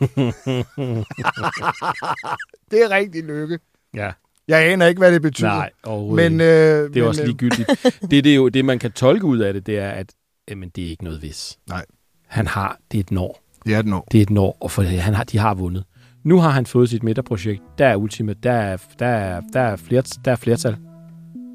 det 2.70 2.82
er 2.82 2.90
rigtig 2.90 3.24
lykke. 3.24 3.58
ja. 3.94 4.12
Jeg 4.48 4.72
aner 4.72 4.86
ikke, 4.86 4.98
hvad 4.98 5.12
det 5.12 5.22
betyder. 5.22 5.48
Nej, 5.48 5.70
overhovedet 5.84 6.32
men, 6.32 6.40
øh, 6.40 6.46
Det 6.46 6.56
er 6.84 6.88
men, 6.94 7.02
også 7.02 7.22
øh, 7.22 7.26
ligegyldigt. 7.26 7.68
det, 8.10 8.24
det, 8.24 8.26
er 8.26 8.34
jo, 8.34 8.48
det, 8.48 8.64
man 8.64 8.78
kan 8.78 8.92
tolke 8.92 9.24
ud 9.24 9.38
af 9.38 9.52
det, 9.52 9.66
det 9.66 9.78
er, 9.78 9.90
at 9.90 10.12
jamen, 10.48 10.68
det 10.68 10.84
er 10.84 10.88
ikke 10.88 11.04
noget 11.04 11.22
vis. 11.22 11.58
Nej. 11.68 11.84
Han 12.26 12.46
har, 12.46 12.78
det 12.92 12.98
er 12.98 13.00
et 13.00 13.10
når. 13.10 13.43
Det 13.66 13.74
er 13.74 13.78
et 13.78 13.86
når. 13.86 14.08
Det 14.12 14.18
er 14.18 14.22
et 14.22 14.30
når, 14.30 14.56
og 14.60 14.70
for 14.70 14.82
han 14.82 15.14
har, 15.14 15.24
de 15.24 15.38
har 15.38 15.54
vundet. 15.54 15.84
Nu 16.24 16.38
har 16.38 16.50
han 16.50 16.66
fået 16.66 16.88
sit 16.90 17.02
midterprojekt. 17.02 17.62
Der 17.78 17.86
er 17.86 17.96
ultimat. 17.96 18.36
Der 18.42 18.52
er, 18.52 18.76
der 18.98 19.06
er, 19.06 19.40
der 19.52 19.60
er, 19.60 19.76
flert, 19.76 20.10
der 20.24 20.32
er 20.32 20.36
flertal. 20.36 20.76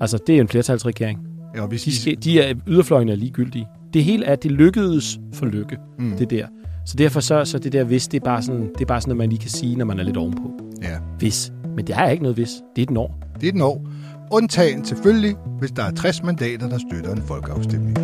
Altså, 0.01 0.19
det 0.27 0.37
er 0.37 0.41
en 0.41 0.47
flertalsregering. 0.47 1.19
Ja, 1.55 1.65
hvis 1.65 1.83
De, 2.05 2.15
de 2.15 2.41
er, 2.41 2.53
yderfløjene 2.67 3.11
er 3.11 3.15
ligegyldige. 3.15 3.67
Det 3.93 4.03
hele 4.03 4.25
er, 4.25 4.35
det 4.35 4.51
lykkedes 4.51 5.19
for 5.33 5.45
lykke, 5.45 5.77
mm. 5.99 6.17
det 6.17 6.29
der. 6.29 6.47
Så 6.85 6.95
derfor 6.97 7.19
så, 7.19 7.45
så 7.45 7.59
det 7.59 7.73
der 7.73 7.83
hvis, 7.83 8.07
det 8.07 8.19
er, 8.19 8.25
bare 8.25 8.41
sådan, 8.41 8.69
det 8.73 8.81
er 8.81 8.85
bare 8.85 9.01
sådan, 9.01 9.11
at 9.11 9.17
man 9.17 9.29
lige 9.29 9.39
kan 9.39 9.49
sige, 9.49 9.75
når 9.75 9.85
man 9.85 9.99
er 9.99 10.03
lidt 10.03 10.17
ovenpå. 10.17 10.51
ja, 10.81 10.97
Hvis. 11.17 11.51
Men 11.75 11.87
det 11.87 11.95
er 11.95 12.09
ikke 12.09 12.23
noget 12.23 12.35
hvis. 12.37 12.49
Det 12.75 12.81
er 12.81 12.83
et 12.83 12.89
når. 12.89 13.19
det 13.35 13.43
er 13.43 13.49
et 13.49 13.55
når. 13.55 13.87
Undtagen 14.31 14.85
selvfølgelig, 14.85 15.35
hvis 15.59 15.71
der 15.71 15.83
er 15.83 15.91
60 15.91 16.23
mandater, 16.23 16.69
der 16.69 16.77
støtter 16.91 17.15
en 17.15 17.21
folkeafstemning. 17.21 17.97